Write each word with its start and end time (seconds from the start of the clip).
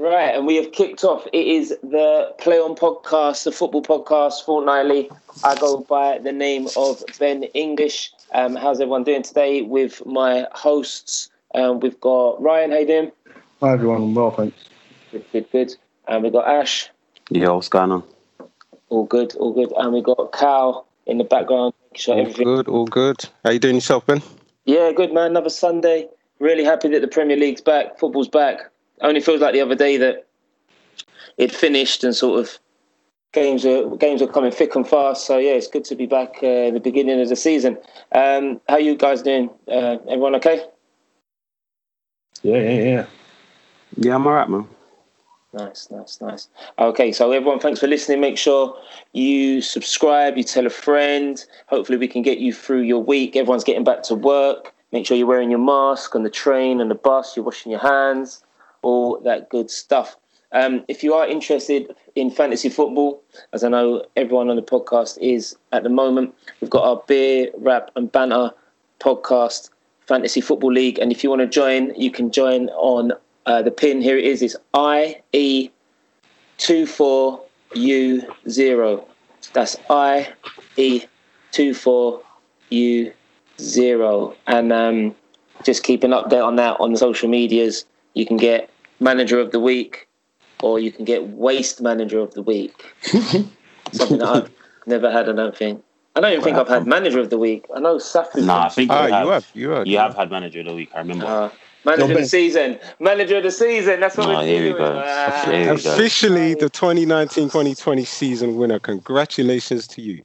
Right, 0.00 0.32
and 0.32 0.46
we 0.46 0.54
have 0.56 0.70
kicked 0.70 1.02
off. 1.02 1.26
It 1.32 1.44
is 1.46 1.70
the 1.82 2.32
Play 2.38 2.58
On 2.58 2.76
podcast, 2.76 3.42
the 3.42 3.50
football 3.50 3.82
podcast 3.82 4.44
fortnightly. 4.44 5.10
I 5.42 5.56
go 5.56 5.78
by 5.78 6.18
the 6.18 6.30
name 6.30 6.68
of 6.76 7.02
Ben 7.18 7.42
English. 7.54 8.12
Um, 8.32 8.54
how's 8.54 8.80
everyone 8.80 9.02
doing 9.02 9.24
today 9.24 9.62
with 9.62 10.04
my 10.06 10.46
hosts? 10.52 11.30
Um, 11.56 11.80
we've 11.80 12.00
got 12.00 12.40
Ryan, 12.40 12.70
how 12.70 12.78
you 12.78 12.86
doing? 12.86 13.12
Hi 13.60 13.72
everyone, 13.72 14.02
I'm 14.02 14.14
well, 14.14 14.30
thanks. 14.30 14.56
Good, 15.10 15.24
good, 15.32 15.50
good. 15.50 15.74
And 16.06 16.22
we've 16.22 16.32
got 16.32 16.46
Ash. 16.46 16.88
Yo, 17.30 17.56
what's 17.56 17.68
going 17.68 17.90
on? 17.90 18.04
All 18.90 19.04
good, 19.04 19.34
all 19.34 19.52
good. 19.52 19.72
And 19.76 19.92
we've 19.92 20.04
got 20.04 20.32
Cal 20.32 20.86
in 21.06 21.18
the 21.18 21.24
background. 21.24 21.74
making 21.90 22.00
sure 22.00 22.14
All 22.14 22.20
everything- 22.20 22.44
good, 22.44 22.68
all 22.68 22.86
good. 22.86 23.24
How 23.44 23.50
you 23.50 23.58
doing 23.58 23.74
yourself, 23.74 24.06
Ben? 24.06 24.22
Yeah, 24.64 24.92
good 24.92 25.12
man. 25.12 25.32
Another 25.32 25.50
Sunday. 25.50 26.08
Really 26.38 26.62
happy 26.62 26.86
that 26.90 27.00
the 27.00 27.08
Premier 27.08 27.36
League's 27.36 27.60
back. 27.60 27.98
Football's 27.98 28.28
back. 28.28 28.70
Only 29.00 29.20
feels 29.20 29.40
like 29.40 29.54
the 29.54 29.60
other 29.60 29.74
day 29.74 29.96
that 29.96 30.26
it 31.36 31.52
finished 31.52 32.04
and 32.04 32.14
sort 32.14 32.40
of 32.40 32.58
games 33.32 33.64
are 33.64 33.96
games 33.96 34.22
are 34.22 34.26
coming 34.26 34.50
thick 34.50 34.74
and 34.74 34.86
fast. 34.86 35.26
So 35.26 35.38
yeah, 35.38 35.52
it's 35.52 35.68
good 35.68 35.84
to 35.86 35.94
be 35.94 36.06
back 36.06 36.38
uh, 36.42 36.68
at 36.68 36.74
the 36.74 36.80
beginning 36.80 37.20
of 37.20 37.28
the 37.28 37.36
season. 37.36 37.78
Um, 38.12 38.60
how 38.68 38.78
you 38.78 38.96
guys 38.96 39.22
doing? 39.22 39.50
Uh, 39.66 39.98
everyone 40.08 40.34
okay? 40.36 40.64
Yeah, 42.42 42.58
yeah, 42.58 42.82
yeah. 42.82 43.06
Yeah, 43.96 44.14
I'm 44.14 44.26
alright, 44.26 44.48
man. 44.48 44.68
Nice, 45.52 45.88
nice, 45.90 46.20
nice. 46.20 46.48
Okay, 46.78 47.10
so 47.10 47.32
everyone, 47.32 47.58
thanks 47.58 47.80
for 47.80 47.86
listening. 47.86 48.20
Make 48.20 48.36
sure 48.36 48.78
you 49.12 49.62
subscribe, 49.62 50.36
you 50.36 50.44
tell 50.44 50.66
a 50.66 50.70
friend. 50.70 51.42
Hopefully, 51.68 51.96
we 51.96 52.06
can 52.06 52.22
get 52.22 52.38
you 52.38 52.52
through 52.52 52.82
your 52.82 53.02
week. 53.02 53.34
Everyone's 53.34 53.64
getting 53.64 53.84
back 53.84 54.02
to 54.04 54.14
work. 54.14 54.74
Make 54.92 55.06
sure 55.06 55.16
you're 55.16 55.26
wearing 55.26 55.50
your 55.50 55.58
mask 55.58 56.14
on 56.14 56.22
the 56.22 56.30
train 56.30 56.80
and 56.80 56.90
the 56.90 56.94
bus. 56.94 57.34
You're 57.34 57.46
washing 57.46 57.72
your 57.72 57.80
hands, 57.80 58.42
all 58.82 59.20
that 59.20 59.48
good 59.48 59.70
stuff. 59.70 60.16
Um, 60.52 60.84
if 60.88 61.04
you 61.04 61.12
are 61.12 61.26
interested 61.28 61.94
in 62.14 62.30
fantasy 62.30 62.70
football, 62.70 63.22
as 63.52 63.64
I 63.64 63.68
know 63.68 64.04
everyone 64.16 64.48
on 64.48 64.56
the 64.56 64.62
podcast 64.62 65.18
is 65.20 65.56
at 65.72 65.82
the 65.82 65.90
moment, 65.90 66.34
we've 66.60 66.70
got 66.70 66.84
our 66.84 67.02
beer, 67.06 67.50
rap, 67.58 67.90
and 67.96 68.10
banter 68.10 68.50
podcast, 68.98 69.70
Fantasy 70.06 70.40
Football 70.40 70.72
League. 70.72 70.98
And 70.98 71.12
if 71.12 71.22
you 71.22 71.28
want 71.28 71.40
to 71.40 71.46
join, 71.46 71.94
you 71.94 72.10
can 72.10 72.30
join 72.30 72.70
on 72.70 73.12
uh, 73.44 73.60
the 73.60 73.70
pin. 73.70 74.00
Here 74.00 74.16
it 74.16 74.24
is. 74.24 74.40
It's 74.40 74.56
I 74.72 75.20
E 75.34 75.70
two 76.56 76.86
four 76.86 77.44
U 77.74 78.22
zero. 78.48 79.06
That's 79.52 79.76
I 79.90 80.32
E 80.78 81.04
two 81.50 81.74
four 81.74 82.22
U 82.70 83.12
zero. 83.60 84.34
And 84.46 84.72
um, 84.72 85.14
just 85.62 85.82
keep 85.82 86.04
an 86.04 86.12
update 86.12 86.44
on 86.44 86.56
that 86.56 86.80
on 86.80 86.92
the 86.92 86.98
social 86.98 87.28
medias. 87.28 87.84
You 88.14 88.26
can 88.26 88.36
get 88.36 88.70
Manager 89.00 89.38
of 89.40 89.52
the 89.52 89.60
Week, 89.60 90.08
or 90.62 90.78
you 90.78 90.90
can 90.92 91.04
get 91.04 91.26
Waste 91.28 91.80
Manager 91.80 92.18
of 92.20 92.34
the 92.34 92.42
Week. 92.42 92.74
Something 93.92 94.18
that 94.18 94.28
I've 94.28 94.50
never 94.86 95.10
had. 95.10 95.28
I 95.28 95.32
don't 95.32 95.56
think. 95.56 95.82
I 96.16 96.20
don't 96.20 96.32
even 96.32 96.42
think 96.44 96.56
I've 96.56 96.68
had 96.68 96.86
Manager 96.86 97.20
of 97.20 97.30
the 97.30 97.38
Week. 97.38 97.64
I 97.74 97.80
know 97.80 97.96
Safi. 97.96 98.44
Nah, 98.44 98.66
I 98.66 98.68
think 98.70 98.90
Ah, 98.90 99.02
you, 99.02 99.08
you 99.08 99.14
have. 99.14 99.28
have, 99.28 99.50
you 99.54 99.70
have. 99.70 99.86
You 99.86 99.98
have 99.98 100.16
had 100.16 100.30
manager 100.30 100.60
of 100.60 100.66
the 100.66 100.74
week. 100.74 100.90
I 100.94 100.98
remember. 100.98 101.26
Uh, 101.26 101.50
manager 101.84 102.02
of 102.04 102.08
the 102.08 102.14
Ben. 102.16 102.26
season. 102.26 102.78
Manager 102.98 103.36
of 103.36 103.44
the 103.44 103.50
season. 103.52 104.00
That's 104.00 104.16
what 104.16 104.26
Oh, 104.28 104.38
we're 104.38 104.46
here 104.46 104.72
we 104.72 104.78
go. 104.78 105.02
Ah. 105.06 105.42
Here 105.44 105.74
we 105.74 105.80
go. 105.80 105.92
Officially 105.94 106.54
the 106.54 106.68
2019-2020 106.70 108.06
season 108.06 108.56
winner. 108.56 108.80
Congratulations 108.80 109.86
to 109.88 110.02
you. 110.02 110.22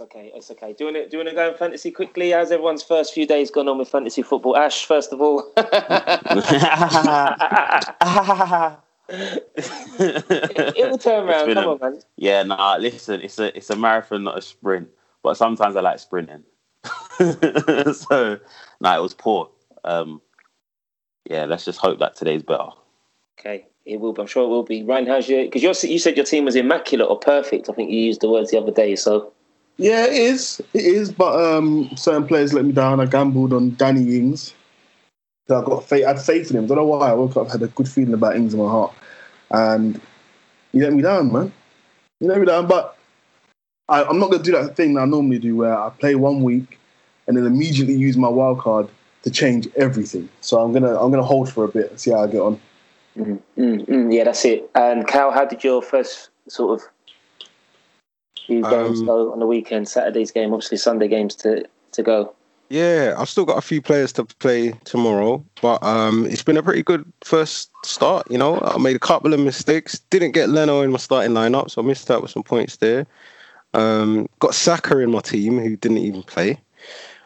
It's 0.00 0.06
okay. 0.06 0.32
It's 0.34 0.50
okay. 0.50 0.72
Do 0.72 0.84
you 0.84 0.92
want 0.92 0.96
to 1.04 1.10
do 1.10 1.18
you 1.18 1.24
want 1.24 1.28
to 1.28 1.34
go 1.34 1.50
in 1.50 1.56
fantasy 1.58 1.90
quickly? 1.90 2.30
How's 2.30 2.50
everyone's 2.50 2.82
first 2.82 3.12
few 3.12 3.26
days 3.26 3.50
gone 3.50 3.68
on 3.68 3.76
with 3.76 3.90
fantasy 3.90 4.22
football? 4.22 4.56
Ash, 4.56 4.86
first 4.86 5.12
of 5.12 5.20
all. 5.20 5.52
it 5.58 5.70
will 10.90 10.96
turn 10.96 11.28
around. 11.28 11.52
Come 11.52 11.64
a- 11.64 11.68
on, 11.72 11.78
man. 11.82 12.00
yeah, 12.16 12.42
nah. 12.44 12.76
Listen, 12.76 13.20
it's 13.20 13.38
a 13.38 13.54
it's 13.54 13.68
a 13.68 13.76
marathon, 13.76 14.24
not 14.24 14.38
a 14.38 14.40
sprint. 14.40 14.88
But 15.22 15.36
sometimes 15.36 15.76
I 15.76 15.82
like 15.82 15.98
sprinting. 15.98 16.44
so, 17.92 18.38
nah, 18.80 18.96
it 18.96 19.02
was 19.02 19.12
poor. 19.12 19.50
Um, 19.84 20.22
yeah, 21.28 21.44
let's 21.44 21.66
just 21.66 21.78
hope 21.78 21.98
that 21.98 22.16
today's 22.16 22.42
better. 22.42 22.70
Okay, 23.38 23.66
it 23.84 24.00
will. 24.00 24.14
Be. 24.14 24.22
I'm 24.22 24.28
sure 24.28 24.44
it 24.44 24.48
will 24.48 24.62
be. 24.62 24.82
Ryan, 24.82 25.04
how's 25.08 25.28
your? 25.28 25.44
Because 25.44 25.84
you 25.84 25.98
said 25.98 26.16
your 26.16 26.24
team 26.24 26.46
was 26.46 26.56
immaculate 26.56 27.10
or 27.10 27.18
perfect. 27.18 27.68
I 27.68 27.74
think 27.74 27.90
you 27.90 28.00
used 28.00 28.22
the 28.22 28.30
words 28.30 28.50
the 28.50 28.56
other 28.56 28.72
day. 28.72 28.96
So 28.96 29.34
Yeah, 29.80 30.04
it 30.04 30.12
is. 30.12 30.60
It 30.74 30.84
is, 30.84 31.10
but 31.10 31.42
um, 31.42 31.88
certain 31.96 32.26
players 32.26 32.52
let 32.52 32.66
me 32.66 32.72
down. 32.72 33.00
I 33.00 33.06
gambled 33.06 33.54
on 33.54 33.76
Danny 33.76 34.18
Ings. 34.18 34.52
So 35.48 35.58
I 35.58 35.64
got 35.64 35.88
faith. 35.88 36.04
I 36.04 36.08
had 36.08 36.20
faith 36.20 36.50
in 36.50 36.58
him. 36.58 36.64
I 36.64 36.66
Don't 36.68 36.76
know 36.76 36.84
why. 36.84 37.08
I 37.08 37.14
woke 37.14 37.34
up 37.38 37.50
had 37.50 37.62
a 37.62 37.68
good 37.68 37.88
feeling 37.88 38.12
about 38.12 38.36
Ings 38.36 38.52
in 38.52 38.60
my 38.60 38.68
heart, 38.68 38.92
and 39.50 39.98
he 40.72 40.82
let 40.82 40.92
me 40.92 41.00
down, 41.00 41.32
man. 41.32 41.50
He 42.20 42.26
let 42.26 42.38
me 42.38 42.44
down. 42.44 42.66
But 42.66 42.94
I, 43.88 44.04
I'm 44.04 44.18
not 44.18 44.30
gonna 44.30 44.42
do 44.42 44.52
that 44.52 44.76
thing 44.76 44.92
that 44.94 45.00
I 45.00 45.04
normally 45.06 45.38
do, 45.38 45.56
where 45.56 45.74
I 45.76 45.88
play 45.88 46.14
one 46.14 46.42
week 46.42 46.78
and 47.26 47.34
then 47.34 47.46
immediately 47.46 47.94
use 47.94 48.18
my 48.18 48.28
wild 48.28 48.58
card 48.58 48.86
to 49.22 49.30
change 49.30 49.66
everything. 49.76 50.28
So 50.42 50.60
I'm 50.60 50.74
gonna 50.74 50.94
I'm 51.00 51.10
gonna 51.10 51.22
hold 51.22 51.50
for 51.50 51.64
a 51.64 51.68
bit 51.68 51.88
and 51.88 51.98
see 51.98 52.10
how 52.10 52.24
I 52.24 52.26
get 52.26 52.42
on. 52.42 52.60
mm, 53.16 53.40
mm, 53.56 53.88
mm, 53.88 54.14
yeah, 54.14 54.24
that's 54.24 54.44
it. 54.44 54.70
And 54.74 55.08
Cal, 55.08 55.32
how 55.32 55.46
did 55.46 55.64
your 55.64 55.80
first 55.80 56.28
sort 56.48 56.78
of 56.78 56.86
few 58.50 58.62
games 58.62 59.00
Um, 59.00 59.06
go 59.06 59.32
on 59.32 59.38
the 59.38 59.46
weekend? 59.46 59.88
Saturday's 59.88 60.32
game, 60.32 60.52
obviously 60.52 60.76
Sunday 60.76 61.08
games 61.08 61.34
to 61.36 61.64
to 61.92 62.02
go. 62.02 62.34
Yeah, 62.68 63.14
I've 63.18 63.28
still 63.28 63.44
got 63.44 63.58
a 63.58 63.62
few 63.62 63.82
players 63.82 64.12
to 64.12 64.24
play 64.24 64.72
tomorrow, 64.84 65.44
but 65.60 65.82
um, 65.82 66.26
it's 66.26 66.44
been 66.44 66.56
a 66.56 66.62
pretty 66.62 66.84
good 66.84 67.04
first 67.24 67.70
start. 67.84 68.30
You 68.30 68.38
know, 68.38 68.60
I 68.60 68.78
made 68.78 68.94
a 68.94 69.00
couple 69.00 69.34
of 69.34 69.40
mistakes. 69.40 69.98
Didn't 70.10 70.32
get 70.32 70.48
Leno 70.50 70.82
in 70.82 70.92
my 70.92 70.98
starting 70.98 71.32
lineup, 71.32 71.70
so 71.70 71.82
I 71.82 71.84
missed 71.84 72.10
out 72.10 72.22
with 72.22 72.30
some 72.30 72.44
points 72.44 72.76
there. 72.76 73.06
Um, 73.74 74.28
got 74.38 74.54
Saka 74.54 74.98
in 74.98 75.10
my 75.10 75.20
team, 75.20 75.58
who 75.58 75.76
didn't 75.76 75.98
even 75.98 76.22
play. 76.22 76.60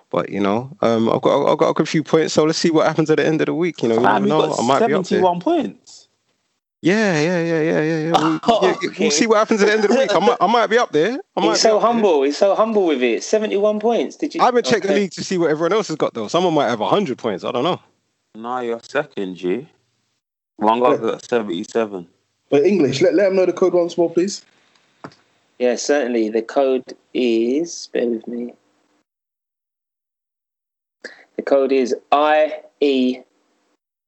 But 0.09 0.31
you 0.31 0.41
know, 0.41 0.71
um, 0.81 1.11
I've 1.11 1.21
got 1.21 1.51
I've 1.51 1.59
got 1.59 1.71
a 1.71 1.75
good 1.75 1.89
few 1.89 2.03
points. 2.03 2.33
So 2.33 2.45
let's 2.45 2.59
see 2.59 2.71
what 2.71 2.87
happens 2.87 3.11
at 3.11 3.17
the 3.19 3.27
end 3.27 3.41
of 3.43 3.47
the 3.47 3.55
week. 3.55 3.83
You 3.83 3.89
know, 3.91 3.97
you 3.97 4.01
Man, 4.01 4.29
know. 4.29 4.55
I 4.59 4.63
might 4.67 4.87
be 4.87 4.95
up 4.95 5.05
there. 5.05 5.21
seventy-one 5.21 5.41
points. 5.41 6.04
Yeah, 6.85 7.19
yeah, 7.19 7.43
yeah, 7.43 7.63
yeah, 7.63 7.81
yeah. 7.81 7.99
yeah. 7.99 8.13
We'll, 8.13 8.41
Oh, 8.47 8.59
yeah, 8.61 8.77
yeah, 8.83 8.91
okay. 8.91 9.05
we'll 9.05 9.11
see 9.11 9.27
what 9.27 9.39
happens 9.39 9.63
at 9.63 9.69
the 9.69 9.73
end 9.73 9.85
of 9.87 9.91
the 9.91 9.97
week. 9.97 10.15
I 10.15 10.19
might, 10.19 10.37
I 10.39 10.47
might 10.47 10.67
be 10.67 10.77
up 10.77 10.93
there. 10.93 11.19
I 11.35 11.41
might 11.41 11.53
He's 11.53 11.63
so 11.63 11.77
up 11.77 11.81
there. 11.83 11.91
humble. 11.93 12.23
He's 12.25 12.37
so 12.37 12.55
humble 12.55 12.85
with 12.87 13.03
it. 13.03 13.23
Seventy-one 13.23 13.81
points. 13.81 14.17
Did 14.17 14.35
you? 14.35 14.43
I 14.43 14.45
haven't 14.45 14.67
checked 14.67 14.87
the 14.87 14.93
league 14.93 15.13
to 15.13 15.25
see 15.25 15.39
what 15.39 15.49
everyone 15.49 15.73
else 15.73 15.89
has 15.89 15.97
got 15.97 16.13
though. 16.13 16.29
Someone 16.29 16.53
might 16.53 16.69
have 16.69 16.81
hundred 16.81 17.17
points. 17.17 17.43
I 17.43 17.53
don't 17.53 17.65
know. 17.65 17.81
Nah, 18.35 18.61
you're 18.61 18.81
second, 18.83 19.37
G. 19.37 19.67
One 20.57 20.81
guy 20.81 20.99
got 20.99 21.25
seventy-seven. 21.25 22.07
But 22.51 22.65
English, 22.67 23.01
let, 23.01 23.15
let 23.15 23.25
them 23.25 23.37
know 23.37 23.47
the 23.47 23.55
code 23.55 23.73
once 23.73 23.97
more, 23.97 24.11
please. 24.11 24.45
Yeah, 25.59 25.77
certainly. 25.77 26.29
The 26.29 26.43
code 26.43 26.85
is. 27.15 27.89
Bear 27.95 28.09
with 28.09 28.29
me. 28.29 28.53
The 31.37 31.43
code 31.43 31.73
is 31.73 31.95
IE 32.13 33.23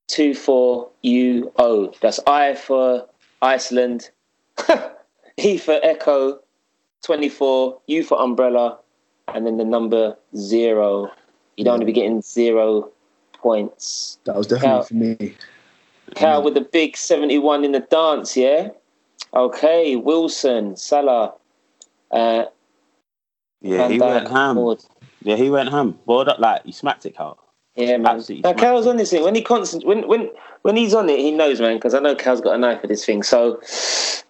two 0.07 0.33
four 0.33 0.89
U 1.03 1.51
O. 1.57 1.93
That's 2.01 2.19
I 2.27 2.55
for 2.55 3.07
Iceland, 3.41 4.09
E 5.37 5.57
for 5.57 5.79
Echo, 5.83 6.39
twenty 7.03 7.29
four, 7.29 7.79
U 7.87 8.03
for 8.03 8.19
Umbrella, 8.19 8.79
and 9.33 9.45
then 9.45 9.57
the 9.57 9.65
number 9.65 10.15
zero. 10.35 11.11
You 11.55 11.63
don't 11.63 11.73
want 11.73 11.81
to 11.81 11.85
be 11.85 11.93
getting 11.93 12.21
zero 12.21 12.91
points. 13.33 14.19
That 14.25 14.35
was 14.35 14.47
definitely 14.47 14.69
Cal. 14.69 14.83
for 14.83 14.93
me. 14.93 15.35
Cal 16.15 16.43
with 16.43 16.53
the 16.53 16.61
big 16.61 16.95
71 16.95 17.65
in 17.65 17.71
the 17.71 17.79
dance, 17.79 18.37
yeah? 18.37 18.69
Okay, 19.33 19.95
Wilson, 19.95 20.75
Salah. 20.75 21.33
Uh, 22.11 22.45
Yeah, 23.61 23.89
he 23.89 23.99
went 23.99 24.27
ham. 24.27 24.55
Ward. 24.55 24.83
Yeah, 25.23 25.35
he 25.35 25.49
went 25.49 25.69
ham. 25.69 25.97
Well, 26.05 26.23
that, 26.25 26.39
like 26.39 26.63
he 26.63 26.71
smacked 26.71 27.05
it 27.05 27.19
out. 27.19 27.39
Yeah, 27.77 27.97
man. 27.97 28.15
Absolutely 28.15 28.41
Now, 28.41 28.49
smacked 28.49 28.59
Cal's 28.59 28.87
on 28.87 28.97
this 28.97 29.11
thing. 29.11 29.23
When 29.23 29.35
he 29.35 29.41
constant, 29.43 29.85
when 29.85 30.07
when 30.07 30.31
when 30.63 30.75
he's 30.75 30.95
on 30.95 31.07
it, 31.09 31.19
he 31.19 31.31
knows, 31.31 31.61
man. 31.61 31.77
Because 31.77 31.93
I 31.93 31.99
know 31.99 32.15
Cal's 32.15 32.41
got 32.41 32.55
a 32.55 32.57
knife 32.57 32.81
for 32.81 32.87
this 32.87 33.05
thing. 33.05 33.21
So, 33.21 33.61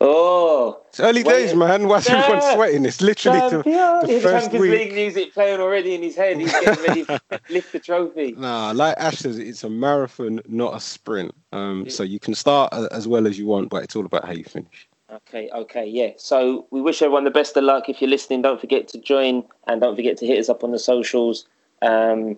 oh, 0.01 0.77
It's 0.89 0.99
early 0.99 1.23
Wait, 1.23 1.33
days, 1.33 1.55
man. 1.55 1.87
Why's 1.87 2.09
yeah. 2.09 2.17
everyone 2.17 2.53
sweating? 2.53 2.85
It's 2.85 3.01
literally 3.01 3.39
the, 3.39 3.49
champion! 3.49 3.99
the 4.01 4.07
His 4.07 4.23
first 4.23 4.51
Champions 4.51 4.61
week. 4.61 4.71
League 4.71 4.93
music 4.93 5.33
playing 5.33 5.61
already 5.61 5.95
in 5.95 6.03
his 6.03 6.15
head. 6.17 6.37
He's 6.37 6.51
getting 6.51 6.83
ready 6.83 7.05
to 7.05 7.21
lift 7.49 7.71
the 7.71 7.79
trophy. 7.79 8.33
Nah, 8.33 8.73
like 8.75 8.95
Ash 8.97 9.19
says, 9.19 9.39
it's 9.39 9.63
a 9.63 9.69
marathon, 9.69 10.41
not 10.47 10.75
a 10.75 10.81
sprint. 10.81 11.33
Um, 11.53 11.89
so 11.89 12.03
you 12.03 12.19
can 12.19 12.35
start 12.35 12.73
as 12.91 13.07
well 13.07 13.25
as 13.27 13.39
you 13.39 13.47
want, 13.47 13.69
but 13.69 13.83
it's 13.83 13.95
all 13.95 14.05
about 14.05 14.25
how 14.25 14.33
you 14.33 14.43
finish. 14.43 14.89
Okay, 15.09 15.49
okay, 15.55 15.85
yeah. 15.85 16.11
So 16.17 16.67
we 16.69 16.81
wish 16.81 17.01
everyone 17.01 17.23
the 17.23 17.31
best 17.31 17.55
of 17.55 17.63
luck. 17.63 17.87
If 17.87 18.01
you're 18.01 18.09
listening, 18.09 18.41
don't 18.41 18.59
forget 18.59 18.89
to 18.89 18.97
join 18.99 19.45
and 19.67 19.79
don't 19.79 19.95
forget 19.95 20.17
to 20.17 20.27
hit 20.27 20.37
us 20.37 20.49
up 20.49 20.65
on 20.65 20.71
the 20.71 20.79
socials. 20.79 21.45
Um, 21.81 22.37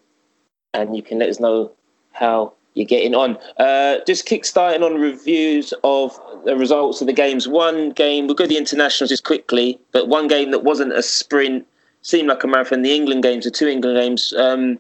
and 0.74 0.96
you 0.96 1.02
can 1.02 1.20
let 1.20 1.30
us 1.30 1.40
know 1.40 1.72
how 2.12 2.54
you're 2.74 2.86
getting 2.86 3.16
on. 3.16 3.38
Uh, 3.58 3.98
just 4.06 4.26
kick-starting 4.26 4.84
on 4.84 4.96
reviews 4.96 5.74
of 5.84 6.20
the 6.46 6.56
results 6.56 7.02
of 7.02 7.08
the 7.08 7.14
games. 7.14 7.48
One 7.48 7.92
game, 7.92 8.28
we'll 8.28 8.36
go 8.36 8.48
the 8.48 8.58
internationals 8.58 9.10
just 9.10 9.24
quickly, 9.24 9.80
but 9.92 10.08
one 10.08 10.28
game 10.28 10.52
that 10.52 10.64
wasn't 10.64 10.94
a 10.94 11.02
sprint, 11.02 11.66
seemed 12.02 12.30
like 12.30 12.44
a 12.44 12.48
marathon. 12.48 12.82
The 12.82 12.96
England 12.96 13.24
games, 13.24 13.46
the 13.46 13.52
two 13.52 13.68
England 13.68 13.98
games. 13.98 14.34
Um, 14.38 14.80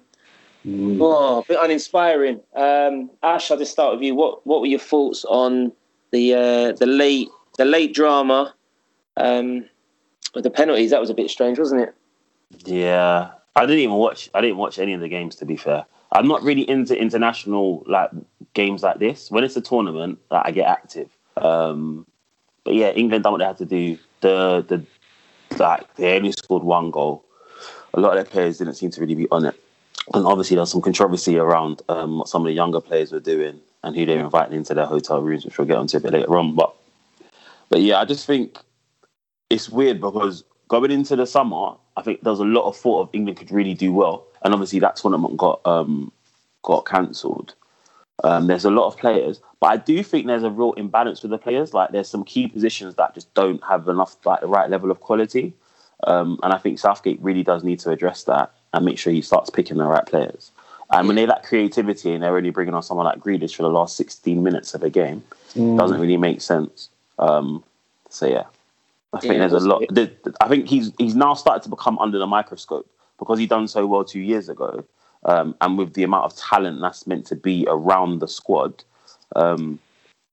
Oh, 0.68 1.40
a 1.40 1.46
bit 1.46 1.58
uninspiring. 1.60 2.42
Um, 2.54 3.10
Ash, 3.24 3.50
I'll 3.50 3.58
just 3.58 3.72
start 3.72 3.94
with 3.96 4.04
you. 4.04 4.14
What 4.14 4.46
What 4.46 4.60
were 4.60 4.68
your 4.68 4.80
thoughts 4.80 5.24
on 5.26 5.72
the 6.12 6.34
uh, 6.34 6.72
the 6.74 6.86
late 6.86 7.30
the 7.58 7.66
late 7.66 7.94
drama 7.94 8.54
um, 9.18 9.66
with 10.34 10.44
the 10.44 10.50
penalties. 10.50 10.92
That 10.92 11.00
was 11.00 11.10
a 11.10 11.14
bit 11.14 11.30
strange, 11.30 11.60
wasn't 11.60 11.82
it? 11.82 11.96
Yeah, 12.66 13.32
I 13.60 13.66
didn't 13.66 13.80
even 13.80 13.96
watch. 13.96 14.30
I 14.34 14.40
didn't 14.40 14.58
watch 14.58 14.80
any 14.80 14.94
of 14.94 15.02
the 15.02 15.10
games. 15.10 15.36
To 15.38 15.46
be 15.46 15.58
fair, 15.58 15.86
I'm 16.14 16.28
not 16.28 16.42
really 16.44 16.68
into 16.70 16.98
international 16.98 17.84
like 17.88 18.10
games 18.54 18.84
like 18.84 19.00
this. 19.00 19.30
When 19.30 19.44
it's 19.44 19.58
a 19.58 19.62
tournament, 19.62 20.18
like, 20.32 20.46
I 20.46 20.52
get 20.52 20.68
active. 20.68 21.10
Um, 21.36 22.06
but 22.64 22.76
yeah, 22.76 22.92
England 22.92 23.24
done 23.24 23.34
what 23.34 23.40
they 23.40 23.46
had 23.46 23.58
to 23.58 23.66
do. 23.66 23.98
The 24.22 24.66
the 24.66 24.86
like 25.58 25.94
they 25.96 26.16
only 26.16 26.32
scored 26.32 26.64
one 26.64 26.90
goal. 26.90 27.26
A 27.94 28.00
lot 28.00 28.12
of 28.12 28.16
their 28.16 28.32
players 28.32 28.60
didn't 28.60 28.76
seem 28.76 28.92
to 28.92 29.02
really 29.02 29.16
be 29.16 29.28
on 29.30 29.46
it, 29.46 29.56
and 30.14 30.26
obviously 30.26 30.56
there's 30.56 30.72
some 30.72 30.82
controversy 30.82 31.38
around 31.38 31.82
um, 31.90 32.20
what 32.20 32.30
some 32.30 32.44
of 32.44 32.46
the 32.46 32.54
younger 32.54 32.80
players 32.80 33.12
were 33.12 33.20
doing 33.20 33.60
and 33.84 33.96
who 33.96 34.06
they're 34.06 34.20
inviting 34.20 34.56
into 34.56 34.74
their 34.74 34.86
hotel 34.86 35.22
rooms, 35.22 35.44
which 35.44 35.58
we'll 35.58 35.68
get 35.68 35.78
onto 35.78 35.98
a 35.98 36.00
bit 36.00 36.14
later 36.14 36.38
on. 36.38 36.56
But 36.56 36.74
but 37.68 37.82
yeah, 37.82 38.00
I 38.00 38.06
just 38.06 38.26
think 38.26 38.58
it's 39.50 39.70
weird 39.70 40.00
because 40.00 40.46
going 40.70 40.92
into 40.92 41.18
the 41.18 41.26
summer, 41.26 41.74
I 42.00 42.02
think 42.02 42.22
there 42.22 42.32
was 42.32 42.40
a 42.40 42.46
lot 42.46 42.68
of 42.68 42.78
thought 42.78 43.02
of 43.02 43.10
England 43.14 43.38
could 43.38 43.52
really 43.52 43.74
do 43.74 43.92
well, 43.92 44.26
and 44.42 44.54
obviously 44.54 44.80
that 44.80 44.96
tournament 44.96 45.38
got 45.38 45.62
um, 45.66 46.12
got 46.64 46.86
cancelled. 46.86 47.54
Um, 48.24 48.48
there's 48.48 48.66
a 48.66 48.72
lot 48.72 48.88
of 48.88 48.98
players, 48.98 49.40
but 49.60 49.68
I 49.68 49.78
do 49.78 50.04
think 50.04 50.28
there's 50.28 50.44
a 50.44 50.50
real 50.50 50.74
imbalance 50.74 51.22
with 51.22 51.32
the 51.32 51.38
players. 51.38 51.74
Like 51.74 51.92
there's 51.92 52.10
some 52.10 52.24
key 52.24 52.48
positions 52.48 52.96
that 52.96 53.14
just 53.14 53.34
don't 53.34 53.64
have 53.64 53.88
enough 53.88 54.16
like 54.26 54.42
the 54.42 54.48
right 54.48 54.70
level 54.70 54.92
of 54.92 55.02
quality, 55.02 55.54
um, 56.06 56.40
and 56.42 56.54
I 56.54 56.58
think 56.58 56.80
Southgate 56.80 57.22
really 57.22 57.44
does 57.44 57.64
need 57.64 57.80
to 57.80 57.92
address 57.92 58.24
that 58.24 58.52
and 58.74 58.86
make 58.86 58.98
sure 58.98 59.12
he 59.12 59.22
starts 59.22 59.50
picking 59.50 59.78
the 59.78 59.86
right 59.86 60.06
players. 60.06 60.52
And 60.92 61.08
when 61.08 61.16
they 61.16 61.26
lack 61.26 61.44
creativity 61.44 62.14
and 62.14 62.24
they're 62.24 62.36
only 62.36 62.50
bringing 62.50 62.74
on 62.74 62.82
someone 62.82 63.06
like 63.06 63.20
Grealish 63.20 63.56
for 63.56 63.62
the 63.62 63.70
last 63.70 63.96
16 63.96 64.42
minutes 64.42 64.74
of 64.74 64.84
a 64.84 64.90
game, 64.90 65.24
mm. 65.54 65.78
doesn't 65.78 66.00
really 66.00 66.18
make 66.18 66.42
sense. 66.42 66.90
Um, 67.20 67.64
so 68.10 68.26
yeah, 68.26 68.46
I 69.14 69.20
think 69.20 69.34
yeah, 69.34 69.48
there's 69.48 69.64
a 69.64 69.68
lot. 69.68 69.84
I 70.40 70.48
think 70.48 70.68
he's 70.68 70.92
he's 70.98 71.16
now 71.16 71.34
started 71.34 71.64
to 71.64 71.70
become 71.70 71.98
under 72.00 72.20
the 72.20 72.28
microscope 72.28 72.90
because 73.18 73.40
he 73.40 73.48
done 73.48 73.68
so 73.68 73.88
well 73.88 74.04
two 74.04 74.20
years 74.20 74.50
ago, 74.50 74.86
um, 75.26 75.56
and 75.62 75.78
with 75.78 75.94
the 75.94 76.04
amount 76.04 76.26
of 76.26 76.36
talent 76.38 76.80
that's 76.82 77.08
meant 77.08 77.26
to 77.28 77.36
be 77.36 77.66
around 77.68 78.20
the 78.20 78.28
squad, 78.28 78.84
um, 79.36 79.80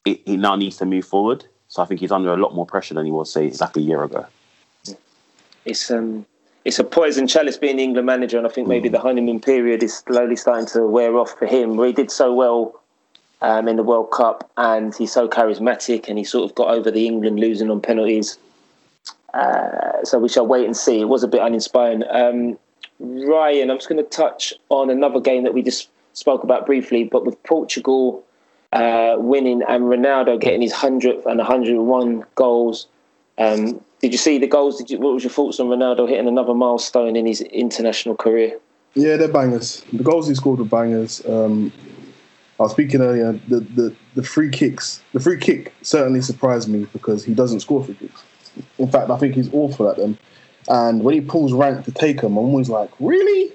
it, 0.05 0.21
he 0.27 0.37
now 0.37 0.57
needs 0.57 0.77
to 0.77 0.85
move 0.85 1.07
forward. 1.07 1.45
So 1.69 1.83
I 1.83 1.87
think 1.87 2.01
he's 2.01 2.13
under 2.13 2.33
a 2.33 2.37
lot 2.37 2.55
more 2.55 2.67
pressure 2.67 2.95
than 2.95 3.07
he 3.07 3.11
was, 3.11 3.33
say, 3.33 3.51
like 3.51 3.77
a 3.77 3.81
year 3.81 4.05
ago. 4.05 4.27
It's 5.65 5.91
um, 5.91 6.27
it's 6.67 6.79
a 6.79 6.85
poison 6.85 7.27
chalice 7.27 7.57
being 7.57 7.77
the 7.77 7.83
England 7.83 8.07
manager, 8.07 8.37
and 8.37 8.47
I 8.47 8.51
think 8.51 8.69
maybe 8.69 8.91
mm. 8.91 8.93
the 8.93 9.01
honeymoon 9.01 9.41
period 9.41 9.83
is 9.83 9.99
slowly 9.99 10.37
starting 10.37 10.67
to 10.67 10.87
wear 10.87 11.17
off 11.17 11.37
for 11.39 11.47
him. 11.47 11.77
Where 11.77 11.87
he 11.87 11.95
did 11.95 12.11
so 12.11 12.35
well 12.35 12.79
um, 13.41 13.69
in 13.69 13.77
the 13.77 13.83
World 13.83 14.11
Cup, 14.11 14.51
and 14.59 14.95
he's 14.95 15.13
so 15.13 15.29
charismatic, 15.29 16.09
and 16.09 16.19
he 16.19 16.25
sort 16.25 16.49
of 16.49 16.55
got 16.55 16.69
over 16.69 16.91
the 16.91 17.07
England 17.07 17.41
losing 17.41 17.71
on 17.71 17.81
penalties 17.81 18.37
uh, 19.37 20.05
so 20.05 20.19
we 20.19 20.29
shall 20.29 20.47
wait 20.47 20.65
and 20.65 20.77
see. 20.77 21.01
It 21.01 21.09
was 21.09 21.23
a 21.23 21.29
bit 21.29 21.43
uninspiring. 21.43 22.05
Um, 22.11 22.59
Ryan, 22.99 23.71
I'm 23.71 23.77
just 23.77 23.89
going 23.89 24.03
to 24.03 24.09
touch 24.11 24.55
on 24.71 24.89
another 24.89 25.21
game 25.21 25.45
that 25.45 25.53
we 25.53 25.63
just 25.63 25.91
spoke 26.15 26.43
about 26.43 26.65
briefly, 26.65 27.05
but 27.05 27.27
with 27.27 27.41
Portugal 27.43 28.25
uh, 28.73 29.17
winning 29.19 29.63
and 29.69 29.85
Ronaldo 29.85 30.41
getting 30.41 30.63
his 30.63 30.73
100th 30.73 31.27
and 31.27 31.39
101 31.39 32.25
goals. 32.35 32.87
Um, 33.39 33.81
did 34.01 34.13
you 34.13 34.19
see 34.19 34.39
the 34.39 34.47
goals? 34.47 34.79
Did 34.79 34.91
you, 34.91 34.99
what 34.99 35.15
was 35.15 35.25
your 35.25 35.31
thoughts 35.31 35.61
on 35.61 35.67
Ronaldo 35.67 36.09
hitting 36.09 36.29
another 36.29 36.55
milestone 36.55 37.17
in 37.17 37.27
his 37.27 37.43
international 37.43 38.17
career? 38.17 38.59
Yeah, 38.95 39.17
they're 39.17 39.29
bangers. 39.29 39.85
The 39.93 40.03
goals 40.03 40.29
he 40.29 40.35
scored 40.35 40.59
were 40.59 40.65
bangers. 40.65 41.25
Um, 41.27 41.71
I 42.59 42.63
was 42.63 42.73
speaking 42.73 43.03
earlier. 43.03 43.33
The, 43.49 43.61
the 43.61 43.95
the 44.15 44.23
free 44.23 44.49
kicks, 44.49 45.03
the 45.13 45.21
free 45.21 45.39
kick 45.39 45.75
certainly 45.83 46.23
surprised 46.23 46.69
me 46.69 46.87
because 46.95 47.23
he 47.23 47.35
doesn't 47.35 47.61
score 47.61 47.85
free 47.85 47.95
kicks. 47.97 48.23
In 48.79 48.91
fact, 48.91 49.11
I 49.11 49.19
think 49.19 49.35
he's 49.35 49.53
awful 49.53 49.91
at 49.91 49.97
them. 49.97 50.19
And 50.69 51.03
when 51.03 51.15
he 51.15 51.21
pulls 51.21 51.53
rank 51.53 51.85
to 51.85 51.93
take 51.93 52.21
them, 52.21 52.37
I'm 52.37 52.47
always 52.47 52.69
like, 52.69 52.91
really? 52.99 53.53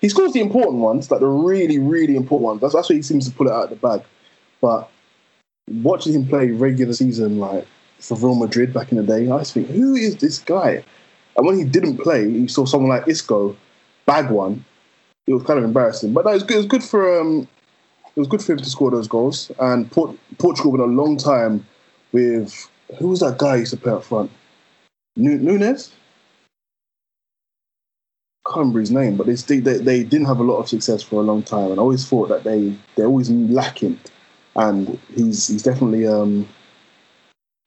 He 0.00 0.08
scores 0.08 0.32
the 0.32 0.40
important 0.40 0.76
ones, 0.76 1.10
like 1.10 1.20
the 1.20 1.26
really, 1.26 1.78
really 1.78 2.16
important 2.16 2.44
ones. 2.44 2.60
That's, 2.60 2.74
that's 2.74 2.90
why 2.90 2.96
he 2.96 3.02
seems 3.02 3.28
to 3.28 3.34
pull 3.34 3.48
it 3.48 3.52
out 3.52 3.64
of 3.64 3.70
the 3.70 3.76
bag. 3.76 4.02
But 4.60 4.90
watching 5.68 6.14
him 6.14 6.26
play 6.26 6.50
regular 6.50 6.92
season, 6.92 7.38
like 7.38 7.66
for 8.00 8.16
Real 8.16 8.34
Madrid 8.34 8.72
back 8.72 8.92
in 8.92 8.98
the 8.98 9.02
day, 9.02 9.30
I 9.30 9.44
think, 9.44 9.68
who 9.68 9.94
is 9.94 10.16
this 10.16 10.38
guy? 10.38 10.84
And 11.36 11.46
when 11.46 11.58
he 11.58 11.64
didn't 11.64 11.98
play, 11.98 12.28
you 12.28 12.48
saw 12.48 12.64
someone 12.64 12.90
like 12.90 13.08
Isco 13.08 13.56
bag 14.06 14.30
one. 14.30 14.64
It 15.26 15.32
was 15.32 15.42
kind 15.42 15.58
of 15.58 15.64
embarrassing, 15.64 16.12
but 16.12 16.26
no, 16.26 16.32
it 16.32 16.34
was 16.34 16.42
good. 16.42 16.54
It 16.54 16.58
was 16.58 16.66
good 16.66 16.84
for 16.84 17.20
um, 17.20 17.48
it 18.14 18.20
was 18.20 18.28
good 18.28 18.42
for 18.42 18.52
him 18.52 18.58
to 18.58 18.64
score 18.64 18.90
those 18.90 19.08
goals. 19.08 19.50
And 19.58 19.90
Port- 19.90 20.16
Portugal 20.38 20.72
been 20.72 20.80
a 20.82 20.84
long 20.84 21.16
time 21.16 21.66
with 22.12 22.68
who 22.98 23.08
was 23.08 23.20
that 23.20 23.38
guy 23.38 23.54
who 23.54 23.60
used 23.60 23.72
to 23.72 23.78
play 23.78 23.92
up 23.92 24.04
front? 24.04 24.30
Nunes. 25.16 25.92
Can't 28.46 28.58
remember 28.58 28.80
his 28.80 28.90
name, 28.90 29.16
but 29.16 29.26
they, 29.26 29.34
they 29.60 29.78
they 29.78 30.04
didn't 30.04 30.26
have 30.26 30.40
a 30.40 30.44
lot 30.44 30.58
of 30.58 30.68
success 30.68 31.02
for 31.02 31.16
a 31.16 31.24
long 31.24 31.42
time, 31.42 31.70
and 31.70 31.78
I 31.78 31.82
always 31.82 32.06
thought 32.06 32.28
that 32.28 32.44
they 32.44 32.76
they're 32.94 33.06
always 33.06 33.30
lacking. 33.30 33.98
And 34.56 34.98
he's 35.14 35.48
he's 35.48 35.62
definitely 35.62 36.06
um, 36.06 36.46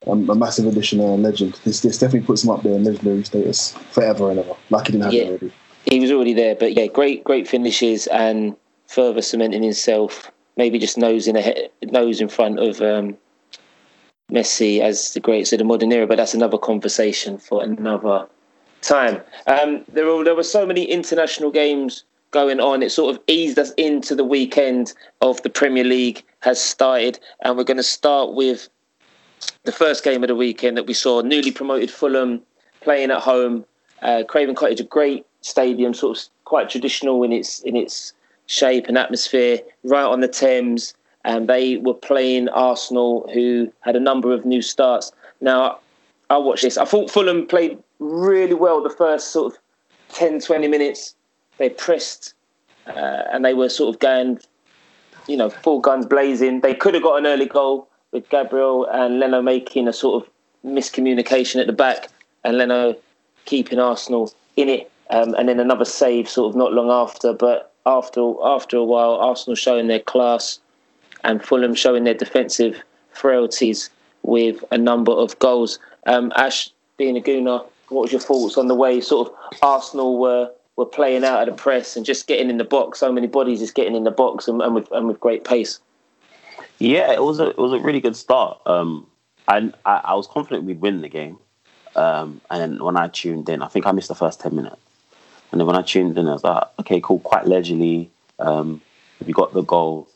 a, 0.06 0.12
a 0.12 0.36
massive 0.36 0.68
addition 0.68 1.00
and 1.00 1.10
a 1.10 1.30
legend. 1.30 1.60
This 1.64 1.82
this 1.82 1.98
definitely 1.98 2.28
puts 2.28 2.44
him 2.44 2.52
up 2.52 2.64
there 2.64 2.74
in 2.74 2.84
legendary 2.84 3.24
status 3.24 3.72
forever 3.92 4.30
and 4.30 4.40
ever, 4.40 4.56
like 4.70 4.88
he 4.88 4.94
didn't 4.94 5.06
have 5.06 5.14
yeah, 5.14 5.24
it 5.24 5.28
already. 5.30 5.54
He 5.86 6.00
was 6.00 6.12
already 6.12 6.34
there, 6.34 6.56
but 6.56 6.74
yeah, 6.74 6.88
great 6.88 7.24
great 7.24 7.48
finishes 7.48 8.08
and 8.08 8.56
further 8.88 9.22
cementing 9.22 9.64
himself. 9.64 10.32
Maybe 10.58 10.80
just 10.80 10.98
nose 10.98 11.28
in 11.28 11.38
a 11.38 11.70
nose 11.84 12.22
in 12.22 12.30
front 12.30 12.60
of 12.60 12.82
um, 12.82 13.18
Messi 14.32 14.82
as 14.82 15.14
the 15.14 15.20
greats 15.20 15.54
of 15.54 15.60
the 15.60 15.66
modern 15.66 15.92
era, 15.92 16.06
but 16.06 16.18
that's 16.18 16.34
another 16.34 16.58
conversation 16.58 17.38
for 17.38 17.64
another 17.64 18.28
time. 18.82 19.22
Um, 19.48 19.84
there, 19.88 20.06
were, 20.06 20.24
there 20.24 20.36
were 20.36 20.44
so 20.44 20.66
many 20.66 20.84
international 20.84 21.52
games 21.52 22.04
going 22.32 22.60
on. 22.60 22.84
It 22.84 22.92
sort 22.92 23.16
of 23.16 23.22
eased 23.28 23.58
us 23.58 23.72
into 23.78 24.16
the 24.16 24.26
weekend 24.26 24.94
of 25.22 25.42
the 25.44 25.50
Premier 25.50 25.84
League 25.84 26.24
has 26.42 26.62
started, 26.62 27.20
and 27.42 27.58
we're 27.58 27.64
going 27.64 27.78
to 27.78 27.84
start 27.84 28.34
with 28.34 28.70
the 29.64 29.72
first 29.72 30.04
game 30.04 30.24
of 30.24 30.28
the 30.28 30.36
weekend 30.36 30.78
that 30.78 30.88
we 30.88 30.94
saw 30.94 31.22
newly 31.22 31.52
promoted 31.52 31.90
Fulham 31.90 32.42
playing 32.82 33.12
at 33.12 33.22
home. 33.22 33.66
Uh, 34.02 34.24
Craven 34.28 34.56
Cottage, 34.56 34.80
a 34.80 34.84
great 34.84 35.26
stadium, 35.42 35.94
sort 35.94 36.18
of 36.18 36.24
quite 36.46 36.70
traditional 36.70 37.24
in 37.24 37.32
its 37.32 37.62
in 37.62 37.76
its 37.76 38.14
shape 38.46 38.88
and 38.88 38.98
atmosphere, 38.98 39.60
right 39.84 40.06
on 40.06 40.22
the 40.22 40.28
Thames 40.28 40.94
and 41.28 41.50
they 41.50 41.76
were 41.76 41.94
playing 41.94 42.48
Arsenal, 42.50 43.30
who 43.34 43.72
had 43.82 43.98
a 43.98 44.00
number 44.00 44.34
of 44.34 44.46
new 44.46 44.62
starts. 44.62 45.12
Now, 45.42 45.78
I 46.30 46.38
watched 46.38 46.64
this. 46.64 46.78
I 46.78 46.86
thought 46.86 47.12
Fulham 47.12 47.46
played 47.46 47.78
really 48.00 48.54
well 48.54 48.81
the 48.81 48.90
first 48.90 49.31
sort 49.31 49.54
of 49.54 49.60
10, 50.14 50.40
20 50.40 50.69
minutes. 50.69 51.16
They 51.57 51.69
pressed 51.69 52.34
uh, 52.88 53.24
and 53.30 53.44
they 53.44 53.54
were 53.54 53.68
sort 53.68 53.94
of 53.94 54.00
going, 54.00 54.40
you 55.28 55.36
know, 55.36 55.50
full 55.50 55.81
guns 55.81 56.06
blazing. 56.06 56.62
They 56.62 56.74
could 56.74 56.94
have 56.94 57.04
got 57.04 57.18
an 57.18 57.26
early 57.26 57.46
goal 57.46 57.90
with 58.14 58.30
Gabriel 58.30 58.86
and 58.86 59.19
Leno 59.19 59.42
making 59.42 59.90
a 59.90 59.94
sort 59.94 60.24
of 60.24 60.30
miscommunication 60.66 61.60
at 61.60 61.68
the 61.68 61.74
back 61.74 62.07
and 62.46 62.57
Leno 62.57 62.96
keeping 63.44 63.80
Arsenal 63.80 64.34
in 64.56 64.69
it. 64.69 64.90
Um, 65.10 65.34
and 65.34 65.50
then 65.50 65.60
another 65.60 65.86
save 65.86 66.30
sort 66.30 66.52
of 66.52 66.56
not 66.56 66.72
long 66.72 66.90
after. 66.90 67.34
But 67.34 67.74
after 67.86 68.34
after 68.46 68.78
a 68.78 68.84
while, 68.86 69.16
Arsenal 69.16 69.56
showing 69.56 69.88
their 69.88 70.00
class 70.00 70.60
and 71.24 71.44
Fulham 71.44 71.76
showing 71.76 72.04
their 72.04 72.14
defensive 72.14 72.81
frailties 73.12 73.90
with 74.24 74.64
a 74.71 74.78
number 74.78 75.12
of 75.12 75.38
goals. 75.40 75.80
Um, 76.06 76.31
Ash, 76.36 76.69
being 76.97 77.18
a 77.18 77.21
Gooner, 77.21 77.66
what 77.90 78.04
was 78.04 78.12
your 78.12 78.21
thoughts 78.21 78.57
on 78.57 78.68
the 78.68 78.76
way 78.76 79.02
sort 79.02 79.30
of 79.30 79.57
Arsenal 79.62 80.19
were 80.19 80.52
were 80.76 80.86
playing 80.86 81.24
out 81.24 81.47
of 81.47 81.56
the 81.56 81.62
press 81.62 81.97
and 81.97 82.06
just 82.06 82.28
getting 82.28 82.50
in 82.50 82.57
the 82.57 82.64
box? 82.64 83.00
So 83.00 83.12
many 83.12 83.28
bodies 83.28 83.59
just 83.59 83.76
getting 83.76 83.95
in 83.95 84.04
the 84.04 84.12
box 84.12 84.47
and, 84.47 84.62
and 84.62 84.76
with 84.76 84.92
and 84.92 85.07
with 85.07 85.19
great 85.19 85.44
pace. 85.44 85.80
Yeah, 86.80 87.12
it 87.12 87.24
was 87.24 87.40
a 87.40 87.50
it 87.50 87.57
was 87.57 87.74
a 87.74 87.80
really 87.80 88.02
good 88.02 88.16
start. 88.16 88.59
Um, 88.66 89.07
and 89.47 89.74
I, 89.86 90.02
I 90.04 90.14
was 90.16 90.28
confident 90.28 90.66
we'd 90.66 90.81
win 90.81 91.02
the 91.02 91.09
game. 91.09 91.38
Um, 91.95 92.42
and 92.52 92.81
when 92.81 92.97
I 92.97 93.07
tuned 93.07 93.50
in, 93.50 93.62
I 93.62 93.68
think 93.68 93.88
I 93.88 93.92
missed 93.92 94.09
the 94.09 94.16
first 94.16 94.40
ten 94.40 94.56
minutes. 94.56 94.81
And 95.52 95.59
then 95.59 95.66
when 95.66 95.78
I 95.78 95.81
tuned 95.81 96.18
in, 96.18 96.28
I 96.28 96.33
was 96.33 96.44
like, 96.44 96.64
okay, 96.81 97.00
cool, 97.02 97.19
quite 97.19 97.47
leisurely. 97.47 98.12
Um, 98.38 98.81
we 99.26 99.33
got 99.33 99.54
the 99.54 99.64
goal. 99.64 100.07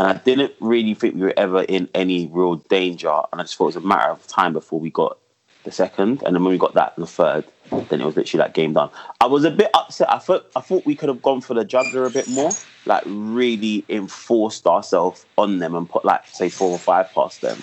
And 0.00 0.08
I 0.08 0.14
didn't 0.14 0.54
really 0.60 0.94
think 0.94 1.14
we 1.16 1.20
were 1.20 1.34
ever 1.36 1.60
in 1.64 1.86
any 1.92 2.26
real 2.28 2.54
danger. 2.54 3.20
And 3.30 3.38
I 3.38 3.44
just 3.44 3.56
thought 3.56 3.64
it 3.64 3.76
was 3.76 3.76
a 3.76 3.80
matter 3.82 4.10
of 4.10 4.26
time 4.26 4.54
before 4.54 4.80
we 4.80 4.88
got 4.88 5.18
the 5.64 5.70
second. 5.70 6.22
And 6.22 6.34
then 6.34 6.42
when 6.42 6.52
we 6.52 6.56
got 6.56 6.72
that 6.72 6.96
the 6.96 7.06
third, 7.06 7.44
then 7.70 8.00
it 8.00 8.06
was 8.06 8.16
literally 8.16 8.42
that 8.42 8.54
game 8.54 8.72
done. 8.72 8.88
I 9.20 9.26
was 9.26 9.44
a 9.44 9.50
bit 9.50 9.68
upset. 9.74 10.10
I 10.10 10.16
thought 10.16 10.50
I 10.56 10.60
thought 10.62 10.86
we 10.86 10.94
could 10.94 11.10
have 11.10 11.20
gone 11.20 11.42
for 11.42 11.52
the 11.52 11.66
juggler 11.66 12.06
a 12.06 12.10
bit 12.10 12.28
more, 12.28 12.50
like 12.86 13.02
really 13.04 13.84
enforced 13.90 14.66
ourselves 14.66 15.26
on 15.36 15.58
them 15.58 15.74
and 15.74 15.86
put 15.86 16.02
like 16.06 16.26
say 16.28 16.48
four 16.48 16.70
or 16.70 16.78
five 16.78 17.12
past 17.12 17.42
them. 17.42 17.58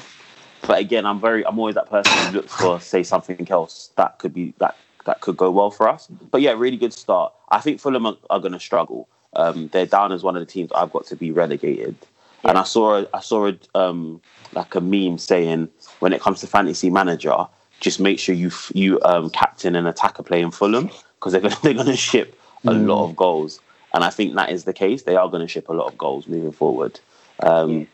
But 0.62 0.78
again, 0.78 1.08
I'm 1.08 1.20
very 1.20 1.44
I'm 1.44 1.58
always 1.58 1.74
that 1.74 1.90
person 1.90 2.16
who 2.28 2.38
looks 2.38 2.54
for 2.54 2.80
say 2.80 3.02
something 3.02 3.48
else 3.50 3.90
that 3.96 4.20
could 4.20 4.36
be 4.36 4.54
that 4.60 4.78
that 5.08 5.22
could 5.22 5.38
go 5.38 5.50
well 5.50 5.72
for 5.72 5.90
us. 5.90 6.06
But 6.06 6.42
yeah, 6.42 6.52
really 6.52 6.78
good 6.78 6.94
start. 6.94 7.34
I 7.50 7.62
think 7.62 7.80
Fulham 7.80 8.06
are, 8.06 8.18
are 8.30 8.40
going 8.40 8.54
to 8.54 8.60
struggle. 8.60 9.10
Um, 9.36 9.70
they're 9.70 9.88
down 9.88 10.12
as 10.12 10.22
one 10.22 10.36
of 10.36 10.42
the 10.46 10.52
teams 10.52 10.72
I've 10.74 10.92
got 10.92 11.08
to 11.08 11.16
be 11.16 11.32
relegated. 11.32 11.96
And 12.44 12.58
I 12.58 12.64
saw 12.64 13.00
a, 13.00 13.08
I 13.14 13.20
saw 13.20 13.48
a, 13.48 13.58
um, 13.76 14.22
like 14.54 14.76
a 14.76 14.82
meme 14.82 15.18
saying 15.18 15.70
when 16.00 16.14
it 16.14 16.22
comes 16.22 16.40
to 16.42 16.48
fantasy 16.48 16.90
manager, 16.90 17.36
just 17.80 18.00
make 18.00 18.20
sure 18.20 18.34
you 18.36 18.52
you 18.74 19.00
um, 19.04 19.30
captain 19.30 19.76
an 19.76 19.86
attacker 19.88 20.24
playing 20.24 20.52
Fulham 20.52 20.90
because 21.16 21.32
they're 21.34 21.42
gonna, 21.42 21.58
they're 21.64 21.74
going 21.74 21.88
to 21.88 21.96
ship 21.98 22.40
a 22.66 22.72
Mm. 22.72 22.88
lot 22.88 23.04
of 23.06 23.16
goals. 23.16 23.62
And 23.94 24.04
I 24.04 24.10
think 24.10 24.36
that 24.36 24.50
is 24.52 24.66
the 24.66 24.74
case. 24.74 25.04
They 25.04 25.16
are 25.16 25.30
going 25.30 25.42
to 25.42 25.48
ship 25.48 25.70
a 25.70 25.74
lot 25.74 25.88
of 25.88 25.98
goals 25.98 26.28
moving 26.28 26.52
forward. 26.52 27.00
Um, 27.44 27.88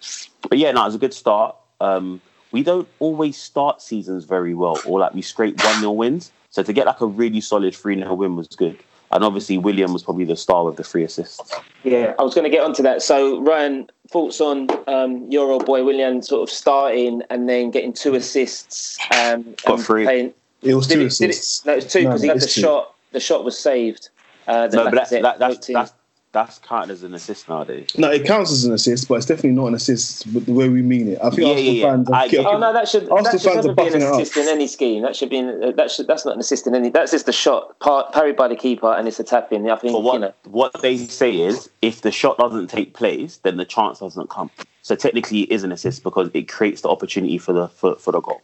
but 0.50 0.58
yeah, 0.58 0.72
no, 0.72 0.82
it 0.84 0.86
was 0.86 0.96
a 0.96 1.00
good 1.00 1.14
start. 1.14 1.56
Um, 1.80 2.22
we 2.52 2.64
don't 2.64 2.88
always 3.00 3.38
start 3.38 3.82
seasons 3.82 4.26
very 4.26 4.54
well, 4.54 4.80
or 4.86 5.00
like 5.00 5.14
we 5.14 5.22
scrape 5.22 5.62
1 5.64 5.80
0 5.80 5.92
wins. 5.92 6.32
So 6.50 6.64
to 6.64 6.72
get 6.74 6.86
like 6.86 7.02
a 7.02 7.06
really 7.08 7.42
solid 7.42 7.76
3 7.76 7.96
0 7.98 8.14
win 8.14 8.36
was 8.36 8.48
good. 8.48 8.84
And 9.14 9.24
obviously, 9.24 9.60
Willian 9.60 9.94
was 9.94 10.02
probably 10.02 10.26
the 10.26 10.36
star 10.36 10.68
of 10.68 10.76
the 10.76 10.84
three 10.84 11.04
assists. 11.04 11.54
Yeah, 11.84 12.16
I 12.18 12.24
was 12.24 12.34
going 12.34 12.46
to 12.46 12.50
get 12.50 12.64
onto 12.64 12.82
that. 12.82 13.04
So, 13.04 13.42
Ryan, 13.42 13.88
thoughts 14.10 14.42
on 14.42 14.68
um, 14.88 15.30
your 15.32 15.52
old 15.52 15.66
boy 15.68 15.84
Willian 15.84 16.24
sort 16.24 16.42
of 16.50 16.54
starting 16.54 17.22
and 17.30 17.48
then 17.48 17.70
getting 17.70 17.94
two 17.94 18.16
assists? 18.16 18.98
Um, 19.16 19.56
Got 19.68 19.80
three. 19.82 20.04
playing- 20.06 20.34
It 20.64 20.74
was 20.74 20.88
Did 20.88 20.96
two 20.96 21.02
it, 21.02 21.12
did 21.12 21.24
it, 21.26 21.30
assists. 21.30 21.66
no, 21.66 21.74
it 21.74 21.76
was 21.76 21.86
two 21.94 22.02
No, 22.04 22.10
because 22.10 22.22
he 22.24 22.28
had 22.30 22.40
the 22.40 22.48
two. 22.48 22.62
shot. 22.62 22.96
The 23.12 23.20
shot 23.20 23.44
was 23.46 23.58
saved. 23.58 24.10
Uh, 24.48 24.68
No, 24.74 24.86
but 24.86 24.96
that's, 24.96 25.12
Lacazette 25.12 25.22
that, 25.22 25.40
that's, 25.40 25.58
OT. 25.58 25.74
that's, 25.74 25.94
that's 26.34 26.58
counted 26.60 26.90
as 26.92 27.04
an 27.04 27.14
assist 27.14 27.48
nowadays. 27.48 27.90
No, 27.96 28.10
it 28.12 28.26
counts 28.26 28.52
as 28.52 28.66
an 28.66 28.74
assist, 28.74 29.08
but 29.08 29.16
it's 29.16 29.28
definitely 29.28 29.52
not 29.52 29.68
an 29.68 29.76
assist 29.76 30.26
with 30.34 30.48
the 30.48 30.52
way 30.52 30.68
we 30.68 30.82
mean 30.82 31.10
it. 31.10 31.20
I 31.24 31.30
think 31.30 31.42
Yeah, 31.42 31.48
Arsenal 31.50 31.64
yeah, 31.64 31.72
yeah. 31.72 31.92
fans. 31.92 32.10
I 32.10 32.22
have 32.24 32.32
get- 32.32 32.46
Oh 32.48 32.58
no, 32.58 32.74
that 32.74 32.88
should 32.90 33.04
Arsenal 33.04 33.24
that 33.24 33.32
should 33.42 33.52
fans 33.54 33.66
never 33.68 33.76
be 33.76 33.82
an 33.84 33.94
buffing 33.94 33.96
it 33.98 34.02
up. 34.04 34.14
assist 34.22 34.38
in 34.38 34.48
any 34.48 34.68
scheme. 34.68 35.04
That 35.04 35.16
should 35.16 35.30
be 35.30 35.38
an, 35.38 35.64
uh, 35.64 35.72
that 35.72 35.92
should 35.92 36.08
that's 36.08 36.26
not 36.26 36.34
an 36.34 36.40
assist 36.40 36.66
in 36.66 36.74
any. 36.74 36.90
That's 36.90 37.12
just 37.12 37.30
a 37.30 37.32
shot 37.32 37.80
par, 37.80 38.10
parried 38.12 38.36
by 38.36 38.48
the 38.48 38.56
keeper 38.56 38.92
and 38.92 39.08
it's 39.08 39.20
a 39.20 39.24
tap 39.24 39.54
in. 39.54 39.70
I 39.70 39.76
think 39.78 39.94
But 39.94 40.00
what 40.02 40.14
you 40.16 40.20
know. 40.22 40.34
what 40.46 40.82
they 40.82 40.98
say 40.98 41.40
is 41.40 41.70
if 41.84 42.02
the 42.02 42.12
shot 42.12 42.40
doesn't 42.40 42.68
take 42.68 42.96
place, 42.96 43.38
then 43.44 43.58
the 43.58 43.66
chance 43.66 44.00
doesn't 44.00 44.30
come. 44.32 44.50
So 44.82 44.96
technically, 44.96 45.42
it 45.44 45.52
is 45.52 45.64
an 45.64 45.72
assist 45.72 46.02
because 46.04 46.30
it 46.34 46.50
creates 46.50 46.82
the 46.82 46.90
opportunity 46.90 47.38
for 47.38 47.54
the 47.54 47.68
for, 47.70 47.96
for 47.96 48.12
the 48.12 48.22
goal. 48.22 48.42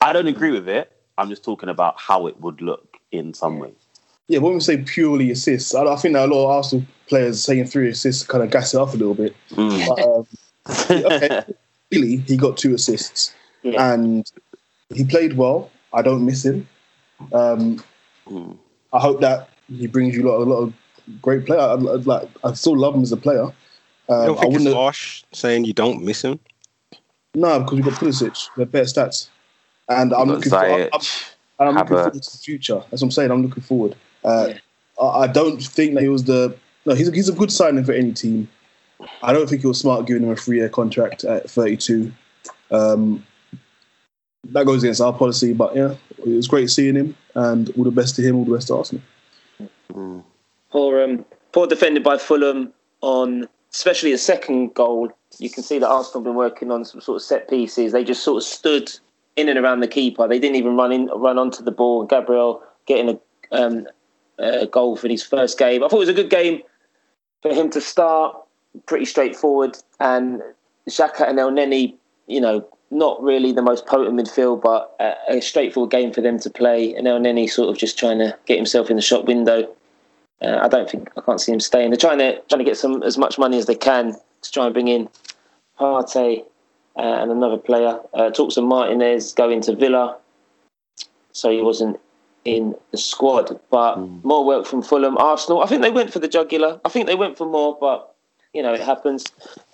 I 0.00 0.12
don't 0.12 0.28
agree 0.28 0.52
with 0.52 0.68
it. 0.68 0.92
I'm 1.18 1.28
just 1.28 1.42
talking 1.42 1.68
about 1.70 1.98
how 1.98 2.28
it 2.28 2.40
would 2.40 2.60
look 2.62 2.98
in 3.10 3.34
some 3.34 3.58
ways. 3.58 3.74
Yeah, 4.28 4.38
when 4.40 4.54
we 4.54 4.60
say 4.60 4.76
purely 4.78 5.30
assists, 5.30 5.74
I, 5.74 5.84
I 5.86 5.96
think 5.96 6.14
that 6.14 6.28
a 6.28 6.32
lot 6.32 6.44
of 6.44 6.50
Arsenal 6.50 6.86
players 7.08 7.42
saying 7.42 7.66
three 7.66 7.88
assists 7.90 8.24
kind 8.24 8.42
of 8.42 8.50
gas 8.50 8.74
it 8.74 8.80
up 8.80 8.88
a 8.94 8.96
little 8.96 9.14
bit. 9.14 9.34
Mm. 9.50 9.86
But, 9.88 10.02
um, 10.02 11.04
okay, 11.12 11.44
really, 11.92 12.16
he 12.18 12.36
got 12.36 12.56
two 12.56 12.74
assists, 12.74 13.34
Yeah. 13.62 13.92
and 13.92 14.30
he 14.94 15.04
played 15.04 15.36
well. 15.36 15.70
I 15.92 16.02
don't 16.02 16.24
miss 16.24 16.44
him. 16.44 16.68
Um, 17.32 17.82
Mm. 18.28 18.56
I 18.92 18.98
hope 18.98 19.20
that 19.20 19.50
he 19.68 19.86
brings 19.86 20.16
you 20.16 20.26
a 20.26 20.28
lot, 20.28 20.38
a 20.40 20.44
lot 20.50 20.58
of 20.62 20.72
great 21.22 21.46
player. 21.46 21.60
I, 21.60 21.74
I, 21.74 21.76
like, 21.76 22.28
I 22.42 22.52
still 22.54 22.76
love 22.76 22.92
him 22.96 23.02
as 23.02 23.12
a 23.12 23.16
player. 23.16 23.44
You 24.08 24.14
Um, 24.14 24.26
don't 24.26 24.38
I 24.38 24.40
think 24.40 24.54
it's 24.54 24.64
wouldn't. 24.64 24.66
Have, 24.66 24.74
harsh 24.74 25.22
saying 25.32 25.64
you 25.64 25.72
don't 25.72 26.02
miss 26.02 26.22
him? 26.22 26.40
no, 27.36 27.60
because 27.60 27.74
we've 27.76 27.84
got 27.84 27.94
Pulisic. 27.94 28.48
They're 28.56 28.66
better 28.66 28.84
stats, 28.84 29.28
and 29.88 30.12
I'm 30.12 30.26
looking 30.28 30.50
for. 30.50 30.56
I'm, 30.58 30.88
I'm 31.60 31.74
looking 31.76 31.86
forward 31.96 32.12
to 32.22 32.32
the 32.32 32.38
future. 32.38 32.82
That's 32.90 33.00
what 33.00 33.02
I'm 33.02 33.10
saying. 33.12 33.30
I'm 33.30 33.42
looking 33.42 33.62
forward. 33.62 33.94
Uh, 34.24 34.46
Yeah. 34.48 34.58
I, 35.00 35.06
I 35.20 35.26
don't 35.28 35.62
think 35.62 35.94
that 35.94 36.02
he 36.02 36.08
was 36.08 36.24
the. 36.24 36.56
No, 36.86 36.94
he's 36.94 37.08
a, 37.08 37.12
he's 37.12 37.28
a 37.28 37.32
good 37.32 37.52
signing 37.52 37.84
for 37.84 37.92
any 37.92 38.12
team. 38.12 38.48
I 39.22 39.32
don't 39.32 39.48
think 39.48 39.62
it 39.62 39.68
was 39.68 39.80
smart 39.80 40.06
giving 40.06 40.22
him 40.22 40.30
a 40.30 40.36
three 40.36 40.58
year 40.58 40.68
contract 40.68 41.24
at 41.24 41.50
32. 41.50 42.12
Um, 42.70 43.26
that 44.44 44.64
goes 44.64 44.82
against 44.82 45.00
our 45.00 45.12
policy, 45.12 45.52
but 45.52 45.74
yeah, 45.74 45.94
it 46.18 46.28
was 46.28 46.46
great 46.46 46.70
seeing 46.70 46.94
him, 46.94 47.16
and 47.34 47.70
all 47.76 47.84
the 47.84 47.90
best 47.90 48.14
to 48.16 48.22
him, 48.22 48.36
all 48.36 48.44
the 48.44 48.54
best 48.54 48.68
to 48.68 48.76
Arsenal. 48.76 49.02
Mm. 49.92 50.22
Poor, 50.70 51.02
um, 51.02 51.24
poor 51.52 51.66
defended 51.66 52.04
by 52.04 52.16
Fulham 52.16 52.72
on 53.00 53.48
especially 53.76 54.12
the 54.12 54.18
second 54.18 54.72
goal. 54.74 55.10
You 55.38 55.50
can 55.50 55.62
see 55.62 55.78
that 55.78 55.88
Arsenal 55.88 56.20
have 56.20 56.24
been 56.24 56.34
working 56.34 56.70
on 56.70 56.84
some 56.84 57.00
sort 57.00 57.16
of 57.16 57.22
set 57.22 57.48
pieces. 57.50 57.92
They 57.92 58.04
just 58.04 58.22
sort 58.22 58.38
of 58.38 58.42
stood 58.42 58.90
in 59.36 59.48
and 59.48 59.58
around 59.58 59.80
the 59.80 59.88
keeper. 59.88 60.26
They 60.26 60.38
didn't 60.38 60.56
even 60.56 60.76
run 60.76 60.92
in, 60.92 61.06
run 61.08 61.38
onto 61.38 61.62
the 61.62 61.70
ball. 61.70 62.04
Gabriel 62.04 62.62
getting 62.86 63.18
a, 63.50 63.56
um, 63.56 63.86
a 64.38 64.66
goal 64.66 64.96
for 64.96 65.08
his 65.08 65.22
first 65.22 65.58
game. 65.58 65.84
I 65.84 65.88
thought 65.88 65.96
it 65.96 66.00
was 66.00 66.08
a 66.08 66.14
good 66.14 66.30
game 66.30 66.62
for 67.42 67.52
him 67.52 67.70
to 67.70 67.80
start. 67.80 68.36
Pretty 68.86 69.06
straightforward, 69.06 69.78
and 70.00 70.42
Xhaka 70.88 71.26
and 71.26 71.38
Elneny, 71.38 71.94
you 72.26 72.42
know, 72.42 72.66
not 72.90 73.22
really 73.22 73.52
the 73.52 73.62
most 73.62 73.86
potent 73.86 74.18
midfield, 74.18 74.60
but 74.62 74.94
a, 75.00 75.36
a 75.36 75.40
straightforward 75.40 75.90
game 75.90 76.12
for 76.12 76.20
them 76.20 76.38
to 76.40 76.50
play. 76.50 76.94
And 76.94 77.06
Elneny 77.06 77.48
sort 77.48 77.70
of 77.70 77.78
just 77.78 77.98
trying 77.98 78.18
to 78.18 78.36
get 78.46 78.56
himself 78.56 78.90
in 78.90 78.96
the 78.96 79.02
shop 79.02 79.24
window. 79.24 79.74
Uh, 80.42 80.58
I 80.60 80.68
don't 80.68 80.90
think 80.90 81.10
I 81.16 81.22
can't 81.22 81.40
see 81.40 81.52
him 81.52 81.60
staying. 81.60 81.90
They're 81.90 81.96
trying 81.96 82.18
to 82.18 82.40
trying 82.48 82.58
to 82.58 82.64
get 82.64 82.76
some 82.76 83.02
as 83.02 83.16
much 83.16 83.38
money 83.38 83.58
as 83.58 83.66
they 83.66 83.74
can 83.74 84.14
to 84.42 84.50
try 84.52 84.66
and 84.66 84.74
bring 84.74 84.88
in 84.88 85.08
Partey 85.80 86.44
uh, 86.96 87.00
and 87.00 87.30
another 87.30 87.56
player. 87.56 87.98
Uh, 88.12 88.30
talks 88.30 88.56
of 88.56 88.64
Martinez 88.64 89.32
going 89.32 89.62
to 89.62 89.74
Villa, 89.74 90.18
so 91.32 91.50
he 91.50 91.62
wasn't 91.62 91.98
in 92.46 92.74
the 92.92 92.98
squad. 92.98 93.58
But 93.70 93.96
Mm. 93.96 94.24
more 94.24 94.44
work 94.44 94.66
from 94.66 94.82
Fulham, 94.82 95.16
Arsenal. 95.18 95.62
I 95.62 95.66
think 95.66 95.82
they 95.82 95.90
went 95.90 96.12
for 96.12 96.18
the 96.18 96.28
jugular. 96.28 96.80
I 96.84 96.88
think 96.88 97.06
they 97.06 97.14
went 97.14 97.36
for 97.36 97.46
more, 97.46 97.76
but 97.80 98.14
you 98.54 98.62
know 98.62 98.72
it 98.72 98.80
happens. 98.80 99.24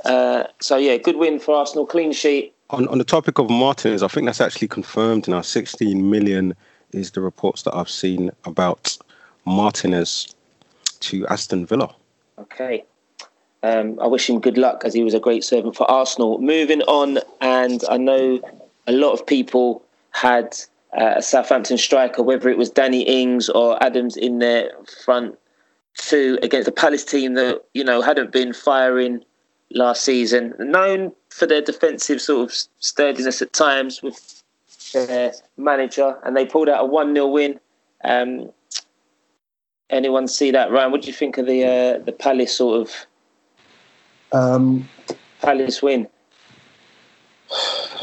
Uh, 0.04 0.44
so 0.60 0.76
yeah, 0.76 0.96
good 0.96 1.16
win 1.16 1.38
for 1.38 1.54
Arsenal. 1.54 1.86
Clean 1.86 2.12
sheet. 2.12 2.54
On, 2.70 2.88
on 2.88 2.98
the 2.98 3.04
topic 3.04 3.38
of 3.38 3.50
Martinez, 3.50 4.02
I 4.02 4.08
think 4.08 4.26
that's 4.26 4.40
actually 4.40 4.68
confirmed 4.68 5.28
now. 5.28 5.42
16 5.42 6.08
million 6.10 6.54
is 6.92 7.10
the 7.10 7.20
reports 7.20 7.62
that 7.62 7.74
I've 7.76 7.90
seen 7.90 8.30
about 8.44 8.96
Martinez 9.44 10.34
to 11.00 11.26
Aston 11.26 11.66
Villa. 11.66 11.94
Okay. 12.38 12.84
Um, 13.62 13.98
I 14.00 14.06
wish 14.06 14.28
him 14.28 14.40
good 14.40 14.58
luck 14.58 14.82
as 14.84 14.94
he 14.94 15.04
was 15.04 15.14
a 15.14 15.20
great 15.20 15.44
servant 15.44 15.76
for 15.76 15.88
Arsenal. 15.90 16.38
Moving 16.38 16.82
on, 16.82 17.18
and 17.40 17.84
I 17.90 17.96
know 17.96 18.40
a 18.86 18.92
lot 18.92 19.12
of 19.12 19.24
people 19.26 19.82
had 20.10 20.56
uh, 20.98 21.14
a 21.16 21.22
Southampton 21.22 21.78
striker, 21.78 22.22
whether 22.22 22.48
it 22.48 22.58
was 22.58 22.70
Danny 22.70 23.02
Ings 23.02 23.48
or 23.48 23.82
Adams 23.82 24.16
in 24.16 24.38
their 24.38 24.70
front 25.04 25.38
two 25.94 26.38
against 26.42 26.68
a 26.68 26.72
Palace 26.72 27.04
team 27.04 27.34
that 27.34 27.62
you 27.74 27.84
know 27.84 28.00
hadn't 28.02 28.32
been 28.32 28.52
firing 28.52 29.24
last 29.70 30.04
season, 30.04 30.54
known 30.58 31.12
for 31.30 31.46
their 31.46 31.62
defensive 31.62 32.20
sort 32.20 32.50
of 32.50 32.56
sturdiness 32.78 33.40
at 33.40 33.52
times 33.52 34.02
with 34.02 34.42
their 34.92 35.32
manager, 35.56 36.16
and 36.24 36.36
they 36.36 36.44
pulled 36.44 36.68
out 36.68 36.82
a 36.82 36.86
one 36.86 37.14
0 37.14 37.26
win. 37.28 37.58
Um, 38.04 38.50
anyone 39.88 40.28
see 40.28 40.50
that, 40.50 40.70
Ryan? 40.70 40.90
What 40.92 41.02
do 41.02 41.06
you 41.06 41.14
think 41.14 41.38
of 41.38 41.46
the 41.46 41.64
uh, 41.64 41.98
the 42.04 42.12
Palace 42.12 42.54
sort 42.56 42.80
of 42.82 43.06
Um, 44.32 44.88
Palace 45.40 45.82
win? 45.82 46.08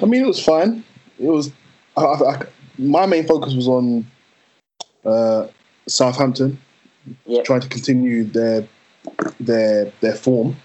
I 0.01 0.05
mean, 0.05 0.23
it 0.23 0.27
was 0.27 0.43
fine. 0.43 0.83
It 1.19 1.27
was. 1.27 1.51
I, 1.97 2.01
I, 2.03 2.31
I- 2.35 2.45
my 2.79 3.05
main 3.05 3.27
focus 3.27 3.53
was 3.53 3.67
on 3.67 4.09
uh, 5.05 5.47
Southampton, 5.87 6.57
trying 7.43 7.61
to 7.61 7.67
continue 7.67 8.23
their 8.23 8.67
their 9.39 9.91
their 10.01 10.15
form, 10.15 10.55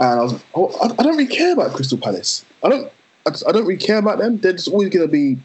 and 0.00 0.20
I 0.20 0.22
was. 0.22 0.42
Oh, 0.54 0.68
I, 0.82 0.86
I 0.86 1.02
don't 1.02 1.16
really 1.16 1.34
care 1.34 1.52
about 1.52 1.72
Crystal 1.72 1.98
Palace. 1.98 2.44
I 2.64 2.68
don't. 2.68 2.90
I, 3.26 3.30
just- 3.30 3.46
I 3.46 3.52
don't 3.52 3.66
really 3.66 3.80
care 3.80 3.98
about 3.98 4.18
them. 4.18 4.38
They're 4.38 4.52
just 4.52 4.68
always 4.68 4.88
going 4.88 5.06
to 5.06 5.12
be 5.12 5.38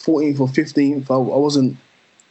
14th 0.00 0.40
or 0.40 0.48
15th. 0.48 1.10
I, 1.10 1.14
I 1.14 1.38
wasn't 1.38 1.78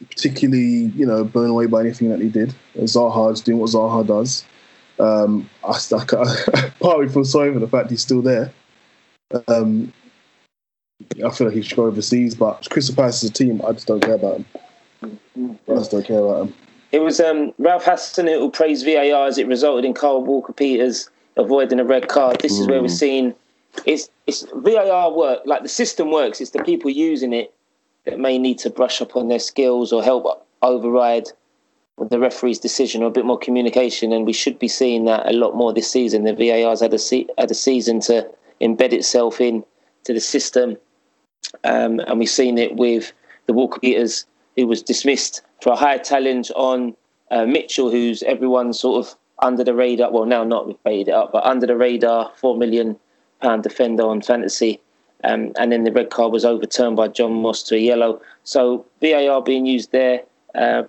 particularly, 0.08 0.92
you 0.96 1.06
know, 1.06 1.24
blown 1.24 1.50
away 1.50 1.66
by 1.66 1.80
anything 1.80 2.10
that 2.10 2.20
he 2.20 2.28
did. 2.28 2.54
Zaha's 2.76 3.40
doing 3.40 3.58
what 3.58 3.70
Zaha 3.70 4.06
does. 4.06 4.44
Um, 4.98 5.48
I, 5.64 5.72
I, 5.72 6.72
partly 6.80 7.08
feel 7.08 7.24
sorry 7.24 7.52
for 7.52 7.58
the 7.58 7.68
fact 7.68 7.90
he's 7.90 8.02
still 8.02 8.22
there. 8.22 8.52
Um, 9.48 9.92
I 11.24 11.30
feel 11.30 11.46
like 11.48 11.56
he 11.56 11.62
should 11.62 11.76
go 11.76 11.86
overseas, 11.86 12.34
but 12.34 12.68
Crystal 12.70 12.94
Palace 12.94 13.22
as 13.24 13.30
a 13.30 13.32
team, 13.32 13.62
I 13.66 13.72
just 13.72 13.86
don't 13.86 14.02
care 14.02 14.14
about 14.14 14.38
him. 14.38 15.58
I 15.68 15.74
just 15.74 15.90
don't 15.90 16.04
care 16.04 16.18
about 16.18 16.46
him. 16.48 16.54
It 16.92 17.00
was 17.00 17.20
um, 17.20 17.54
Ralph 17.58 17.84
Hasenhüttl 17.84 18.38
who 18.38 18.50
praised 18.50 18.84
VAR 18.84 19.26
as 19.26 19.38
it 19.38 19.46
resulted 19.46 19.84
in 19.84 19.94
Carl 19.94 20.22
Walker 20.22 20.52
Peters 20.52 21.08
avoiding 21.36 21.80
a 21.80 21.84
red 21.84 22.08
card. 22.08 22.40
This 22.40 22.58
is 22.58 22.68
where 22.68 22.82
we're 22.82 22.88
seeing 22.88 23.34
it's 23.86 24.10
it's 24.26 24.46
VAR 24.54 25.12
work. 25.12 25.40
Like 25.46 25.62
the 25.62 25.68
system 25.68 26.10
works, 26.10 26.40
it's 26.40 26.50
the 26.50 26.62
people 26.62 26.90
using 26.90 27.32
it 27.32 27.54
that 28.04 28.18
may 28.18 28.38
need 28.38 28.58
to 28.58 28.70
brush 28.70 29.00
up 29.00 29.16
on 29.16 29.28
their 29.28 29.38
skills 29.38 29.92
or 29.92 30.02
help 30.02 30.46
override 30.60 31.28
the 31.98 32.18
referee's 32.18 32.58
decision 32.58 33.02
or 33.02 33.06
a 33.06 33.10
bit 33.10 33.24
more 33.24 33.38
communication. 33.38 34.12
And 34.12 34.26
we 34.26 34.32
should 34.32 34.58
be 34.58 34.68
seeing 34.68 35.04
that 35.06 35.28
a 35.28 35.32
lot 35.32 35.54
more 35.54 35.72
this 35.72 35.90
season. 35.90 36.24
The 36.24 36.34
VAR's 36.34 36.80
had 36.80 36.92
a 36.92 36.98
se- 36.98 37.28
had 37.38 37.50
a 37.50 37.54
season 37.54 38.00
to 38.00 38.28
embed 38.60 38.92
itself 38.92 39.40
in 39.40 39.64
to 40.04 40.12
the 40.12 40.20
system, 40.20 40.76
um, 41.64 42.00
and 42.00 42.18
we've 42.18 42.28
seen 42.28 42.58
it 42.58 42.76
with 42.76 43.12
the 43.46 43.52
Walker 43.52 43.80
Peters 43.80 44.26
who 44.56 44.66
was 44.66 44.82
dismissed 44.82 45.42
for 45.62 45.72
a 45.72 45.76
high 45.76 45.98
challenge 45.98 46.50
on 46.56 46.94
uh, 47.30 47.46
Mitchell, 47.46 47.90
who's 47.90 48.22
everyone 48.24 48.72
sort 48.72 49.06
of 49.06 49.14
under 49.40 49.64
the 49.64 49.74
radar. 49.74 50.10
Well, 50.10 50.26
now 50.26 50.44
not 50.44 50.66
we've 50.66 50.82
baited 50.84 51.08
it 51.08 51.14
up, 51.14 51.32
but 51.32 51.44
under 51.44 51.66
the 51.66 51.76
radar, 51.76 52.30
four 52.36 52.56
million 52.56 52.98
pound 53.40 53.62
defender 53.62 54.04
on 54.04 54.20
fantasy. 54.20 54.80
Um, 55.24 55.52
and 55.56 55.70
then 55.70 55.84
the 55.84 55.92
red 55.92 56.10
card 56.10 56.32
was 56.32 56.44
overturned 56.44 56.96
by 56.96 57.08
John 57.08 57.32
Moss 57.34 57.62
to 57.64 57.76
a 57.76 57.78
yellow. 57.78 58.20
So 58.44 58.84
VAR 59.00 59.40
being 59.40 59.66
used 59.66 59.92
there, 59.92 60.22
uh, 60.54 60.82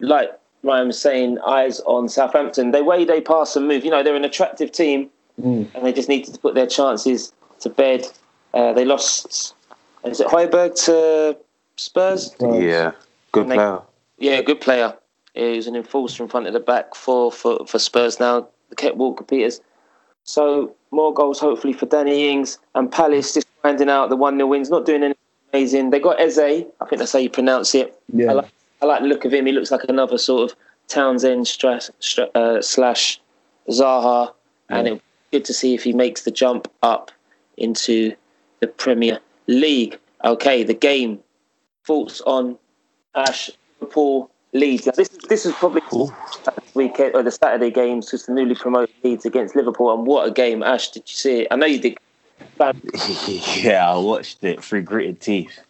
like 0.00 0.30
Ryan 0.62 0.88
was 0.88 1.00
saying, 1.00 1.38
eyes 1.46 1.80
on 1.80 2.08
Southampton. 2.08 2.70
They 2.70 2.80
way 2.82 3.04
they 3.04 3.20
pass 3.20 3.54
and 3.54 3.68
move. 3.68 3.84
You 3.84 3.90
know, 3.90 4.02
they're 4.02 4.16
an 4.16 4.24
attractive 4.24 4.72
team 4.72 5.10
Mm. 5.40 5.68
and 5.74 5.84
they 5.84 5.92
just 5.92 6.08
needed 6.08 6.32
to 6.32 6.40
put 6.40 6.54
their 6.54 6.66
chances 6.66 7.30
to 7.60 7.68
bed. 7.68 8.06
Uh, 8.54 8.72
they 8.72 8.86
lost. 8.86 9.54
Is 10.06 10.20
it 10.20 10.28
Højbjerg 10.28 10.74
to 10.86 11.36
Spurs? 11.76 12.34
Right. 12.40 12.62
Yeah, 12.62 12.92
good 13.32 13.48
they- 13.48 13.54
player. 13.54 13.80
Yeah, 14.18 14.40
good 14.42 14.60
player. 14.60 14.94
He's 15.34 15.66
an 15.66 15.76
enforcer 15.76 16.22
in 16.22 16.28
front 16.30 16.46
of 16.46 16.54
the 16.54 16.60
back 16.60 16.94
for, 16.94 17.30
for, 17.30 17.66
for 17.66 17.78
Spurs 17.78 18.18
now. 18.18 18.48
They 18.70 18.76
kept 18.76 18.96
Walker 18.96 19.22
Peters. 19.24 19.60
So 20.24 20.74
more 20.90 21.12
goals 21.12 21.38
hopefully 21.38 21.74
for 21.74 21.84
Danny 21.86 22.30
Ings 22.30 22.58
and 22.74 22.90
Palace 22.90 23.34
just 23.34 23.46
finding 23.62 23.90
out 23.90 24.08
the 24.08 24.16
one 24.16 24.36
0 24.38 24.46
wins, 24.48 24.70
not 24.70 24.86
doing 24.86 25.02
anything 25.02 25.18
amazing. 25.52 25.90
They 25.90 26.00
got 26.00 26.18
Eze, 26.20 26.38
I 26.38 26.64
think 26.88 26.98
that's 26.98 27.12
how 27.12 27.18
you 27.18 27.28
pronounce 27.28 27.74
it. 27.74 28.00
Yeah. 28.12 28.30
I 28.30 28.32
like 28.32 28.50
I 28.82 28.86
like 28.86 29.02
the 29.02 29.08
look 29.08 29.24
of 29.26 29.32
him. 29.34 29.44
He 29.46 29.52
looks 29.52 29.70
like 29.70 29.84
another 29.88 30.16
sort 30.18 30.50
of 30.50 30.56
Townsend 30.88 31.46
stra- 31.46 31.80
stra- 32.00 32.30
uh, 32.34 32.62
slash 32.62 33.20
Zaha, 33.68 34.32
and 34.70 34.86
Yeah. 34.86 34.92
it's 34.94 35.02
good 35.32 35.44
to 35.46 35.52
see 35.54 35.74
if 35.74 35.82
he 35.84 35.92
makes 35.92 36.22
the 36.22 36.30
jump 36.30 36.70
up 36.82 37.10
into 37.58 38.14
the 38.60 38.66
Premier 38.66 39.18
League. 39.46 39.98
Okay, 40.24 40.62
the 40.62 40.74
game. 40.74 41.20
Thoughts 41.84 42.20
on 42.22 42.58
Ash 43.14 43.50
Liverpool 43.80 44.30
Leeds. 44.52 44.86
Now, 44.86 44.92
this 44.92 45.10
is 45.10 45.18
this 45.28 45.46
is 45.46 45.52
probably 45.54 45.82
Ooh. 45.92 46.12
the 46.44 46.52
weekend 46.74 47.14
or 47.14 47.22
the 47.22 47.30
Saturday 47.30 47.70
games, 47.70 48.10
just 48.10 48.26
the 48.26 48.32
newly 48.32 48.54
promoted 48.54 48.94
Leeds 49.04 49.24
against 49.24 49.54
Liverpool, 49.54 49.94
and 49.94 50.06
what 50.06 50.26
a 50.26 50.30
game! 50.30 50.62
Ash, 50.62 50.90
did 50.90 51.04
you 51.06 51.14
see 51.14 51.40
it? 51.42 51.48
I 51.50 51.56
know 51.56 51.66
you 51.66 51.78
did. 51.78 51.98
yeah, 53.56 53.90
I 53.90 53.96
watched 53.96 54.42
it 54.44 54.62
through 54.62 54.82
gritted 54.82 55.20
teeth. 55.20 55.60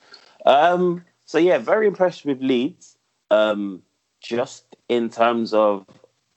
Um, 0.45 1.04
so 1.25 1.38
yeah, 1.38 1.59
very 1.59 1.87
impressed 1.87 2.25
with 2.25 2.40
Leeds. 2.40 2.97
Um, 3.30 3.83
just 4.21 4.64
in 4.88 5.09
terms 5.11 5.52
of 5.52 5.85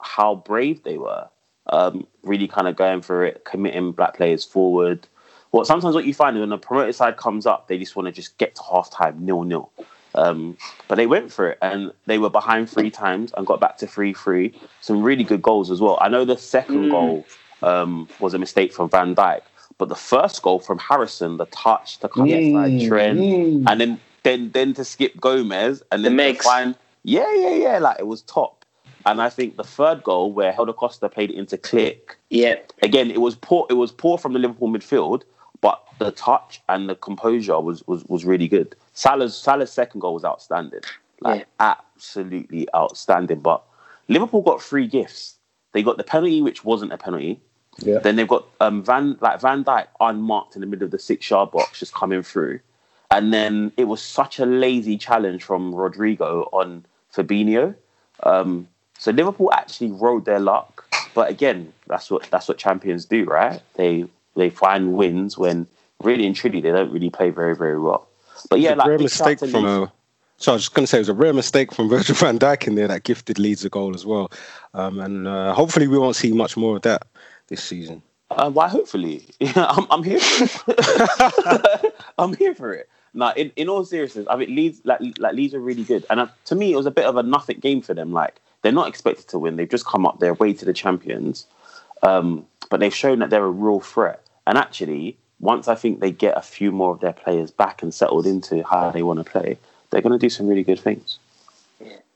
how 0.01 0.36
brave 0.36 0.84
they 0.84 0.98
were, 0.98 1.27
um, 1.67 2.05
really 2.24 2.48
kind 2.48 2.67
of 2.67 2.75
going 2.75 3.01
for 3.01 3.25
it, 3.25 3.46
committing 3.46 3.91
black 3.91 4.17
players 4.17 4.43
forward. 4.43 5.08
Well, 5.51 5.65
sometimes 5.65 5.96
what 5.96 6.06
you 6.06 6.13
find 6.13 6.38
is 6.38 6.41
when 6.41 6.50
the 6.50 6.60
promoted 6.60 6.96
side 6.96 7.18
comes 7.18 7.46
up, 7.48 7.68
they 7.70 7.77
just 7.79 7.96
want 7.96 8.08
to 8.08 8.13
just 8.13 8.38
get 8.39 8.56
to 8.56 8.63
half 8.72 8.91
time, 8.91 9.25
nil 9.25 9.44
nil. 9.44 9.72
Um, 10.15 10.58
but 10.88 10.96
they 10.96 11.08
went 11.08 11.32
for 11.32 11.50
it 11.51 11.60
and 11.62 11.91
they 12.08 12.20
were 12.20 12.32
behind 12.32 12.70
three 12.70 12.91
times 12.91 13.34
and 13.38 13.48
got 13.48 13.62
back 13.62 13.77
to 13.79 13.88
3 13.88 14.13
3. 14.13 14.53
Some 14.82 15.01
really 15.03 15.24
good 15.25 15.41
goals 15.41 15.72
as 15.72 15.82
well. 15.82 15.98
I 16.01 16.10
know 16.10 16.25
the 16.25 16.38
second 16.38 16.88
Mm. 16.88 16.91
goal 16.91 17.29
um, 17.63 18.10
was 18.20 18.34
a 18.36 18.39
mistake 18.39 18.74
from 18.74 18.89
Van 18.89 19.15
Dijk, 19.15 19.41
but 19.77 19.89
the 19.89 19.96
first 19.96 20.41
goal 20.44 20.60
from 20.60 20.79
Harrison, 20.79 21.38
the 21.38 21.46
touch 21.48 22.00
to 22.00 22.10
come 22.10 22.34
inside 22.34 22.72
Mm, 22.74 22.88
Trent, 22.88 23.20
mm. 23.20 23.65
and 23.70 23.82
then 23.82 24.01
then 24.24 24.51
then 24.51 24.74
to 24.75 24.86
skip 24.86 25.20
Gomez 25.20 25.84
and 25.91 26.06
The 26.06 26.10
then 26.10 26.18
to 26.18 26.34
Megs. 26.34 26.44
find 26.44 26.75
yeah 27.03 27.34
yeah 27.36 27.56
yeah 27.56 27.79
like 27.79 28.00
it 28.00 28.08
was 28.08 28.24
top. 28.24 28.65
And 29.06 29.22
I 29.22 29.29
think 29.29 29.58
the 29.58 29.63
third 29.63 30.03
goal 30.03 30.34
where 30.34 30.51
Helder 30.51 30.74
Costa 30.74 31.10
played 31.10 31.32
it 31.32 31.38
into 31.38 31.58
Klich 31.58 32.15
Yeah, 32.29 32.56
again 32.84 33.12
it 33.12 33.22
was 33.22 33.36
poor 33.36 33.68
it 33.70 33.75
was 33.75 33.91
poor 33.91 34.18
from 34.18 34.34
the 34.34 34.39
Liverpool 34.39 34.70
midfield, 34.70 35.24
the 36.00 36.12
touch 36.12 36.62
and 36.70 36.89
the 36.89 36.96
composure 36.96 37.60
was 37.60 37.86
was, 37.88 38.03
was 38.06 38.25
really 38.25 38.48
good. 38.48 38.75
Salah's 38.94 39.38
Salah's 39.38 39.72
second 39.72 40.00
goal 40.00 40.13
was 40.15 40.25
outstanding, 40.25 40.82
like 41.22 41.48
absolutely 41.60 42.68
outstanding. 42.75 43.39
But 43.39 43.63
Liverpool 44.08 44.41
got 44.41 44.62
three 44.62 44.88
gifts. 44.88 45.36
They 45.74 45.84
got 45.84 45.98
the 45.98 46.03
penalty, 46.03 46.41
which 46.41 46.65
wasn't 46.65 46.94
a 46.94 46.98
penalty. 46.98 47.39
Yeah. 47.82 48.00
Then 48.00 48.15
they've 48.15 48.27
got 48.27 48.46
um, 48.60 48.84
Van 48.84 49.18
like 49.22 49.39
Van 49.39 49.63
Dijk 49.63 49.88
unmarked 50.00 50.56
in 50.56 50.62
the 50.62 50.68
middle 50.68 50.86
of 50.86 50.91
the 50.91 51.00
six 51.00 51.29
yard 51.29 51.51
box, 51.51 51.79
just 51.79 51.94
coming 51.94 52.24
through. 52.24 52.60
And 53.12 53.34
then 53.34 53.72
it 53.77 53.86
was 53.86 54.01
such 54.01 54.39
a 54.39 54.46
lazy 54.46 54.98
challenge 54.98 55.44
from 55.44 55.74
Rodrigo 55.74 56.44
on 56.53 56.86
Fabinho. 57.13 57.75
Um, 58.24 58.68
so 58.98 59.12
Liverpool 59.12 59.51
actually 59.53 59.91
rode 59.91 60.25
their 60.25 60.39
luck, 60.39 60.86
but 61.13 61.29
again, 61.29 61.74
that's 61.88 62.12
what 62.12 62.29
that's 62.29 62.48
what 62.48 62.58
champions 62.58 63.06
do, 63.06 63.25
right? 63.25 63.62
They 63.75 64.06
they 64.36 64.50
find 64.50 64.94
wins 64.94 65.38
when 65.38 65.68
really 66.01 66.25
and 66.25 66.36
truly 66.36 66.62
they 66.62 66.72
don't 66.72 66.91
really 66.91 67.10
play 67.10 67.29
very 67.29 67.56
very 67.56 67.79
well. 67.79 68.08
But 68.50 68.60
yeah, 68.60 68.72
It's 68.72 68.75
a 68.75 68.79
like 68.79 68.88
rare 68.88 69.00
mistake 69.00 69.39
from 69.39 69.65
a. 69.65 69.91
So 70.38 70.53
I 70.53 70.56
was 70.56 70.63
just 70.63 70.74
going 70.74 70.83
to 70.83 70.88
say 70.88 71.00
it 71.00 71.01
was 71.01 71.09
a 71.09 71.14
rare 71.14 71.33
mistake 71.33 71.74
from 71.74 71.90
Virgil 71.90 72.16
van 72.16 72.40
Dijk 72.40 72.66
in 72.66 72.75
there 72.75 72.88
that 72.88 73.03
gifted 73.03 73.38
Leeds 73.40 73.66
a 73.66 73.70
goal 73.70 73.94
as 73.94 74.05
well, 74.05 74.31
um, 74.74 75.00
and 75.00 75.27
uh, 75.27 75.53
hopefully 75.53 75.88
we 75.88 75.98
won't 75.98 76.16
see 76.16 76.31
much 76.31 76.55
more 76.55 76.77
of 76.77 76.81
that 76.83 77.07
this 77.48 77.62
season. 77.62 78.01
Uh, 78.31 78.50
why? 78.50 78.68
Hopefully, 78.68 79.25
I'm, 79.55 79.88
I'm 79.90 80.03
here. 80.03 80.20
For 80.20 80.74
it. 80.77 81.96
I'm 82.18 82.33
here 82.35 82.55
for 82.55 82.74
it. 82.74 82.88
Now, 83.14 83.31
in, 83.31 83.51
in 83.55 83.70
all 83.70 83.83
seriousness, 83.83 84.27
I 84.29 84.35
mean 84.35 84.55
Leeds 84.55 84.81
like 84.85 85.00
like 85.18 85.33
Leeds 85.33 85.53
are 85.53 85.59
really 85.59 85.83
good, 85.83 86.05
and 86.09 86.20
uh, 86.20 86.27
to 86.46 86.55
me 86.55 86.72
it 86.72 86.75
was 86.75 86.85
a 86.85 86.92
bit 86.92 87.05
of 87.05 87.18
a 87.18 87.24
nothing 87.24 87.59
game 87.59 87.81
for 87.81 87.94
them. 87.94 88.14
Like 88.14 88.40
they're 88.62 88.72
not 88.72 88.88
expected 88.88 89.27
to 89.29 89.40
win; 89.40 89.55
they've 89.55 89.70
just 89.70 89.85
come 89.85 90.05
up 90.05 90.20
their 90.20 90.35
way 90.35 90.53
to 90.53 90.64
the 90.64 90.74
champions, 90.74 91.48
um, 92.03 92.46
but 92.70 92.79
they've 92.79 92.96
shown 92.96 93.20
that 93.20 93.29
they're 93.29 93.44
a 93.44 93.50
real 93.50 93.79
threat. 93.79 94.24
And 94.46 94.57
actually, 94.57 95.18
once 95.39 95.67
I 95.67 95.75
think 95.75 95.99
they 95.99 96.11
get 96.11 96.37
a 96.37 96.41
few 96.41 96.71
more 96.71 96.91
of 96.91 96.99
their 96.99 97.13
players 97.13 97.51
back 97.51 97.81
and 97.81 97.93
settled 97.93 98.25
into 98.25 98.63
how 98.63 98.91
they 98.91 99.03
want 99.03 99.19
to 99.23 99.29
play, 99.29 99.57
they're 99.89 100.01
going 100.01 100.13
to 100.13 100.19
do 100.19 100.29
some 100.29 100.47
really 100.47 100.63
good 100.63 100.79
things. 100.79 101.17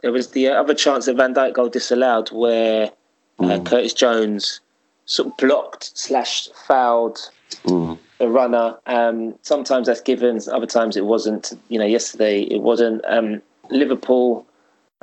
there 0.02 0.12
was 0.12 0.32
the 0.32 0.50
other 0.50 0.74
chance 0.74 1.08
of 1.08 1.16
Van 1.18 1.34
Dijk 1.34 1.54
goal 1.54 1.70
disallowed 1.70 2.30
where 2.32 2.92
uh, 3.40 3.44
Mm. 3.44 3.66
Curtis 3.66 3.94
Jones 3.94 4.60
sort 5.06 5.28
of 5.30 5.38
blocked 5.38 5.98
slash 5.98 6.50
fouled 6.68 7.20
Mm. 7.66 7.98
the 8.18 8.28
runner. 8.28 8.76
Um, 8.88 9.36
sometimes 9.44 9.88
that's 9.88 10.02
given, 10.02 10.40
other 10.52 10.66
times 10.66 10.98
it 10.98 11.06
wasn't. 11.06 11.54
You 11.70 11.80
know, 11.80 11.86
yesterday 11.86 12.42
it 12.42 12.62
wasn't. 12.62 13.02
Um, 13.08 13.42
Liverpool 13.70 14.46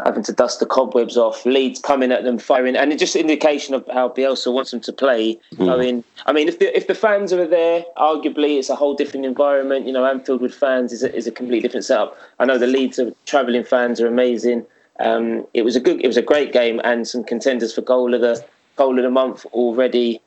having 0.05 0.23
to 0.25 0.33
dust 0.33 0.61
the 0.61 0.67
cobwebs 0.67 1.17
off, 1.17 1.45
Leeds 1.45 1.81
coming 1.81 2.13
at 2.13 2.25
them, 2.25 2.39
firing, 2.39 2.77
and 2.77 2.93
it's 2.93 3.01
just 3.01 3.15
an 3.15 3.23
indication 3.23 3.75
of 3.75 3.85
how 3.93 4.09
Bielsa 4.09 4.53
wants 4.53 4.71
them 4.71 4.81
to 4.81 4.93
play. 4.93 5.39
Mm. 5.55 5.79
mean, 5.79 6.05
I 6.27 6.33
mean, 6.33 6.49
if 6.49 6.59
the 6.59 6.77
if 6.77 6.87
the 6.87 6.95
fans 6.95 7.33
are 7.33 7.47
there, 7.47 7.85
arguably 7.97 8.59
it's 8.59 8.71
a 8.71 8.77
whole 8.77 8.95
different 8.95 9.27
environment. 9.27 9.87
You 9.87 9.93
know, 9.93 10.05
Anfield 10.05 10.41
with 10.41 10.55
fans 10.55 10.93
is 10.93 11.03
a, 11.03 11.15
is 11.15 11.27
a 11.27 11.33
completely 11.33 11.63
different 11.67 11.85
setup. 11.85 12.17
I 12.39 12.45
know 12.45 12.59
the 12.59 12.67
Leeds 12.67 12.99
of 12.99 13.15
travelling 13.27 13.65
fans 13.65 14.01
are 14.01 14.07
amazing. 14.07 14.67
Um, 15.01 15.47
it 15.55 15.63
was 15.63 15.77
a 15.77 15.81
good, 15.81 16.03
it 16.05 16.07
was 16.07 16.17
a 16.17 16.23
great 16.23 16.53
game, 16.53 16.81
and 16.85 17.07
some 17.07 17.25
contenders 17.25 17.75
for 17.75 17.83
goal 17.83 18.15
of 18.15 18.21
the 18.21 18.45
goal 18.77 18.99
of 18.99 19.03
the 19.03 19.11
month 19.11 19.45
already 19.47 20.21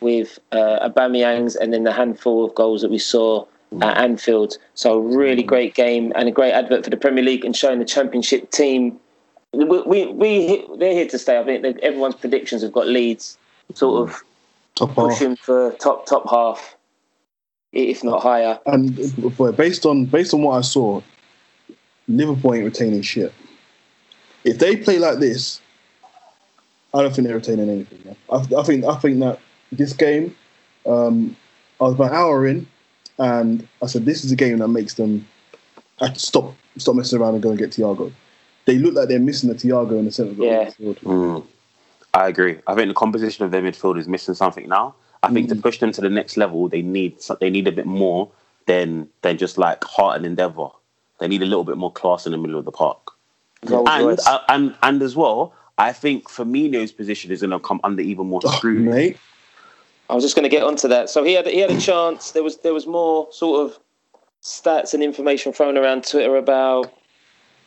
with 0.00 0.38
uh, 0.50 0.88
Aubameyang's 0.88 1.56
and 1.56 1.72
then 1.72 1.84
the 1.84 1.92
handful 1.92 2.44
of 2.44 2.54
goals 2.54 2.82
that 2.82 2.90
we 2.90 2.98
saw 2.98 3.46
at 3.80 3.96
Anfield. 3.96 4.58
So 4.74 4.98
a 4.98 5.00
really 5.00 5.42
great 5.42 5.74
game 5.74 6.12
and 6.16 6.28
a 6.28 6.32
great 6.32 6.52
advert 6.52 6.84
for 6.84 6.90
the 6.90 6.96
Premier 6.96 7.24
League 7.24 7.44
and 7.44 7.56
showing 7.56 7.78
the 7.78 7.84
Championship 7.84 8.50
team. 8.50 8.98
We, 9.52 9.64
we, 9.64 10.06
we 10.06 10.66
they're 10.78 10.92
here 10.92 11.08
to 11.08 11.18
stay. 11.18 11.38
I 11.38 11.44
think 11.44 11.78
everyone's 11.80 12.14
predictions 12.14 12.62
have 12.62 12.72
got 12.72 12.86
Leeds 12.86 13.38
sort 13.74 14.08
of 14.08 14.22
Top 14.74 14.88
half. 14.88 14.96
pushing 14.96 15.36
for 15.36 15.72
top 15.72 16.06
top 16.06 16.28
half, 16.30 16.76
if 17.72 18.02
not 18.02 18.22
higher. 18.22 18.58
And 18.66 18.96
based 19.56 19.84
on 19.84 20.06
based 20.06 20.32
on 20.32 20.42
what 20.42 20.56
I 20.56 20.62
saw, 20.62 21.02
Liverpool 22.08 22.54
ain't 22.54 22.64
retaining 22.64 23.02
shit. 23.02 23.32
If 24.44 24.58
they 24.58 24.76
play 24.76 24.98
like 24.98 25.18
this, 25.18 25.60
I 26.94 27.02
don't 27.02 27.14
think 27.14 27.26
they're 27.26 27.36
retaining 27.36 27.68
anything. 27.68 28.16
I, 28.30 28.36
I 28.56 28.62
think 28.62 28.84
I 28.84 28.96
think 28.96 29.20
that 29.20 29.38
this 29.70 29.92
game, 29.92 30.34
um, 30.86 31.36
I 31.80 31.84
was 31.84 31.94
about 31.94 32.10
an 32.10 32.16
hour 32.16 32.46
in, 32.46 32.66
and 33.18 33.66
I 33.82 33.86
said 33.86 34.04
this 34.04 34.24
is 34.24 34.32
a 34.32 34.36
game 34.36 34.58
that 34.58 34.68
makes 34.68 34.94
them 34.94 35.26
stop 36.14 36.54
stop 36.78 36.94
messing 36.94 37.20
around 37.20 37.34
and 37.34 37.42
go 37.42 37.50
and 37.50 37.58
get 37.58 37.70
Thiago. 37.70 38.12
They 38.64 38.78
look 38.78 38.94
like 38.94 39.08
they're 39.08 39.18
missing 39.18 39.48
the 39.48 39.54
Thiago 39.56 39.98
in 39.98 40.04
the 40.04 40.12
centre 40.12 40.30
of 40.32 40.36
the 40.38 40.44
Yeah. 40.44 40.70
field. 40.70 40.98
Mm. 41.02 41.44
I 42.14 42.28
agree. 42.28 42.58
I 42.66 42.74
think 42.74 42.88
the 42.88 42.94
composition 42.94 43.44
of 43.44 43.50
their 43.50 43.62
midfield 43.62 43.98
is 43.98 44.06
missing 44.06 44.34
something 44.34 44.68
now. 44.68 44.94
I 45.22 45.32
think 45.32 45.48
to 45.50 45.56
push 45.56 45.78
them 45.78 45.92
to 45.92 46.00
the 46.00 46.10
next 46.10 46.36
level, 46.36 46.68
they 46.68 46.82
need 46.82 47.16
they 47.40 47.48
need 47.48 47.68
a 47.68 47.72
bit 47.72 47.86
more 47.86 48.28
than 48.66 49.08
than 49.22 49.38
just 49.38 49.56
like 49.58 49.82
heart 49.84 50.16
and 50.16 50.26
endeavour. 50.26 50.68
They 51.20 51.28
need 51.28 51.42
a 51.42 51.46
little 51.46 51.64
bit 51.64 51.76
more 51.76 51.92
class 51.92 52.26
in 52.26 52.32
the 52.32 52.38
middle 52.38 52.58
of 52.58 52.64
the 52.64 52.72
park. 52.72 52.98
And 53.70 54.18
uh, 54.26 54.40
and 54.48 54.74
and 54.82 55.02
as 55.02 55.14
well, 55.14 55.54
I 55.78 55.92
think 55.92 56.28
Firmino's 56.28 56.90
position 56.92 57.30
is 57.30 57.40
going 57.40 57.50
to 57.52 57.60
come 57.60 57.80
under 57.84 58.02
even 58.02 58.26
more 58.26 58.40
Oh, 58.44 58.56
scrutiny. 58.56 58.88
mate, 58.90 59.16
I 60.12 60.14
was 60.14 60.22
just 60.22 60.36
going 60.36 60.42
to 60.42 60.50
get 60.50 60.62
onto 60.62 60.88
that. 60.88 61.08
So 61.08 61.24
he 61.24 61.32
had 61.32 61.46
he 61.46 61.58
had 61.58 61.70
a 61.70 61.80
chance. 61.90 62.32
There 62.32 62.42
was 62.42 62.58
there 62.58 62.74
was 62.74 62.86
more 62.86 63.28
sort 63.32 63.64
of 63.64 63.78
stats 64.42 64.92
and 64.92 65.02
information 65.02 65.54
thrown 65.54 65.78
around 65.78 66.06
Twitter 66.06 66.36
about 66.36 66.92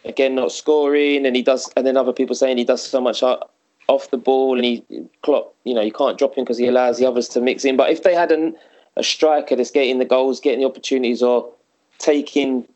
again 0.06 0.36
not 0.36 0.52
scoring, 0.52 1.26
and 1.26 1.36
he 1.36 1.42
does, 1.42 1.72
and 1.76 1.88
then 1.88 1.98
other 1.98 2.14
people 2.14 2.36
saying 2.36 2.60
he 2.60 2.64
does 2.64 2.86
so 2.86 3.02
much 3.02 3.24
off 3.24 4.12
the 4.12 4.18
ball, 4.18 4.56
and 4.56 4.64
he 4.64 4.84
Klopp, 5.24 5.56
you 5.64 5.74
know, 5.74 5.82
you 5.82 5.92
can't 5.92 6.20
drop 6.20 6.36
him 6.38 6.44
because 6.44 6.60
he 6.60 6.68
allows 6.68 7.00
the 7.00 7.08
others 7.08 7.28
to 7.30 7.42
mix 7.42 7.66
in. 7.66 7.78
But 7.78 7.90
if 7.90 8.04
they 8.04 8.14
had 8.14 8.32
an, 8.32 8.56
a 8.96 9.04
striker 9.04 9.56
that's 9.56 9.72
getting 9.72 9.98
the 9.98 10.06
goals, 10.06 10.40
getting 10.40 10.60
the 10.60 10.68
opportunities, 10.68 11.24
or 11.24 11.52
taking 11.98 12.68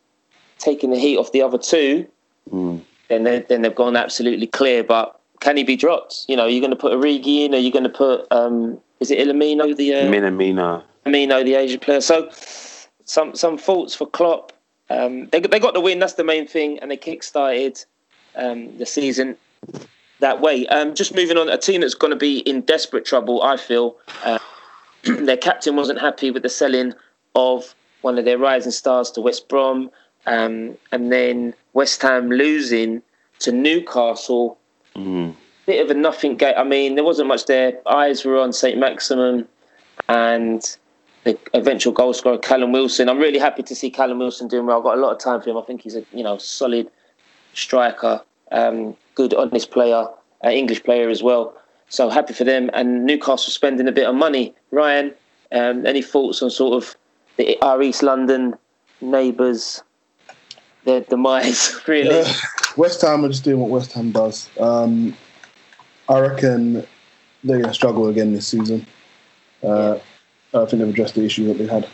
taking 0.58 0.90
the 0.90 0.98
heat 1.00 1.18
off 1.18 1.32
the 1.32 1.44
other 1.44 1.60
two, 1.60 2.08
Mm. 2.52 2.82
then 3.10 3.24
they, 3.26 3.42
then 3.48 3.62
they've 3.62 3.76
gone 3.76 3.96
absolutely 3.96 4.48
clear. 4.48 4.84
But 4.84 5.20
can 5.40 5.56
he 5.56 5.64
be 5.64 5.76
dropped? 5.76 6.26
You 6.28 6.36
know, 6.36 6.46
are 6.46 6.50
you're 6.50 6.62
going 6.62 6.72
to 6.72 6.76
put 6.76 6.94
Origi 6.94 7.46
in, 7.46 7.54
or 7.54 7.58
you're 7.60 7.72
going 7.72 7.84
to 7.84 7.90
put 7.90 8.26
um, 8.32 8.80
is 9.00 9.12
it 9.12 9.20
Ilamino 9.20 9.76
the 9.76 9.94
uh, 9.94 10.06
Minamino. 10.06 10.84
Amino, 11.06 11.44
the 11.44 11.56
Asian 11.56 11.80
player. 11.80 12.02
So 12.02 12.30
some 13.06 13.36
some 13.36 13.58
faults 13.58 13.96
for 13.96 14.08
Klopp. 14.08 14.54
Um, 14.90 15.28
they 15.30 15.40
they 15.40 15.60
got 15.60 15.74
the 15.74 15.82
win. 15.82 16.00
That's 16.00 16.14
the 16.14 16.24
main 16.24 16.48
thing, 16.48 16.80
and 16.80 16.92
they 16.92 16.98
kick-started 16.98 17.84
um, 18.36 18.78
the 18.78 18.86
season 18.86 19.38
that 20.20 20.42
way. 20.42 20.68
Um, 20.68 20.96
just 20.96 21.16
moving 21.16 21.38
on, 21.38 21.50
a 21.50 21.58
team 21.58 21.82
that's 21.82 21.94
going 21.94 22.12
to 22.12 22.18
be 22.18 22.40
in 22.40 22.62
desperate 22.62 23.06
trouble. 23.06 23.42
I 23.42 23.58
feel 23.58 23.96
uh, 24.24 24.40
their 25.04 25.38
captain 25.38 25.76
wasn't 25.76 26.00
happy 26.00 26.32
with 26.32 26.44
the 26.44 26.50
selling 26.50 26.94
of 27.36 27.76
one 28.02 28.18
of 28.18 28.26
their 28.26 28.38
rising 28.38 28.72
stars 28.72 29.12
to 29.12 29.22
West 29.22 29.48
Brom, 29.50 29.90
um, 30.26 30.78
and 30.92 31.12
then 31.12 31.54
West 31.74 32.02
Ham 32.02 32.30
losing 32.30 33.02
to 33.40 33.52
Newcastle. 33.52 34.58
Mm. 34.96 35.36
Bit 35.70 35.86
of 35.86 35.96
a 35.96 36.00
nothing 36.00 36.36
game. 36.36 36.56
I 36.58 36.64
mean, 36.64 36.96
there 36.96 37.04
wasn't 37.04 37.28
much 37.28 37.46
there. 37.46 37.80
Eyes 37.86 38.26
were 38.26 38.40
on 38.40 38.52
Saint-Maximin 38.52 39.48
and 40.08 40.78
the 41.26 41.38
eventual 41.54 41.94
goal 41.94 42.12
scorer 42.12 42.40
Callum 42.40 42.72
Wilson. 42.72 43.08
I'm 43.08 43.20
really 43.20 43.38
happy 43.38 43.62
to 43.62 43.76
see 43.76 43.92
Callum 43.92 44.18
Wilson 44.18 44.48
doing 44.48 44.66
well. 44.66 44.80
I've 44.80 44.84
got 44.84 44.98
a 44.98 45.00
lot 45.00 45.12
of 45.12 45.20
time 45.20 45.44
for 45.44 45.52
him. 45.52 45.58
I 45.58 45.62
think 45.62 45.84
he's 45.84 45.96
a 45.96 46.04
you 46.12 46.24
know 46.24 46.40
solid 46.40 46.90
striker, 47.54 48.20
um, 48.52 48.98
good 49.14 49.36
honest 49.36 49.70
player, 49.70 50.08
uh, 50.44 50.50
English 50.50 50.82
player 50.84 51.08
as 51.08 51.22
well. 51.22 51.54
So 51.90 52.10
happy 52.10 52.34
for 52.34 52.46
them. 52.46 52.72
And 52.74 53.06
Newcastle 53.06 53.54
spending 53.54 53.88
a 53.88 53.92
bit 53.92 54.08
of 54.08 54.16
money. 54.16 54.56
Ryan, 54.72 55.14
um, 55.52 55.86
any 55.86 56.02
thoughts 56.02 56.42
on 56.42 56.50
sort 56.50 56.84
of 56.84 56.96
the, 57.38 57.62
our 57.62 57.80
East 57.84 58.02
London 58.02 58.56
neighbours, 59.02 59.84
their 60.86 61.02
demise? 61.02 61.80
Really, 61.88 62.22
Uh, 62.22 62.34
West 62.76 63.02
Ham 63.02 63.24
are 63.24 63.28
just 63.30 63.44
doing 63.44 63.60
what 63.60 63.70
West 63.70 63.94
Ham 63.94 64.12
does. 64.12 64.50
Um, 64.60 65.16
I 66.10 66.20
reckon 66.20 66.74
they're 67.44 67.58
going 67.58 67.64
to 67.66 67.74
struggle 67.74 68.08
again 68.08 68.34
this 68.34 68.48
season. 68.48 68.86
Uh, 69.64 70.00
I 70.54 70.66
think 70.66 70.82
they've 70.82 70.90
addressed 70.90 71.16
the 71.16 71.24
issue 71.24 71.46
that 71.48 71.58
they 71.60 71.68
had. 71.68 71.88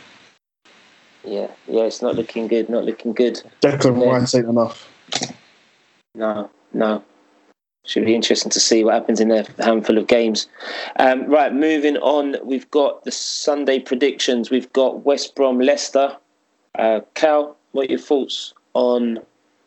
yeah, 1.24 1.48
yeah. 1.68 1.82
It's 1.82 2.00
not 2.00 2.16
looking 2.16 2.48
good. 2.48 2.70
Not 2.70 2.84
looking 2.84 3.12
good. 3.12 3.42
Declan 3.60 4.00
Yeah. 4.00 4.12
Rice 4.12 4.34
ain't 4.34 4.48
enough. 4.48 4.90
No, 6.14 6.50
no. 6.72 7.04
Should 7.84 8.06
be 8.06 8.14
interesting 8.14 8.50
to 8.50 8.58
see 8.58 8.82
what 8.82 8.94
happens 8.94 9.20
in 9.20 9.28
their 9.28 9.44
handful 9.58 9.98
of 9.98 10.08
games. 10.08 10.48
Um, 10.98 11.26
right, 11.26 11.52
moving 11.54 11.96
on. 11.98 12.36
We've 12.42 12.68
got 12.70 13.04
the 13.04 13.12
Sunday 13.12 13.78
predictions. 13.78 14.50
We've 14.50 14.72
got 14.72 15.04
West 15.04 15.36
Brom, 15.36 15.60
Leicester. 15.60 16.16
Uh, 16.76 17.00
Cal, 17.14 17.56
what 17.72 17.86
are 17.86 17.90
your 17.90 18.00
thoughts 18.00 18.54
on 18.74 19.20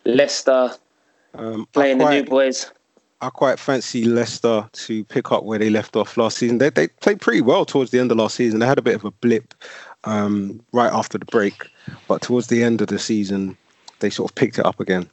Leicester 0.05 0.71
Um, 1.35 1.65
playing 1.71 2.01
I 2.01 2.05
the 2.05 2.21
new 2.21 2.29
boys? 2.29 2.71
I 3.21 3.29
quite 3.29 3.59
fancy 3.59 4.05
Leicester 4.05 4.67
to 4.71 5.03
pick 5.05 5.31
up 5.31 5.43
where 5.43 5.59
they 5.59 5.69
left 5.69 5.95
off 5.95 6.15
last 6.15 6.37
season. 6.37 6.57
They 6.57 6.69
they 6.69 6.87
played 6.87 7.19
pretty 7.19 7.41
well 7.41 7.65
towards 7.65 7.91
the 7.91 7.99
end 7.99 8.11
of 8.11 8.17
last 8.17 8.35
season. 8.35 8.59
They 8.59 8.65
had 8.65 8.77
a 8.77 8.83
bit 8.83 8.95
of 8.95 9.03
a 9.03 9.11
blip 9.11 9.53
um, 10.05 10.61
right 10.71 10.91
after 10.91 11.17
the 11.17 11.25
break, 11.25 11.69
but 12.07 12.21
towards 12.21 12.47
the 12.47 12.63
end 12.63 12.81
of 12.81 12.87
the 12.87 12.99
season, 12.99 13.57
they 13.99 14.09
sort 14.09 14.31
of 14.31 14.35
picked 14.35 14.57
it 14.57 14.65
up 14.65 14.79
again. 14.79 15.09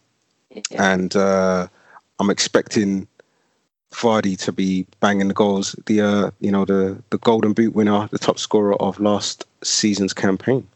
Yeah. 0.51 0.93
And 0.93 1.17
uh, 1.17 1.67
I'm 2.21 2.31
expecting 2.31 3.09
Vardy 3.93 4.39
to 4.39 4.53
be 4.53 4.87
banging 5.01 5.29
the 5.29 5.35
goals. 5.35 5.75
The 5.87 6.01
uh, 6.01 6.31
you 6.41 6.53
know 6.53 6.65
the 6.65 7.03
the 7.11 7.19
Golden 7.19 7.53
Boot 7.53 7.75
winner, 7.75 8.09
the 8.13 8.19
top 8.19 8.39
scorer 8.39 8.81
of 8.81 9.01
last 9.01 9.45
season's 9.65 10.13
campaign. 10.13 10.67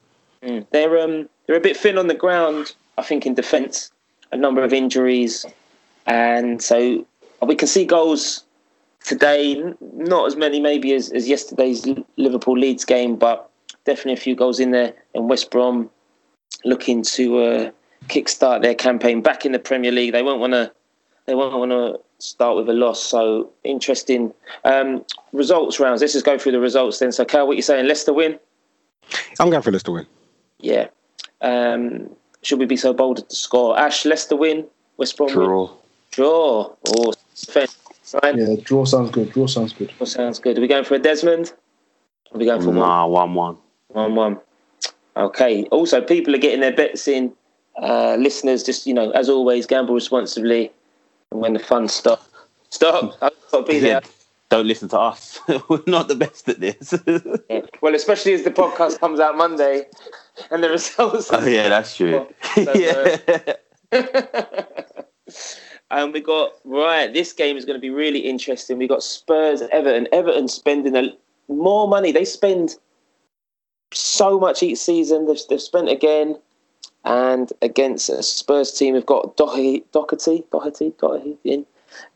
Mm. 0.43 0.67
They're 0.71 0.99
um 0.99 1.29
they're 1.47 1.57
a 1.57 1.61
bit 1.61 1.77
thin 1.77 1.99
on 1.99 2.09
the 2.09 2.15
ground. 2.15 2.75
I 2.99 3.03
think 3.03 3.25
in 3.25 3.35
defence, 3.35 3.91
a 4.33 4.37
number 4.37 4.65
of 4.65 4.73
injuries, 4.73 5.47
and 6.07 6.61
so 6.61 7.07
we 7.49 7.55
can 7.55 7.69
see 7.69 7.85
goals 7.85 8.45
today. 9.05 9.63
Not 9.81 10.27
as 10.27 10.37
many 10.37 10.61
maybe 10.61 10.95
as, 10.95 11.11
as 11.13 11.29
yesterday's 11.29 11.87
Liverpool 12.17 12.59
Leeds 12.59 12.85
game, 12.85 13.17
but 13.17 13.51
definitely 13.85 14.15
a 14.15 14.17
few 14.17 14.35
goals 14.35 14.61
in 14.61 14.71
there. 14.71 14.95
And 15.15 15.29
West 15.29 15.51
Brom 15.51 15.91
looking 16.65 17.03
to 17.03 17.39
uh, 17.39 17.71
kickstart 18.09 18.63
their 18.63 18.75
campaign 18.75 19.23
back 19.23 19.45
in 19.45 19.53
the 19.53 19.59
Premier 19.59 19.93
League. 19.93 20.13
They 20.13 20.23
won't 20.23 20.41
want 20.41 20.53
to. 20.53 20.73
They 21.27 21.35
won't 21.35 21.57
want 21.57 21.71
to 21.71 22.01
start 22.19 22.57
with 22.57 22.69
a 22.69 22.73
loss. 22.73 23.01
So 23.03 23.51
interesting 23.65 24.33
um, 24.65 25.05
results 25.33 25.79
rounds. 25.79 26.01
Let's 26.01 26.15
just 26.15 26.25
go 26.25 26.39
through 26.39 26.53
the 26.53 26.61
results 26.61 26.99
then. 26.99 27.13
So, 27.13 27.25
Cal, 27.25 27.47
what 27.47 27.57
you 27.57 27.63
saying? 27.63 27.87
Leicester 27.87 28.13
win. 28.13 28.39
I'm 29.39 29.51
going 29.51 29.63
for 29.63 29.71
Leicester 29.71 29.93
win. 29.93 30.07
Yeah. 30.59 30.89
Um, 31.41 32.11
should 32.43 32.59
we 32.59 32.67
be 32.67 32.77
so 32.77 32.93
bold 32.93 33.19
as 33.19 33.25
to 33.25 33.37
score? 33.37 33.79
Ash, 33.79 34.05
Leicester 34.05 34.37
win. 34.37 34.67
West 34.97 35.17
Brom 35.17 35.29
win. 35.29 35.47
Draw. 35.47 35.71
Draw. 36.11 36.75
Oh, 36.89 37.13
defense. 37.43 37.77
Right. 38.23 38.37
Yeah, 38.37 38.57
draw 38.63 38.85
sounds 38.85 39.11
good. 39.11 39.31
Draw 39.31 39.47
sounds 39.47 39.73
good. 39.73 39.93
That 39.99 40.07
sounds 40.07 40.39
good. 40.39 40.59
Are 40.59 40.61
we 40.61 40.67
going 40.67 40.85
for 40.85 40.95
a 40.95 40.99
Desmond? 40.99 41.53
Are 42.33 42.39
we 42.39 42.45
going 42.45 42.61
for 42.61 42.69
one? 42.69 42.77
Nah, 42.77 43.07
one 43.07 43.35
one. 43.35 43.57
One 43.89 44.15
one. 44.15 44.41
Okay. 45.17 45.65
Also, 45.65 46.01
people 46.01 46.35
are 46.35 46.39
getting 46.39 46.61
their 46.61 46.75
bets 46.75 47.07
in. 47.07 47.33
Uh, 47.81 48.17
listeners, 48.17 48.63
just 48.63 48.87
you 48.87 48.95
know, 48.95 49.11
as 49.11 49.29
always, 49.29 49.67
gamble 49.67 49.95
responsibly. 49.95 50.73
And 51.31 51.41
when 51.41 51.53
the 51.53 51.61
fun 51.61 51.89
stop, 51.89 52.27
stop. 52.71 53.17
I've 53.23 53.33
got 53.53 53.67
to 53.67 53.73
be 53.73 53.79
there. 53.79 54.01
Don't 54.49 54.67
listen 54.67 54.89
to 54.89 54.99
us. 54.99 55.39
We're 55.69 55.81
not 55.87 56.09
the 56.09 56.17
best 56.17 56.49
at 56.49 56.59
this. 56.59 56.93
Yeah. 57.49 57.61
Well, 57.81 57.95
especially 57.95 58.33
as 58.33 58.43
the 58.43 58.51
podcast 58.51 58.99
comes 58.99 59.21
out 59.21 59.37
Monday, 59.37 59.87
and 60.51 60.65
the 60.65 60.71
results. 60.71 61.29
oh 61.31 61.47
yeah, 61.47 61.69
that's 61.69 61.97
true. 61.97 62.27
So, 62.57 62.63
uh, 62.63 62.75
yeah. 63.93 64.17
And 65.91 66.13
we 66.13 66.21
got 66.21 66.53
right. 66.65 67.13
This 67.13 67.33
game 67.33 67.57
is 67.57 67.65
going 67.65 67.77
to 67.77 67.81
be 67.81 67.91
really 67.91 68.21
interesting. 68.21 68.79
We 68.79 68.87
got 68.87 69.03
Spurs, 69.03 69.63
Everton. 69.73 70.09
Everton 70.13 70.49
spending 70.49 70.97
a, 70.97 71.13
more 71.49 71.89
money. 71.89 72.13
They 72.13 72.25
spend 72.25 72.77
so 73.93 74.39
much 74.39 74.63
each 74.63 74.79
season. 74.79 75.27
They've, 75.27 75.41
they've 75.49 75.61
spent 75.61 75.89
again, 75.89 76.39
and 77.05 77.53
against 77.63 78.09
a 78.09 78.23
Spurs 78.23 78.73
team, 78.73 78.95
we've 78.95 79.07
got 79.07 79.37
Doherty, 79.37 79.85
Doherty, 79.93 80.45
Doherty, 80.53 80.93
Doherty 81.01 81.37
in, 81.45 81.67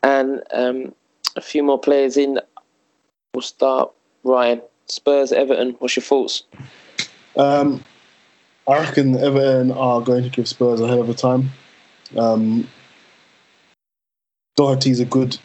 and 0.03 0.41
um, 0.53 0.95
a 1.35 1.41
few 1.41 1.63
more 1.63 1.79
players 1.79 2.17
in. 2.17 2.39
We'll 3.33 3.41
start 3.41 3.91
Ryan. 4.23 4.61
Spurs, 4.87 5.31
Everton. 5.31 5.75
What's 5.79 5.95
your 5.95 6.03
thoughts? 6.03 6.43
Um, 7.35 7.83
I 8.67 8.79
reckon 8.79 9.17
Everton 9.17 9.71
are 9.71 9.99
going 9.99 10.23
to 10.23 10.29
give 10.29 10.47
Spurs 10.47 10.79
a 10.79 10.87
hell 10.87 11.01
of 11.01 11.09
a 11.09 11.13
time. 11.13 11.49
Um, 12.15 12.67
Doherty's 14.55 14.99
a 14.99 15.05
good 15.05 15.37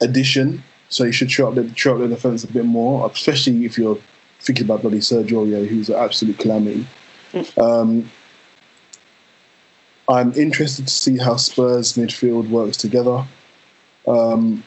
addition, 0.00 0.62
so 0.88 1.04
you 1.04 1.12
should 1.12 1.30
show 1.30 1.48
up 1.48 1.54
the 1.54 1.72
show 1.74 1.94
up 1.94 2.00
the 2.00 2.08
defense 2.08 2.44
a 2.44 2.48
bit 2.48 2.64
more, 2.64 3.10
especially 3.10 3.64
if 3.64 3.76
you're 3.76 3.98
thinking 4.40 4.64
about 4.64 4.82
bloody 4.82 4.98
Sergio, 4.98 5.46
Aurier, 5.46 5.66
who's 5.66 5.88
an 5.88 5.96
absolute 5.96 6.38
calamity. 6.38 6.86
um, 7.60 8.10
I'm 10.08 10.32
interested 10.34 10.86
to 10.86 10.92
see 10.92 11.18
how 11.18 11.36
Spurs 11.36 11.94
midfield 11.94 12.48
works 12.50 12.76
together, 12.76 13.24
um, 14.08 14.64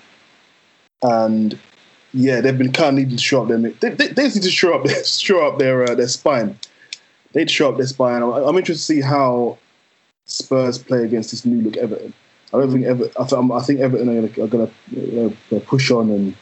and 1.01 1.57
yeah, 2.13 2.41
they've 2.41 2.57
been 2.57 2.71
kind 2.71 2.89
of 2.89 2.95
needing 2.95 3.17
to 3.17 3.23
show 3.23 3.41
up 3.41 3.47
their 3.49 3.57
they, 3.57 3.89
they, 3.89 4.07
they 4.07 4.27
need 4.29 4.43
to 4.43 4.51
show 4.51 4.73
up 4.73 4.85
their 4.85 5.03
show 5.05 5.45
up 5.45 5.59
their 5.59 5.83
uh, 5.83 5.95
their 5.95 6.07
spine. 6.07 6.57
They'd 7.33 7.49
show 7.49 7.69
up 7.69 7.77
their 7.77 7.87
spine. 7.87 8.21
I'm, 8.21 8.31
I'm 8.31 8.57
interested 8.57 8.73
to 8.73 8.93
see 8.93 9.01
how 9.01 9.57
Spurs 10.25 10.77
play 10.77 11.03
against 11.03 11.31
this 11.31 11.45
new 11.45 11.61
look 11.61 11.77
Everton. 11.77 12.13
I 12.53 12.57
don't 12.57 12.71
think 12.71 12.85
Ever, 12.85 13.05
I, 13.19 13.25
th- 13.25 13.51
I 13.51 13.59
think 13.61 13.79
Everton 13.79 14.09
are 14.09 14.47
going 14.47 14.71
to, 14.93 15.35
to 15.49 15.59
push 15.61 15.89
on 15.91 16.09
and 16.11 16.35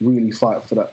really 0.00 0.30
fight 0.30 0.62
for 0.64 0.74
that 0.74 0.92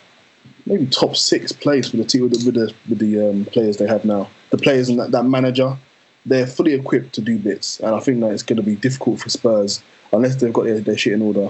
maybe 0.66 0.86
top 0.88 1.16
six 1.16 1.52
place 1.52 1.92
with 1.92 2.02
the 2.02 2.08
team 2.08 2.24
with 2.24 2.32
the 2.32 2.46
with 2.46 2.56
the, 2.56 2.74
with 2.90 3.00
the 3.00 3.30
um, 3.30 3.46
players 3.46 3.78
they 3.78 3.88
have 3.88 4.06
now. 4.06 4.30
The 4.52 4.58
players 4.58 4.90
and 4.90 5.00
that, 5.00 5.12
that 5.12 5.24
manager, 5.24 5.78
they're 6.26 6.48
fully 6.48 6.74
equipped 6.74 7.14
to 7.16 7.22
do 7.22 7.38
bits, 7.38 7.80
and 7.82 7.94
I 7.94 8.00
think 8.00 8.22
that 8.22 8.32
it's 8.32 8.44
going 8.44 8.58
to 8.58 8.64
be 8.64 8.76
difficult 8.76 9.20
for 9.20 9.30
Spurs 9.30 9.84
unless 10.14 10.36
they've 10.38 10.54
got 10.54 10.66
their, 10.66 10.80
their 10.80 10.98
shit 10.98 11.14
in 11.14 11.22
order 11.22 11.48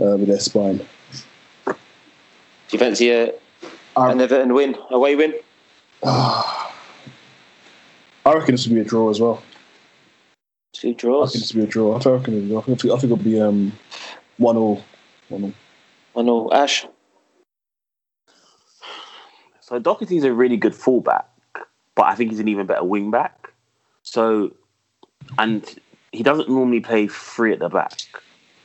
uh, 0.00 0.16
with 0.16 0.26
their 0.26 0.40
spine. 0.40 0.78
Do 1.66 1.74
you 2.72 2.78
fancy 2.78 3.10
a, 3.10 3.32
I- 3.96 4.10
an 4.10 4.20
Everton 4.20 4.54
win, 4.54 4.74
away 4.90 5.14
win? 5.14 5.34
I 6.04 6.70
reckon 8.26 8.54
this 8.54 8.66
will 8.66 8.74
be 8.74 8.80
a 8.80 8.84
draw 8.84 9.10
as 9.10 9.20
well. 9.20 9.42
Two 10.72 10.94
draws. 10.94 11.30
I 11.30 11.38
think 11.38 11.42
draws. 11.44 11.48
this 11.48 11.54
will 11.54 11.62
be 11.62 11.68
a 11.68 11.70
draw. 11.70 11.94
I 11.94 12.18
reckon. 12.18 12.56
I 12.56 12.60
think, 12.60 12.84
I 12.84 12.98
think 12.98 13.04
it'll 13.04 13.16
be 13.16 13.40
um, 13.40 13.72
one 14.38 14.56
all. 14.56 14.82
One 15.28 15.44
all. 15.44 15.52
I 16.16 16.22
know. 16.22 16.50
Ash. 16.52 16.86
So 19.60 19.78
Doherty's 19.78 20.24
a 20.24 20.32
really 20.32 20.56
good 20.56 20.74
fullback, 20.74 21.26
but 21.94 22.06
I 22.06 22.14
think 22.14 22.30
he's 22.30 22.40
an 22.40 22.48
even 22.48 22.66
better 22.66 22.84
wing 22.84 23.10
back. 23.10 23.52
So, 24.02 24.54
and 25.38 25.64
he 26.12 26.22
doesn't 26.22 26.48
normally 26.48 26.80
play 26.80 27.06
three 27.08 27.52
at 27.52 27.58
the 27.58 27.68
back. 27.68 27.92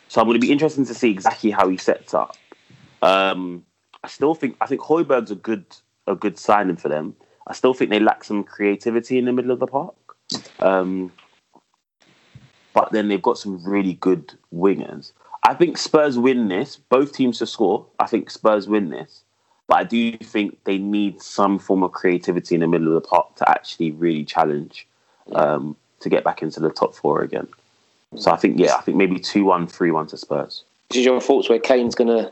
So 0.09 0.19
I'm 0.19 0.27
going 0.27 0.39
to 0.39 0.45
be 0.45 0.51
interested 0.51 0.85
to 0.87 0.93
see 0.93 1.09
exactly 1.09 1.51
how 1.51 1.69
he 1.69 1.77
sets 1.77 2.13
up. 2.13 2.35
Um, 3.01 3.65
I 4.03 4.07
still 4.07 4.35
think 4.35 4.57
I 4.61 4.65
think 4.65 4.81
Højbjerg's 4.81 5.31
a 5.31 5.35
good 5.35 5.65
a 6.07 6.15
good 6.15 6.37
signing 6.37 6.77
for 6.77 6.89
them. 6.89 7.15
I 7.47 7.53
still 7.53 7.73
think 7.73 7.89
they 7.89 7.99
lack 7.99 8.23
some 8.23 8.43
creativity 8.43 9.17
in 9.17 9.25
the 9.25 9.33
middle 9.33 9.51
of 9.51 9.59
the 9.59 9.67
park. 9.67 9.95
Um, 10.59 11.11
but 12.77 12.91
then 12.91 13.07
they've 13.07 13.21
got 13.21 13.39
some 13.39 13.63
really 13.65 13.93
good 13.93 14.33
wingers. 14.53 15.11
I 15.43 15.55
think 15.55 15.79
Spurs 15.79 16.19
win 16.19 16.47
this. 16.47 16.75
Both 16.75 17.13
teams 17.13 17.39
to 17.39 17.47
score. 17.47 17.87
I 17.99 18.05
think 18.05 18.29
Spurs 18.29 18.67
win 18.67 18.89
this. 18.89 19.23
But 19.67 19.79
I 19.79 19.83
do 19.83 20.15
think 20.17 20.63
they 20.63 20.77
need 20.77 21.19
some 21.19 21.57
form 21.57 21.81
of 21.81 21.91
creativity 21.91 22.53
in 22.53 22.61
the 22.61 22.67
middle 22.67 22.95
of 22.95 23.01
the 23.01 23.07
park 23.07 23.35
to 23.37 23.49
actually 23.49 23.91
really 23.91 24.23
challenge 24.23 24.87
um, 25.33 25.75
to 26.01 26.09
get 26.09 26.23
back 26.23 26.43
into 26.43 26.59
the 26.59 26.69
top 26.69 26.93
four 26.93 27.23
again. 27.23 27.47
So 28.15 28.31
I 28.31 28.37
think, 28.37 28.59
yeah, 28.59 28.75
I 28.75 28.81
think 28.81 28.95
maybe 28.95 29.19
2 29.19 29.43
1, 29.43 29.67
3 29.67 29.91
1 29.91 30.07
to 30.07 30.17
Spurs. 30.17 30.63
This 30.89 30.99
is 30.99 31.05
your 31.05 31.19
thoughts 31.19 31.49
where 31.49 31.59
Kane's 31.59 31.95
going 31.95 32.07
to 32.07 32.31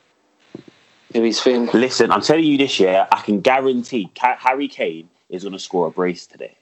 Do 1.12 1.24
his 1.24 1.42
thing. 1.42 1.70
Listen, 1.74 2.12
I'm 2.12 2.22
telling 2.22 2.46
you 2.46 2.58
this 2.58 2.80
year, 2.80 3.08
I 3.12 3.22
can 3.22 3.42
guarantee 3.42 4.12
Harry 4.18 4.68
Kane 4.68 5.10
is 5.30 5.44
going 5.44 5.54
to 5.54 5.60
score 5.60 5.88
a 5.88 5.92
brace 5.92 6.28
today, 6.28 6.56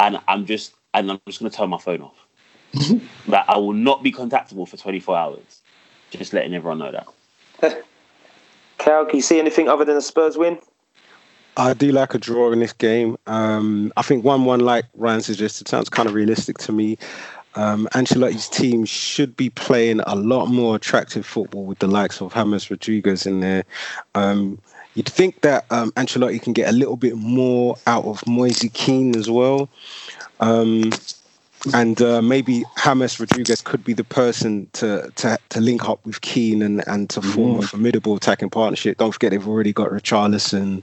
and 0.00 0.18
I'm 0.26 0.46
just 0.46 0.74
and 0.94 1.10
I'm 1.12 1.20
just 1.26 1.38
going 1.38 1.50
to 1.50 1.56
turn 1.56 1.70
my 1.70 1.78
phone 1.78 2.02
off. 2.02 2.27
That 3.28 3.44
I 3.48 3.56
will 3.56 3.72
not 3.72 4.02
be 4.02 4.12
contactable 4.12 4.68
for 4.68 4.76
24 4.76 5.16
hours. 5.16 5.60
Just 6.10 6.32
letting 6.32 6.54
everyone 6.54 6.78
know 6.78 6.92
that. 6.92 7.84
Cal, 8.78 9.04
can 9.04 9.16
you 9.16 9.22
see 9.22 9.38
anything 9.38 9.68
other 9.68 9.84
than 9.84 9.96
a 9.96 10.00
Spurs 10.00 10.36
win? 10.36 10.58
I 11.56 11.74
do 11.74 11.90
like 11.90 12.14
a 12.14 12.18
draw 12.18 12.52
in 12.52 12.60
this 12.60 12.72
game. 12.72 13.16
Um, 13.26 13.92
I 13.96 14.02
think 14.02 14.24
one-one, 14.24 14.60
like 14.60 14.84
Ryan 14.94 15.20
suggested, 15.20 15.66
sounds 15.66 15.88
kind 15.88 16.08
of 16.08 16.14
realistic 16.14 16.58
to 16.58 16.72
me. 16.72 16.96
Um, 17.56 17.88
Ancelotti's 17.92 18.48
team 18.48 18.84
should 18.84 19.36
be 19.36 19.50
playing 19.50 20.00
a 20.06 20.14
lot 20.14 20.46
more 20.46 20.76
attractive 20.76 21.26
football 21.26 21.64
with 21.64 21.80
the 21.80 21.88
likes 21.88 22.20
of 22.20 22.32
James 22.32 22.70
Rodriguez 22.70 23.26
in 23.26 23.40
there. 23.40 23.64
Um, 24.14 24.60
you'd 24.94 25.08
think 25.08 25.40
that 25.40 25.64
um, 25.70 25.90
Ancelotti 25.92 26.40
can 26.40 26.52
get 26.52 26.68
a 26.68 26.72
little 26.72 26.96
bit 26.96 27.16
more 27.16 27.76
out 27.88 28.04
of 28.04 28.24
Moise 28.28 28.64
Kean 28.74 29.16
as 29.16 29.28
well. 29.28 29.68
Um, 30.38 30.92
and 31.74 32.00
uh, 32.00 32.22
maybe 32.22 32.64
James 32.82 33.18
Rodriguez 33.18 33.60
could 33.60 33.84
be 33.84 33.92
the 33.92 34.04
person 34.04 34.68
to, 34.74 35.10
to 35.16 35.38
to 35.48 35.60
link 35.60 35.88
up 35.88 36.04
with 36.06 36.20
Kean 36.20 36.62
and, 36.62 36.86
and 36.86 37.10
to 37.10 37.22
form 37.22 37.58
a 37.58 37.62
formidable 37.62 38.16
attacking 38.16 38.50
partnership. 38.50 38.98
Don't 38.98 39.12
forget 39.12 39.30
they've 39.30 39.48
already 39.48 39.72
got 39.72 39.90
Richarlison. 39.90 40.82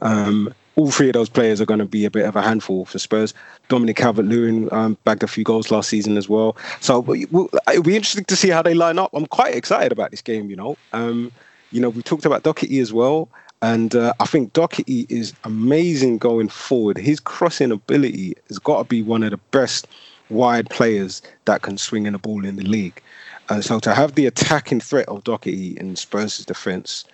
Um, 0.00 0.54
all 0.76 0.90
three 0.90 1.08
of 1.08 1.14
those 1.14 1.30
players 1.30 1.60
are 1.60 1.66
going 1.66 1.80
to 1.80 1.86
be 1.86 2.04
a 2.04 2.10
bit 2.10 2.26
of 2.26 2.36
a 2.36 2.42
handful 2.42 2.84
for 2.84 2.98
Spurs. 2.98 3.32
Dominic 3.68 3.96
Calvert-Lewin 3.96 4.70
um, 4.72 4.98
bagged 5.04 5.22
a 5.22 5.26
few 5.26 5.42
goals 5.42 5.70
last 5.70 5.88
season 5.88 6.18
as 6.18 6.28
well. 6.28 6.54
So 6.80 6.98
it'll 7.14 7.82
be 7.82 7.96
interesting 7.96 8.24
to 8.24 8.36
see 8.36 8.50
how 8.50 8.60
they 8.60 8.74
line 8.74 8.98
up. 8.98 9.10
I'm 9.14 9.26
quite 9.26 9.54
excited 9.54 9.90
about 9.90 10.10
this 10.10 10.20
game. 10.20 10.50
You 10.50 10.56
know, 10.56 10.76
um, 10.92 11.32
you 11.72 11.80
know 11.80 11.88
we 11.88 12.02
talked 12.02 12.26
about 12.26 12.42
Doherty 12.42 12.78
as 12.78 12.92
well. 12.92 13.28
And 13.62 13.94
uh, 13.94 14.12
I 14.20 14.26
think 14.26 14.52
Doherty 14.52 15.06
is 15.08 15.32
amazing 15.44 16.18
going 16.18 16.48
forward. 16.48 16.98
His 16.98 17.20
crossing 17.20 17.72
ability 17.72 18.34
has 18.48 18.58
got 18.58 18.82
to 18.82 18.84
be 18.84 19.02
one 19.02 19.22
of 19.22 19.30
the 19.30 19.38
best 19.50 19.88
wide 20.28 20.68
players 20.70 21.22
that 21.46 21.62
can 21.62 21.78
swing 21.78 22.06
in 22.06 22.14
a 22.14 22.18
ball 22.18 22.44
in 22.44 22.56
the 22.56 22.64
league. 22.64 23.02
And 23.48 23.64
so 23.64 23.78
to 23.80 23.94
have 23.94 24.14
the 24.14 24.26
attacking 24.26 24.80
threat 24.80 25.08
of 25.08 25.24
Doherty 25.24 25.76
in 25.78 25.96
Spurs' 25.96 26.44
defence 26.44 27.04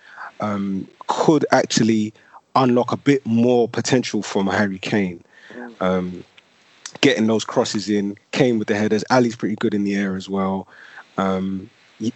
um, 0.41 0.89
could 1.07 1.45
actually 1.53 2.13
unlock 2.57 2.93
a 2.93 2.97
bit 2.97 3.25
more 3.25 3.69
potential 3.69 4.23
from 4.23 4.47
Harry 4.47 4.79
Kane. 4.79 5.23
Um, 5.81 6.25
getting 7.01 7.27
those 7.27 7.45
crosses 7.45 7.89
in, 7.89 8.17
Kane 8.33 8.59
with 8.59 8.69
the 8.69 8.75
headers, 8.75 9.05
Alli's 9.11 9.37
pretty 9.37 9.57
good 9.57 9.75
in 9.75 9.85
the 9.85 9.95
air 9.95 10.17
as 10.17 10.29
well. 10.29 10.67
Um, 11.19 11.71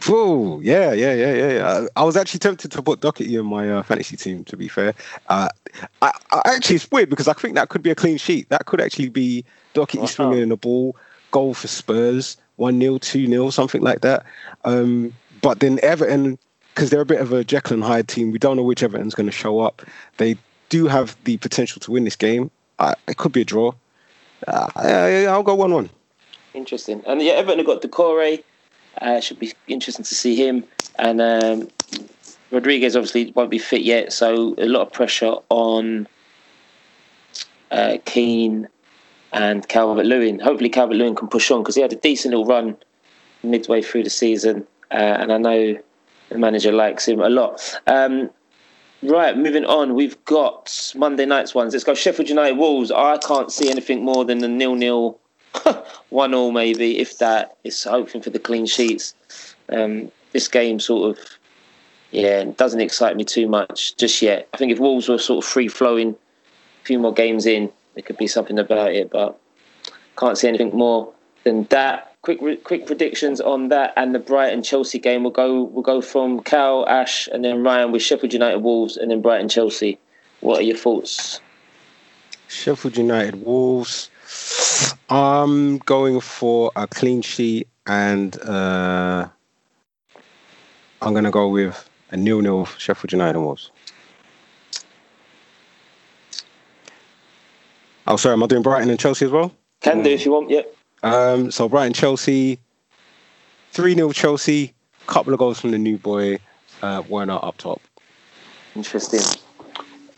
Oh, 0.09 0.61
yeah, 0.61 0.93
yeah, 0.93 1.15
yeah, 1.15 1.35
yeah, 1.35 1.53
yeah. 1.53 1.87
I 1.97 2.05
was 2.05 2.17
actually 2.17 2.41
tempted 2.41 2.71
to 2.73 2.83
put 2.83 3.01
Doherty 3.01 3.37
in 3.37 3.47
my 3.47 3.71
uh, 3.71 3.83
fantasy 3.83 4.17
team. 4.17 4.45
To 4.45 4.57
be 4.57 4.69
fair, 4.69 4.95
uh, 5.29 5.49
I, 6.03 6.13
I, 6.33 6.43
actually 6.45 6.77
it's 6.77 6.91
weird 6.91 7.11
because 7.11 7.29
I 7.29 7.33
think 7.35 7.55
that 7.55 7.69
could 7.69 7.83
be 7.83 7.91
a 7.91 7.95
clean 7.95 8.17
sheet. 8.17 8.49
That 8.49 8.67
could 8.67 8.81
actually 8.81 9.09
be 9.09 9.45
Doherty 9.75 10.07
swinging 10.07 10.41
in 10.41 10.49
the 10.49 10.57
ball, 10.57 10.97
goal 11.31 11.55
for 11.55 11.69
Spurs, 11.69 12.37
one 12.57 12.81
0 12.81 12.99
two 12.99 13.27
0 13.27 13.51
something 13.51 13.83
like 13.83 14.01
that. 14.01 14.25
Um, 14.65 15.13
but 15.43 15.61
then 15.61 15.79
Everton, 15.83 16.39
because 16.75 16.91
they're 16.91 17.01
a 17.01 17.07
bit 17.07 17.21
of 17.21 17.33
a 17.33 17.45
Jekyll 17.45 17.75
and 17.75 17.85
Hyde 17.85 18.09
team, 18.09 18.33
we 18.33 18.39
don't 18.39 18.57
know 18.57 18.63
which 18.63 18.83
Everton's 18.83 19.15
going 19.15 19.29
to 19.29 19.33
show 19.33 19.61
up. 19.61 19.83
They 20.17 20.37
do 20.69 20.87
have 20.89 21.17
the 21.25 21.37
potential 21.37 21.81
to 21.81 21.93
win 21.93 22.05
this 22.05 22.17
game. 22.17 22.51
Uh, 22.79 22.95
it 23.07 23.19
could 23.19 23.33
be 23.33 23.43
a 23.43 23.45
draw. 23.45 23.73
Uh, 24.47 24.69
I, 24.75 25.27
I'll 25.27 25.43
go 25.43 25.55
one 25.55 25.73
one. 25.73 25.91
Interesting. 26.55 27.03
And 27.07 27.23
yeah, 27.23 27.33
Everton 27.35 27.59
have 27.59 27.67
got 27.67 27.83
Doucouré. 27.83 28.43
Uh, 29.01 29.21
should 29.21 29.39
be 29.39 29.53
interesting 29.69 30.05
to 30.05 30.15
see 30.15 30.35
him. 30.35 30.65
And 30.99 31.21
um, 31.21 31.69
Rodriguez 32.51 32.97
obviously 32.97 33.33
won't 33.35 33.51
be 33.51 33.59
fit 33.59 33.83
yet, 33.83 34.13
so 34.13 34.55
a 34.59 34.67
lot 34.67 34.83
of 34.83 34.93
pressure 34.93 35.37
on 35.49 36.09
uh, 37.71 37.99
Kean 38.05 38.69
and 39.33 39.67
Calvert 39.69 40.07
Lewin. 40.07 40.39
Hopefully, 40.39 40.71
Calvert 40.71 40.97
Lewin 40.97 41.15
can 41.15 41.29
push 41.29 41.51
on 41.51 41.63
because 41.63 41.75
he 41.75 41.83
had 41.83 41.93
a 41.93 41.97
decent 41.97 42.33
little 42.33 42.47
run 42.47 42.77
midway 43.43 43.83
through 43.83 44.05
the 44.05 44.11
season, 44.11 44.67
uh, 44.91 44.95
and 44.95 45.33
I 45.33 45.39
know 45.39 45.79
the 46.29 46.39
manager 46.39 46.73
likes 46.73 47.07
him 47.07 47.21
a 47.21 47.29
lot. 47.29 47.79
Um, 47.87 48.31
right, 49.03 49.37
moving 49.37 49.65
on, 49.65 49.95
we've 49.95 50.23
got 50.25 50.93
Monday 50.97 51.27
night's 51.27 51.55
ones. 51.55 51.73
Let's 51.75 51.85
go 51.85 51.95
Sheffield 51.95 52.29
United 52.29 52.57
Wolves. 52.57 52.91
I 52.91 53.19
can't 53.19 53.53
see 53.53 53.71
anything 53.71 54.05
more 54.05 54.25
than 54.25 54.39
the 54.39 54.49
nil 54.49 54.75
nil 54.75 55.21
one 56.11 56.35
all 56.35 56.53
maybe, 56.53 56.99
if 56.99 57.19
that. 57.19 57.57
It's 57.65 57.85
hoping 57.85 58.23
for 58.23 58.31
the 58.31 58.39
clean 58.39 58.67
sheets. 58.67 59.15
Um, 59.69 60.11
this 60.33 60.49
game 60.49 60.81
sort 60.81 61.11
of, 61.11 61.25
yeah, 62.11 62.45
doesn't 62.45 62.81
excite 62.81 63.17
me 63.17 63.25
too 63.25 63.49
much 63.49 63.97
just 63.97 64.23
yet. 64.23 64.49
I 64.55 64.57
think 64.57 64.73
if 64.73 64.79
Wolves 64.79 65.09
were 65.09 65.19
sort 65.19 65.45
of 65.45 65.49
free 65.49 65.69
flowing, 65.69 66.11
a 66.83 66.85
few 66.85 66.99
more 66.99 67.13
games 67.13 67.47
in, 67.47 67.71
there 67.95 68.03
could 68.03 68.17
be 68.17 68.27
something 68.27 68.59
about 68.59 68.93
it, 68.93 69.11
but 69.11 69.39
can't 70.17 70.39
see 70.39 70.49
anything 70.49 70.71
more 70.71 71.13
than 71.45 71.65
that. 71.65 72.13
Quick, 72.23 72.65
quick 72.65 72.87
predictions 72.87 73.41
on 73.41 73.69
that 73.69 73.93
and 73.97 74.15
the 74.15 74.19
Brighton 74.19 74.63
Chelsea 74.63 74.99
game. 74.99 75.23
We'll 75.23 75.33
go, 75.33 75.63
we'll 75.63 75.83
go 75.83 76.01
from 76.01 76.41
Cal, 76.43 76.87
Ash, 76.89 77.29
and 77.29 77.45
then 77.45 77.63
Ryan 77.63 77.93
with 77.93 78.03
Sheffield 78.03 78.33
United 78.33 78.59
Wolves, 78.59 78.97
and 78.97 79.11
then 79.11 79.23
Brighton 79.23 79.49
Chelsea. 79.49 79.99
What 80.41 80.59
are 80.59 80.65
your 80.65 80.77
thoughts? 80.77 81.41
Sheffield 82.49 82.97
United 82.97 83.45
Wolves. 83.45 84.11
I'm 85.09 85.79
going 85.79 86.21
for 86.21 86.73
a 86.77 86.87
clean 86.87 87.23
sheet 87.23 87.69
and 87.87 88.39
uh, 88.43 89.29
I'm 91.03 91.13
going 91.13 91.25
to 91.25 91.31
go 91.31 91.49
with 91.49 91.89
a 92.11 92.17
nil 92.17 92.41
nil 92.41 92.67
Sheffield 92.79 93.13
United 93.13 93.37
and 93.37 93.45
Wolves. 93.45 93.71
Oh, 98.09 98.17
sorry, 98.17 98.35
am 98.35 98.43
I 98.43 98.47
doing 98.47 98.63
Brighton 98.63 98.91
and 98.91 98.99
Chelsea 98.99 99.25
as 99.25 99.31
well? 99.33 99.53
Can 99.81 100.03
do 100.03 100.11
if 100.11 100.25
you 100.25 100.33
want. 100.33 100.51
Yep. 100.51 100.75
Um, 101.03 101.51
so 101.51 101.69
Brighton 101.69 101.93
Chelsea, 101.93 102.59
3 103.73 103.95
0 103.95 104.13
Chelsea, 104.13 104.75
couple 105.07 105.33
of 105.33 105.39
goals 105.39 105.61
from 105.61 105.71
the 105.71 105.79
new 105.79 105.99
boy, 105.99 106.39
uh, 106.83 107.03
Werner 107.09 107.39
up 107.43 107.57
top. 107.59 107.81
Interesting. 108.75 109.21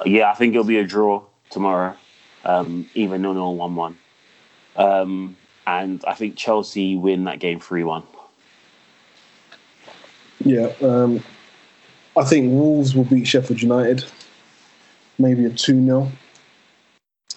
Yeah, 0.04 0.31
I 0.31 0.35
think 0.35 0.54
it'll 0.54 0.64
be 0.64 0.78
a 0.78 0.85
draw 0.85 1.22
tomorrow, 1.50 1.96
um, 2.44 2.88
even 2.94 3.22
nil 3.22 3.35
nil 3.35 3.54
one 3.57 3.74
one, 3.74 3.98
um, 4.78 5.36
and 5.66 6.02
I 6.06 6.14
think 6.14 6.36
Chelsea 6.36 6.96
win 6.96 7.24
that 7.24 7.40
game 7.40 7.60
three 7.60 7.84
one. 7.84 8.04
Yeah, 10.44 10.72
um, 10.80 11.22
I 12.16 12.24
think 12.24 12.52
Wolves 12.52 12.94
will 12.94 13.04
beat 13.04 13.26
Sheffield 13.26 13.60
United. 13.60 14.04
Maybe 15.18 15.44
a 15.44 15.50
2 15.50 15.84
0. 15.84 16.12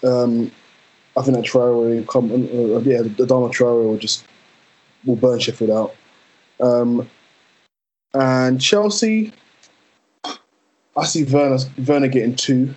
Um, 0.04 0.52
I 1.18 1.24
think 1.24 1.36
that 1.36 1.46
Traore, 1.46 2.08
come, 2.08 2.32
uh, 2.32 2.80
yeah, 2.80 3.02
the 3.02 3.26
Dama 3.26 3.50
Traore 3.50 3.88
will 3.88 3.98
just 3.98 4.26
will 5.04 5.16
burn 5.16 5.40
Sheffield 5.40 5.72
out. 5.72 5.96
Um, 6.60 7.10
and 8.14 8.62
Chelsea, 8.62 9.34
I 10.96 11.06
see 11.06 11.24
Werner, 11.24 11.58
Werner 11.86 12.08
getting 12.08 12.36
two. 12.36 12.74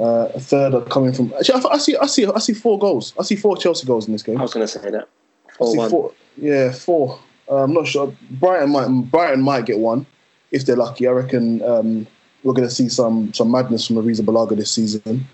Uh, 0.00 0.30
a 0.34 0.40
third 0.40 0.74
are 0.74 0.84
coming 0.84 1.12
from. 1.12 1.32
Actually, 1.38 1.62
I, 1.64 1.68
I 1.74 1.78
see, 1.78 1.96
I 1.96 2.06
see, 2.06 2.26
I 2.26 2.38
see 2.38 2.52
four 2.52 2.78
goals. 2.78 3.14
I 3.18 3.22
see 3.22 3.36
four 3.36 3.56
Chelsea 3.56 3.86
goals 3.86 4.06
in 4.06 4.12
this 4.12 4.22
game. 4.22 4.38
I 4.38 4.42
was 4.42 4.54
going 4.54 4.66
to 4.66 4.72
say 4.72 4.90
that. 4.90 5.08
I 5.48 5.54
Four 5.54 5.72
see 5.72 5.90
four. 5.90 6.12
Yeah, 6.36 6.72
four. 6.72 7.18
Uh, 7.50 7.64
I'm 7.64 7.72
not 7.72 7.86
sure. 7.86 8.14
Brighton 8.30 8.70
might 8.70 8.88
Brighton 9.10 9.42
might 9.42 9.66
get 9.66 9.78
one 9.78 10.06
if 10.52 10.66
they're 10.66 10.76
lucky. 10.76 11.08
I 11.08 11.10
reckon 11.10 11.62
um, 11.62 12.06
we're 12.44 12.52
going 12.52 12.68
to 12.68 12.74
see 12.74 12.88
some 12.88 13.32
some 13.34 13.50
madness 13.50 13.86
from 13.86 13.96
Arrizabalaga 13.96 14.56
this 14.56 14.70
season. 14.70 15.26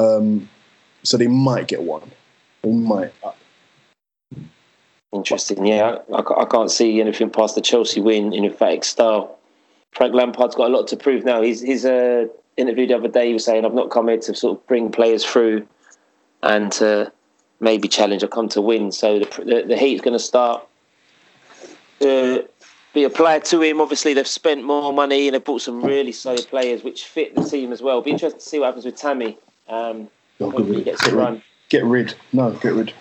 Um, 0.00 0.48
so 1.04 1.16
they 1.16 1.28
might 1.28 1.68
get 1.68 1.82
one. 1.82 2.10
They 2.62 2.72
might. 2.72 3.12
Interesting. 5.12 5.66
Yeah, 5.66 5.98
I, 6.14 6.22
I 6.38 6.44
can't 6.46 6.70
see 6.70 7.00
anything 7.00 7.30
past 7.30 7.54
the 7.54 7.60
Chelsea 7.60 8.00
win 8.00 8.32
in 8.32 8.44
emphatic 8.44 8.82
style. 8.82 9.38
Frank 9.92 10.14
Lampard's 10.14 10.54
got 10.54 10.70
a 10.70 10.74
lot 10.74 10.88
to 10.88 10.96
prove 10.96 11.24
now. 11.24 11.42
He's 11.42 11.60
his 11.60 11.84
uh, 11.84 12.26
interview 12.56 12.86
the 12.86 12.94
other 12.94 13.08
day. 13.08 13.28
He 13.28 13.32
was 13.32 13.44
saying, 13.44 13.64
"I've 13.64 13.74
not 13.74 13.90
come 13.90 14.08
here 14.08 14.18
to 14.18 14.34
sort 14.34 14.58
of 14.58 14.66
bring 14.66 14.90
players 14.90 15.24
through 15.24 15.66
and 16.42 16.70
to 16.72 17.10
maybe 17.60 17.88
challenge. 17.88 18.22
I 18.24 18.26
come 18.26 18.48
to 18.50 18.60
win." 18.60 18.92
So 18.92 19.18
the 19.20 19.26
the, 19.44 19.64
the 19.68 19.76
heat's 19.76 20.02
going 20.02 20.12
to 20.14 20.18
start 20.24 20.66
to 22.00 22.48
be 22.94 23.04
applied 23.04 23.44
to 23.46 23.62
him. 23.62 23.80
Obviously, 23.80 24.14
they've 24.14 24.26
spent 24.26 24.64
more 24.64 24.92
money 24.92 25.28
and 25.28 25.34
they've 25.34 25.44
bought 25.44 25.62
some 25.62 25.82
really 25.82 26.12
solid 26.12 26.46
players 26.48 26.82
which 26.84 27.04
fit 27.04 27.34
the 27.34 27.42
team 27.44 27.72
as 27.72 27.80
well. 27.80 28.02
Be 28.02 28.10
interested 28.10 28.40
to 28.40 28.46
see 28.46 28.58
what 28.58 28.66
happens 28.66 28.84
with 28.84 28.96
Tammy. 28.96 29.38
Um, 29.68 30.08
Oh, 30.40 30.50
he 30.50 30.72
rid. 30.72 30.84
gets 30.86 31.08
run. 31.12 31.40
Get 31.68 31.84
rid. 31.84 32.14
No, 32.32 32.50
get 32.50 32.72
rid. 32.72 32.92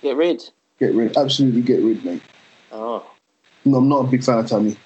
Get 0.00 0.16
rid. 0.16 0.48
Get 0.78 0.94
rid. 0.94 1.16
Absolutely 1.16 1.60
get 1.62 1.82
rid, 1.82 2.04
mate. 2.04 2.22
Oh, 2.70 3.04
No, 3.64 3.78
I'm 3.78 3.88
not 3.88 4.06
a 4.06 4.08
big 4.08 4.22
fan 4.22 4.38
of 4.38 4.46
Tammy. 4.46 4.76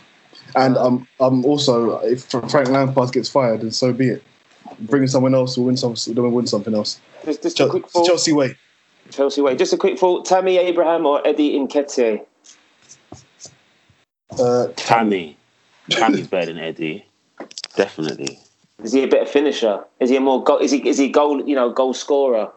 And 0.56 0.76
I'm 0.76 1.06
I'm 1.20 1.44
also 1.44 1.98
if 2.00 2.24
Frank 2.24 2.68
Lampard 2.68 3.12
gets 3.12 3.28
fired, 3.28 3.60
then 3.60 3.70
so 3.70 3.92
be 3.92 4.08
it. 4.08 4.22
Bringing 4.80 5.08
someone 5.08 5.34
else 5.34 5.56
will 5.56 5.64
win 5.64 5.76
some. 5.76 5.94
They'll 6.14 6.28
win 6.28 6.46
something 6.46 6.74
else. 6.74 7.00
just, 7.24 7.42
just 7.42 7.60
a 7.60 7.68
quick 7.68 7.88
thought. 7.88 8.06
Chelsea 8.06 8.32
way. 8.32 8.54
Chelsea 9.10 9.40
way. 9.40 9.56
Just 9.56 9.72
a 9.72 9.76
quick 9.76 9.98
thought: 9.98 10.24
Tammy 10.24 10.58
Abraham 10.58 11.06
or 11.06 11.26
Eddie 11.26 11.58
Nketiah? 11.58 12.24
Uh, 14.38 14.68
Tammy, 14.76 15.36
Tammy's 15.90 16.28
better 16.28 16.52
than 16.52 16.58
Eddie. 16.58 17.04
Definitely. 17.74 18.38
Is 18.82 18.92
he 18.92 19.02
a 19.02 19.08
better 19.08 19.26
finisher? 19.26 19.84
Is 20.00 20.10
he 20.10 20.16
a 20.16 20.20
more 20.20 20.44
goal? 20.44 20.58
Is 20.58 20.70
he 20.70 20.86
is 20.86 20.98
he 20.98 21.08
goal? 21.08 21.46
You 21.46 21.56
know, 21.56 21.70
goal 21.70 21.94
scorer? 21.94 22.50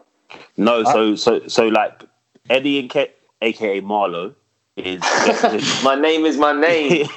No, 0.56 0.84
so 0.84 1.16
so 1.16 1.46
so 1.48 1.66
like 1.68 2.04
Eddie 2.48 2.78
and 2.78 2.90
Ke- 2.90 3.14
aka 3.40 3.80
Marlowe 3.80 4.34
is 4.76 5.00
my 5.84 5.94
name 5.94 6.24
is 6.24 6.36
my 6.38 6.52
name. 6.52 7.06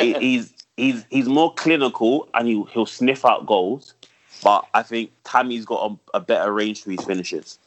he- 0.00 0.14
he's 0.14 0.52
he's 0.76 1.04
he's 1.10 1.26
more 1.28 1.52
clinical 1.54 2.28
and 2.34 2.46
he 2.48 2.62
he'll 2.72 2.86
sniff 2.86 3.24
out 3.24 3.46
goals. 3.46 3.94
But 4.42 4.66
I 4.74 4.82
think 4.82 5.12
Tammy's 5.24 5.64
got 5.64 5.92
a, 6.14 6.16
a 6.16 6.20
better 6.20 6.52
range 6.52 6.82
to 6.82 6.90
his 6.90 7.04
finishes. 7.04 7.58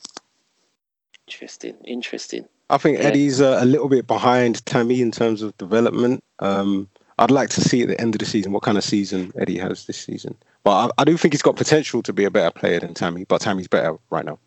interesting, 1.28 1.76
interesting. 1.86 2.46
I 2.70 2.78
think 2.78 2.98
Yeah. 2.98 3.06
Eddie's 3.06 3.40
uh, 3.42 3.60
a 3.62 3.66
little 3.66 3.88
bit 3.90 4.08
behind 4.08 4.66
Tammy 4.66 5.02
in 5.02 5.12
terms 5.12 5.42
of 5.42 5.58
development. 5.58 6.24
Um, 6.40 6.90
I'd 7.18 7.32
like 7.32 7.50
to 7.52 7.62
see 7.62 7.82
at 7.84 7.88
the 7.88 8.02
end 8.02 8.14
of 8.16 8.20
the 8.20 8.26
season 8.26 8.52
what 8.52 8.64
kind 8.64 8.78
of 8.78 8.84
season 8.84 9.32
Eddie 9.40 9.58
has 9.60 9.86
this 9.86 9.98
season. 9.98 10.36
But 10.66 10.72
I, 10.98 11.02
I 11.02 11.06
do 11.06 11.16
think 11.16 11.34
he's 11.34 11.42
got 11.44 11.56
potential 11.56 12.02
to 12.04 12.12
be 12.12 12.26
a 12.26 12.32
better 12.32 12.52
player 12.52 12.80
than 12.80 12.94
Tammy. 12.94 13.24
But 13.24 13.40
Tammy's 13.42 13.68
better 13.70 13.96
right 14.10 14.26
now. 14.26 14.38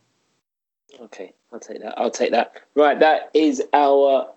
Okay, 1.00 1.32
I'll 1.52 1.60
take 1.60 1.80
that. 1.80 1.94
I'll 1.98 2.10
take 2.10 2.32
that. 2.32 2.52
Right, 2.74 2.98
that 2.98 3.30
is 3.32 3.62
our 3.72 4.28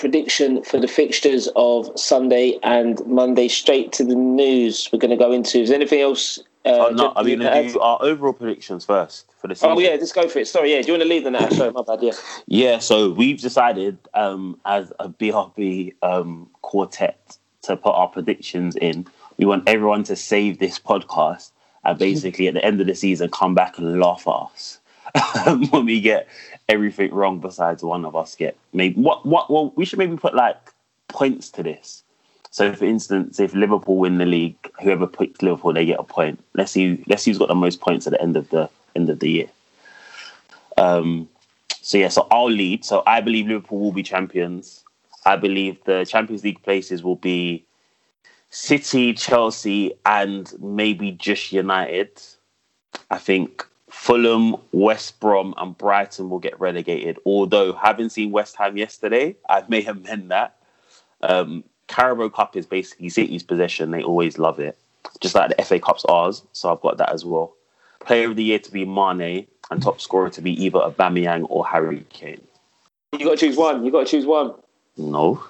prediction 0.00 0.62
for 0.64 0.80
the 0.80 0.88
fixtures 0.88 1.48
of 1.54 1.90
Sunday 1.98 2.58
and 2.62 3.04
Monday. 3.06 3.48
Straight 3.48 3.92
to 3.92 4.04
the 4.04 4.14
news. 4.14 4.88
We're 4.92 4.98
going 4.98 5.10
to 5.10 5.16
go 5.16 5.30
into. 5.30 5.60
Is 5.60 5.68
there 5.68 5.76
anything 5.76 6.00
else? 6.00 6.38
Uh, 6.64 6.88
oh, 6.88 6.90
no, 6.90 7.12
I 7.16 7.22
mean, 7.22 7.38
do 7.38 7.80
our 7.80 7.98
overall 8.02 8.34
predictions 8.34 8.84
first 8.84 9.32
for 9.38 9.48
the 9.48 9.54
season. 9.54 9.70
Oh 9.70 9.78
yeah, 9.78 9.96
just 9.96 10.14
go 10.14 10.28
for 10.28 10.40
it. 10.40 10.48
Sorry, 10.48 10.74
yeah. 10.74 10.82
Do 10.82 10.88
you 10.88 10.92
want 10.94 11.02
to 11.04 11.08
leave 11.08 11.24
the 11.24 11.30
that? 11.30 11.52
Sorry, 11.52 11.70
my 11.70 11.82
bad. 11.82 12.02
Yeah. 12.02 12.12
Yeah, 12.46 12.78
so 12.78 13.10
we've 13.10 13.40
decided 13.40 13.96
um, 14.12 14.60
as 14.66 14.92
a 14.98 15.08
BRB 15.08 15.94
um, 16.02 16.50
quartet 16.60 17.38
to 17.62 17.76
put 17.76 17.92
our 17.92 18.08
predictions 18.08 18.76
in. 18.76 19.06
We 19.38 19.46
want 19.46 19.66
everyone 19.66 20.02
to 20.04 20.16
save 20.16 20.58
this 20.58 20.78
podcast 20.78 21.50
and 21.84 21.98
basically 21.98 22.48
at 22.48 22.54
the 22.54 22.64
end 22.64 22.80
of 22.80 22.86
the 22.86 22.94
season 22.94 23.30
come 23.30 23.54
back 23.54 23.78
and 23.78 23.98
laugh 23.98 24.26
at 24.26 24.32
us 24.32 24.80
when 25.70 25.86
we 25.86 26.00
get 26.00 26.28
everything 26.68 27.12
wrong. 27.12 27.40
Besides 27.40 27.82
one 27.82 28.04
of 28.04 28.14
us 28.16 28.34
get 28.34 28.56
maybe 28.72 29.00
what 29.00 29.26
what 29.26 29.50
well 29.50 29.72
we 29.76 29.84
should 29.84 29.98
maybe 29.98 30.16
put 30.16 30.34
like 30.34 30.72
points 31.08 31.50
to 31.50 31.62
this. 31.62 32.02
So, 32.52 32.72
for 32.72 32.84
instance, 32.84 33.38
if 33.38 33.54
Liverpool 33.54 33.96
win 33.96 34.18
the 34.18 34.26
league, 34.26 34.56
whoever 34.82 35.06
picks 35.06 35.40
Liverpool, 35.40 35.72
they 35.72 35.86
get 35.86 36.00
a 36.00 36.04
point. 36.04 36.42
Let's 36.54 36.72
see. 36.72 37.02
Let's 37.06 37.22
see 37.22 37.30
who's 37.30 37.38
got 37.38 37.48
the 37.48 37.54
most 37.54 37.80
points 37.80 38.06
at 38.06 38.12
the 38.12 38.20
end 38.20 38.36
of 38.36 38.50
the 38.50 38.68
end 38.96 39.08
of 39.08 39.20
the 39.20 39.30
year. 39.30 39.46
Um, 40.76 41.28
so 41.80 41.98
yeah, 41.98 42.08
so 42.08 42.26
I'll 42.30 42.50
lead. 42.50 42.84
So 42.84 43.02
I 43.06 43.20
believe 43.20 43.46
Liverpool 43.46 43.78
will 43.78 43.92
be 43.92 44.02
champions. 44.02 44.84
I 45.26 45.36
believe 45.36 45.82
the 45.84 46.04
Champions 46.04 46.42
League 46.42 46.62
places 46.62 47.02
will 47.02 47.16
be 47.16 47.64
City, 48.50 49.12
Chelsea, 49.12 49.92
and 50.06 50.52
maybe 50.60 51.12
just 51.12 51.52
United. 51.52 52.10
I 53.10 53.18
think 53.18 53.66
Fulham, 53.90 54.56
West 54.72 55.20
Brom, 55.20 55.54
and 55.56 55.76
Brighton 55.76 56.30
will 56.30 56.38
get 56.38 56.58
relegated. 56.60 57.18
Although, 57.26 57.72
having 57.72 58.08
seen 58.08 58.30
West 58.30 58.56
Ham 58.56 58.76
yesterday, 58.76 59.36
I 59.48 59.64
may 59.68 59.84
amend 59.84 60.30
that. 60.30 60.56
Um, 61.22 61.64
Carabao 61.88 62.28
Cup 62.28 62.56
is 62.56 62.66
basically 62.66 63.08
City's 63.08 63.42
possession. 63.42 63.90
They 63.90 64.02
always 64.02 64.38
love 64.38 64.60
it, 64.60 64.78
just 65.20 65.34
like 65.34 65.54
the 65.54 65.62
FA 65.64 65.80
Cup's 65.80 66.04
ours. 66.04 66.42
So 66.52 66.72
I've 66.72 66.80
got 66.80 66.98
that 66.98 67.12
as 67.12 67.24
well. 67.24 67.54
Player 67.98 68.30
of 68.30 68.36
the 68.36 68.44
year 68.44 68.58
to 68.60 68.72
be 68.72 68.84
Mane, 68.84 69.46
and 69.70 69.82
top 69.82 70.00
scorer 70.00 70.30
to 70.30 70.40
be 70.40 70.52
either 70.64 70.78
Aubameyang 70.78 71.46
or 71.48 71.66
Harry 71.66 72.04
Kane. 72.10 72.40
You 73.12 73.24
got 73.24 73.32
to 73.32 73.36
choose 73.36 73.56
one. 73.56 73.84
You 73.84 73.90
got 73.90 74.06
to 74.06 74.10
choose 74.10 74.24
one. 74.24 74.54
No, 74.96 75.42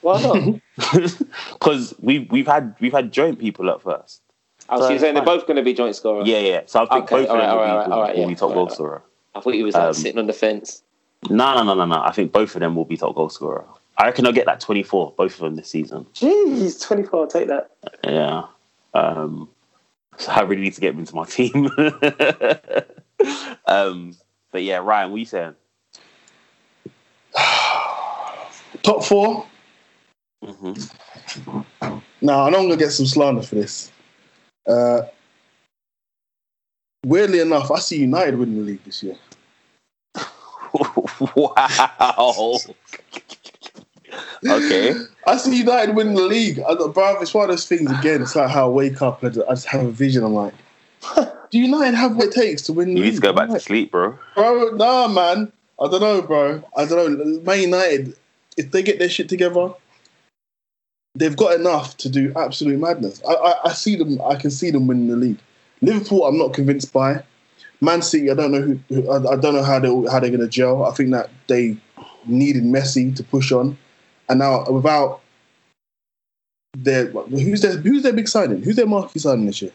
Why 0.00 0.22
not? 0.22 0.60
because 1.52 1.94
we've 2.00 2.30
we've 2.30 2.46
had 2.46 2.74
we've 2.80 2.92
had 2.92 3.12
joint 3.12 3.38
people 3.38 3.70
at 3.70 3.82
first. 3.82 4.22
Oh, 4.68 4.78
so 4.80 4.84
So 4.86 4.90
you're 4.90 4.98
saying 5.00 5.14
they're 5.14 5.24
both 5.24 5.46
going 5.46 5.56
to 5.56 5.62
be 5.62 5.74
joint 5.74 5.94
scorers. 5.96 6.26
Yeah, 6.28 6.38
yeah. 6.38 6.60
So 6.66 6.82
I 6.82 6.86
think 6.86 7.04
Okay, 7.04 7.16
both 7.22 7.30
of 7.30 7.36
them 7.38 7.48
will, 7.50 7.58
alright, 7.58 7.84
be, 7.84 7.90
will, 7.90 7.96
alright, 7.96 8.14
will 8.16 8.22
yeah, 8.22 8.28
be 8.28 8.34
top 8.34 8.48
goal 8.50 8.58
alright. 8.60 8.72
scorer. 8.74 9.02
I 9.34 9.40
thought 9.40 9.54
he 9.54 9.62
was 9.62 9.74
like 9.74 9.88
Um, 9.88 9.94
sitting 9.94 10.18
on 10.18 10.26
the 10.26 10.32
fence. 10.32 10.82
No, 11.30 11.54
no, 11.54 11.62
no, 11.62 11.74
no, 11.74 11.84
no. 11.86 12.02
I 12.02 12.12
think 12.12 12.32
both 12.32 12.54
of 12.54 12.60
them 12.60 12.74
will 12.74 12.84
be 12.84 12.96
top 12.96 13.14
goal 13.14 13.28
scorer. 13.28 13.64
I 13.98 14.06
reckon 14.06 14.26
I'll 14.26 14.32
get 14.32 14.46
that 14.46 14.60
24, 14.60 15.14
both 15.16 15.34
of 15.34 15.40
them 15.40 15.54
this 15.56 15.68
season. 15.68 16.06
Jeez, 16.14 16.80
24. 16.84 17.20
I'll 17.20 17.26
take 17.26 17.48
that. 17.48 17.70
Yeah. 18.04 18.44
Um, 18.94 19.48
so 20.16 20.32
I 20.32 20.40
really 20.42 20.62
need 20.62 20.74
to 20.74 20.80
get 20.80 20.92
them 20.92 21.00
into 21.00 21.14
my 21.14 21.24
team. 21.24 21.66
um, 23.66 24.16
but 24.50 24.62
yeah, 24.62 24.78
Ryan, 24.78 25.10
what 25.10 25.16
are 25.16 25.18
you 25.18 25.24
saying? 25.26 25.54
Top 28.82 29.04
four. 29.04 29.46
hmm 30.44 30.72
Now 32.20 32.44
I 32.46 32.50
know 32.50 32.58
I'm 32.58 32.64
gonna 32.68 32.76
get 32.76 32.90
some 32.90 33.06
slander 33.06 33.42
for 33.42 33.54
this. 33.54 33.90
Uh, 34.66 35.02
weirdly 37.04 37.40
enough, 37.40 37.70
I 37.70 37.78
see 37.80 37.98
United 37.98 38.38
winning 38.38 38.56
the 38.56 38.62
league 38.62 38.84
this 38.84 39.02
year. 39.02 39.16
wow. 41.36 42.58
okay. 44.46 44.94
I 45.26 45.36
see 45.36 45.58
United 45.58 45.94
winning 45.94 46.14
the 46.14 46.22
league. 46.22 46.60
I, 46.60 46.74
bro, 46.74 47.20
it's 47.20 47.34
one 47.34 47.44
of 47.44 47.50
those 47.50 47.66
things 47.66 47.90
again. 47.90 48.22
It's 48.22 48.36
like 48.36 48.50
how 48.50 48.66
I 48.66 48.70
wake 48.70 49.02
up 49.02 49.22
and 49.22 49.36
I 49.48 49.50
just 49.50 49.66
have 49.66 49.86
a 49.86 49.90
vision. 49.90 50.24
I'm 50.24 50.34
like, 50.34 50.54
do 51.50 51.58
United 51.58 51.96
have 51.96 52.16
what 52.16 52.26
it 52.26 52.32
takes 52.32 52.62
to 52.62 52.72
win 52.72 52.88
the 52.88 52.94
You 52.94 53.02
league? 53.02 53.12
need 53.12 53.16
to 53.16 53.22
go 53.22 53.32
back 53.32 53.48
I'm 53.48 53.54
to 53.54 53.60
sleep, 53.60 53.90
bro. 53.90 54.18
Bro, 54.34 54.76
nah, 54.76 55.08
man. 55.08 55.52
I 55.80 55.88
don't 55.88 56.00
know, 56.00 56.22
bro. 56.22 56.62
I 56.76 56.84
don't 56.84 57.18
know. 57.18 57.40
Man 57.40 57.60
United, 57.62 58.14
if 58.56 58.70
they 58.70 58.82
get 58.82 58.98
their 58.98 59.08
shit 59.08 59.28
together, 59.28 59.72
they've 61.14 61.36
got 61.36 61.54
enough 61.54 61.96
to 61.98 62.08
do 62.08 62.32
absolute 62.36 62.78
madness. 62.78 63.22
I, 63.28 63.34
I, 63.34 63.54
I 63.66 63.72
see 63.72 63.96
them. 63.96 64.20
I 64.22 64.36
can 64.36 64.50
see 64.50 64.70
them 64.70 64.86
winning 64.86 65.08
the 65.08 65.16
league. 65.16 65.38
Liverpool, 65.80 66.26
I'm 66.26 66.38
not 66.38 66.54
convinced 66.54 66.92
by. 66.92 67.22
Man 67.80 68.02
City, 68.02 68.30
I 68.30 68.34
don't 68.34 68.52
know 68.52 68.60
who. 68.60 68.80
who 68.88 69.10
I, 69.10 69.32
I 69.32 69.36
don't 69.36 69.54
know 69.54 69.64
how 69.64 69.78
they 69.78 69.88
how 69.88 70.20
they're 70.20 70.30
going 70.30 70.40
to 70.40 70.48
gel. 70.48 70.84
I 70.84 70.92
think 70.92 71.10
that 71.10 71.30
they 71.48 71.76
needed 72.26 72.62
Messi 72.62 73.14
to 73.16 73.24
push 73.24 73.50
on, 73.52 73.76
and 74.28 74.38
now 74.38 74.64
without 74.70 75.20
their 76.76 77.06
who's 77.06 77.60
their 77.60 77.76
who's 77.76 78.02
their 78.02 78.12
big 78.12 78.28
signing? 78.28 78.62
Who's 78.62 78.76
their 78.76 78.86
marquee 78.86 79.18
signing 79.18 79.46
this 79.46 79.60
year? 79.60 79.72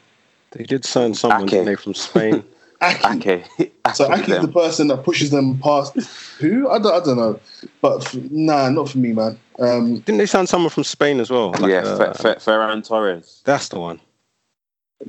They 0.51 0.63
did 0.63 0.85
sign 0.85 1.13
someone 1.13 1.53
Ake. 1.53 1.65
they, 1.65 1.75
from 1.75 1.93
Spain. 1.93 2.43
Aki. 2.81 3.17
Okay. 3.17 3.71
So 3.93 4.05
Ake 4.13 4.23
Aki's 4.23 4.41
the 4.41 4.47
person 4.47 4.87
that 4.87 5.03
pushes 5.03 5.29
them 5.31 5.59
past. 5.59 5.93
Who? 6.39 6.69
I 6.69 6.79
don't, 6.79 6.93
I 7.01 7.05
don't 7.05 7.17
know. 7.17 7.39
But 7.81 8.05
f- 8.05 8.15
nah, 8.31 8.69
not 8.69 8.89
for 8.89 8.97
me, 8.97 9.13
man. 9.13 9.39
Um, 9.59 9.99
didn't 9.99 10.17
they 10.19 10.25
sign 10.25 10.47
someone 10.47 10.69
from 10.69 10.83
Spain 10.83 11.19
as 11.19 11.29
well? 11.29 11.51
Like, 11.51 11.69
yeah, 11.71 11.79
uh, 11.79 12.13
Fer- 12.13 12.35
Fer- 12.35 12.51
Ferran 12.51 12.87
Torres. 12.87 13.41
that's 13.43 13.69
the 13.69 13.79
one. 13.79 13.99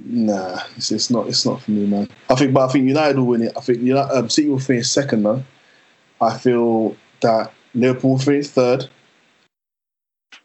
nah, 0.05 0.61
it's, 0.77 0.91
it's 0.93 1.11
not. 1.11 1.27
It's 1.29 1.45
not 1.47 1.63
for 1.63 1.71
me, 1.71 1.87
man. 1.87 2.09
I 2.31 2.35
think, 2.35 2.53
but 2.53 2.69
I 2.69 2.73
think 2.73 2.87
United 2.87 3.17
will 3.19 3.27
win 3.27 3.43
it. 3.43 3.53
I 3.57 3.61
think 3.61 3.81
United, 3.81 4.15
um, 4.17 4.29
City 4.29 4.49
will 4.49 4.59
finish 4.59 4.89
second, 4.89 5.23
though. 5.23 5.43
I 6.21 6.37
feel 6.37 6.97
that 7.21 7.53
Liverpool 7.75 8.11
will 8.13 8.19
finish 8.19 8.49
third. 8.49 8.89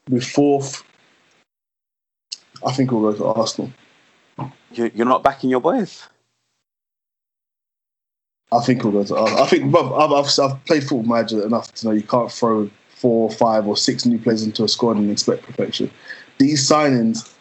With 0.10 0.26
fourth, 0.26 0.84
I 2.66 2.72
think 2.74 2.92
we'll 2.92 3.12
go 3.14 3.18
to 3.18 3.40
Arsenal. 3.40 3.72
You- 4.74 4.92
You're 4.94 5.06
not 5.08 5.24
backing 5.24 5.50
your 5.50 5.62
boys. 5.62 6.08
I 8.54 8.62
think 8.62 8.84
we'll 8.84 8.94
go 8.94 9.04
to. 9.04 9.18
I 9.18 9.48
think, 9.48 9.76
I've, 9.76 9.92
I've, 9.92 10.40
I've 10.40 10.66
played 10.66 10.84
football 10.84 11.04
manager 11.04 11.46
enough 11.46 11.74
to 11.74 11.88
know 11.88 11.94
you 11.94 12.04
can't 12.04 12.32
throw 12.32 12.70
four, 12.90 13.30
five, 13.32 13.68
or 13.68 13.76
six 13.76 14.06
new 14.06 14.20
players 14.20 14.44
into 14.44 14.64
a 14.64 14.68
squad 14.68 14.98
and 14.98 15.10
expect 15.12 15.44
perfection. 15.44 15.90
These 16.38 16.70
signings, 16.70 17.34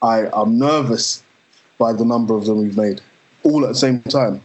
I 0.00 0.26
am 0.40 0.58
nervous 0.58 1.22
by 1.78 1.92
the 1.92 2.04
number 2.04 2.34
of 2.34 2.46
them 2.46 2.58
we've 2.58 2.76
made, 2.76 3.00
all 3.42 3.64
at 3.64 3.68
the 3.68 3.74
same 3.74 4.02
time. 4.02 4.42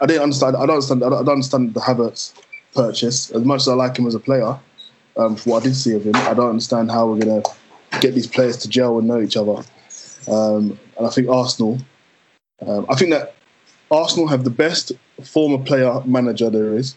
I 0.00 0.06
didn't 0.06 0.22
understand. 0.22 0.56
I 0.56 0.60
don't 0.60 0.76
understand. 0.76 1.04
I 1.04 1.10
don't 1.10 1.28
understand 1.28 1.74
the 1.74 1.80
Havertz 1.80 2.32
purchase 2.74 3.30
as 3.30 3.42
much 3.44 3.62
as 3.62 3.68
I 3.68 3.74
like 3.74 3.98
him 3.98 4.06
as 4.06 4.14
a 4.14 4.20
player. 4.20 4.58
Um, 5.16 5.34
for 5.36 5.50
what 5.50 5.62
I 5.62 5.66
did 5.66 5.76
see 5.76 5.94
of 5.94 6.04
him, 6.06 6.14
I 6.14 6.34
don't 6.34 6.50
understand 6.50 6.90
how 6.90 7.08
we're 7.08 7.18
gonna 7.18 7.42
get 8.00 8.14
these 8.14 8.28
players 8.28 8.56
to 8.58 8.68
gel 8.68 8.98
and 8.98 9.08
know 9.08 9.20
each 9.20 9.36
other. 9.36 9.64
Um, 10.28 10.78
and 10.96 11.06
I 11.06 11.10
think 11.10 11.28
Arsenal. 11.28 11.78
Um, 12.66 12.86
I 12.88 12.94
think 12.94 13.10
that 13.10 13.34
Arsenal 13.90 14.28
have 14.28 14.44
the 14.44 14.50
best 14.50 14.92
former 15.24 15.62
player 15.64 16.00
manager 16.04 16.50
there 16.50 16.74
is. 16.74 16.96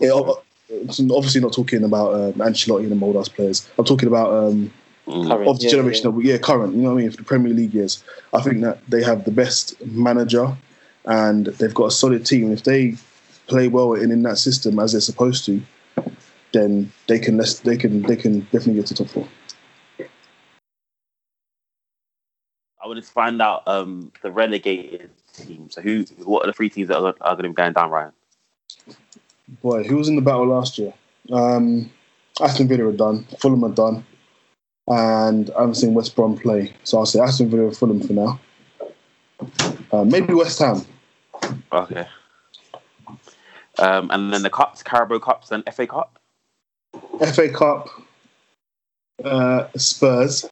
Yeah, 0.00 0.12
ob- 0.12 0.42
obviously, 0.70 1.40
not 1.40 1.52
talking 1.52 1.82
about 1.84 2.14
um, 2.14 2.32
Ancelotti 2.34 2.84
and 2.84 2.92
the 2.92 2.96
Moldas 2.96 3.32
players. 3.32 3.68
I'm 3.78 3.84
talking 3.84 4.08
about 4.08 4.32
um, 4.32 4.70
Mm. 5.08 5.26
Current, 5.26 5.48
of 5.48 5.58
the 5.58 5.64
yeah, 5.64 5.70
generation 5.70 6.02
yeah. 6.04 6.18
of 6.18 6.24
yeah, 6.24 6.38
current. 6.38 6.74
You 6.74 6.82
know 6.82 6.90
what 6.90 6.98
I 6.98 7.02
mean? 7.02 7.10
For 7.10 7.16
the 7.16 7.24
Premier 7.24 7.54
League 7.54 7.72
years, 7.72 8.04
I 8.34 8.42
think 8.42 8.60
that 8.60 8.84
they 8.88 9.02
have 9.02 9.24
the 9.24 9.30
best 9.30 9.80
manager, 9.86 10.54
and 11.06 11.46
they've 11.46 11.72
got 11.72 11.86
a 11.86 11.90
solid 11.90 12.26
team. 12.26 12.52
If 12.52 12.64
they 12.64 12.94
play 13.46 13.68
well 13.68 13.94
in, 13.94 14.10
in 14.10 14.22
that 14.24 14.36
system 14.36 14.78
as 14.78 14.92
they're 14.92 15.00
supposed 15.00 15.46
to, 15.46 15.62
then 16.52 16.92
they 17.06 17.18
can 17.18 17.38
less, 17.38 17.60
they 17.60 17.78
can 17.78 18.02
they 18.02 18.16
can 18.16 18.40
definitely 18.52 18.74
get 18.74 18.86
to 18.88 18.94
top 18.94 19.08
four. 19.08 19.28
I 22.82 22.86
wanted 22.86 23.04
to 23.04 23.10
find 23.10 23.40
out 23.40 23.66
um, 23.66 24.12
the 24.22 24.30
relegated 24.30 25.10
team. 25.46 25.70
So 25.70 25.80
who? 25.80 26.04
What 26.24 26.44
are 26.44 26.46
the 26.48 26.52
three 26.52 26.70
teams 26.70 26.88
that 26.88 26.98
are, 26.98 27.14
are 27.20 27.34
going 27.34 27.44
to 27.44 27.48
be 27.50 27.54
going 27.54 27.72
down, 27.72 27.90
Ryan? 27.90 28.12
Boy, 29.62 29.84
who 29.84 29.96
was 29.96 30.08
in 30.08 30.16
the 30.16 30.22
battle 30.22 30.46
last 30.46 30.78
year? 30.78 30.92
Um, 31.32 31.90
Aston 32.40 32.68
Villa 32.68 32.88
are 32.88 32.92
done. 32.92 33.24
Fulham 33.38 33.64
are 33.64 33.70
done. 33.70 34.04
and 34.88 35.50
I 35.50 35.60
haven't 35.60 35.76
seen 35.76 35.94
West 35.94 36.16
Brom 36.16 36.36
play. 36.36 36.72
So 36.84 36.98
I'll 36.98 37.06
say 37.06 37.20
Aston 37.20 37.50
Villa, 37.50 37.70
Fulham 37.72 38.00
for 38.00 38.12
now. 38.12 38.40
Uh, 39.92 40.04
maybe 40.04 40.34
West 40.34 40.58
Ham. 40.58 40.84
Okay. 41.72 42.06
Um, 43.78 44.10
and 44.10 44.32
then 44.32 44.42
the 44.42 44.50
cups, 44.50 44.82
Carabao 44.82 45.18
Cups, 45.18 45.50
and 45.52 45.62
FA 45.72 45.86
Cup. 45.86 46.18
FA 47.32 47.48
Cup, 47.48 47.88
uh, 49.24 49.68
Spurs. 49.76 50.46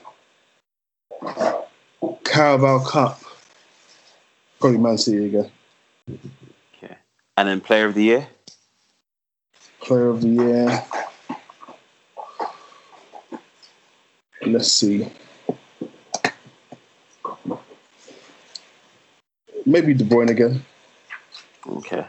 Carabao 2.25 2.85
Cup, 2.85 3.21
probably 4.61 4.79
Man 4.79 4.99
City 4.99 5.27
again. 5.27 5.51
Okay. 6.77 6.97
And 7.37 7.49
then 7.49 7.61
Player 7.61 7.87
of 7.87 7.95
the 7.95 8.03
Year. 8.03 8.29
Player 9.81 10.09
of 10.09 10.21
the 10.23 10.29
Year. 10.29 10.85
Let's 14.43 14.71
see. 14.71 15.09
Maybe 19.65 19.95
De 19.95 20.05
Bruyne 20.05 20.31
again. 20.31 20.65
Okay. 21.69 22.07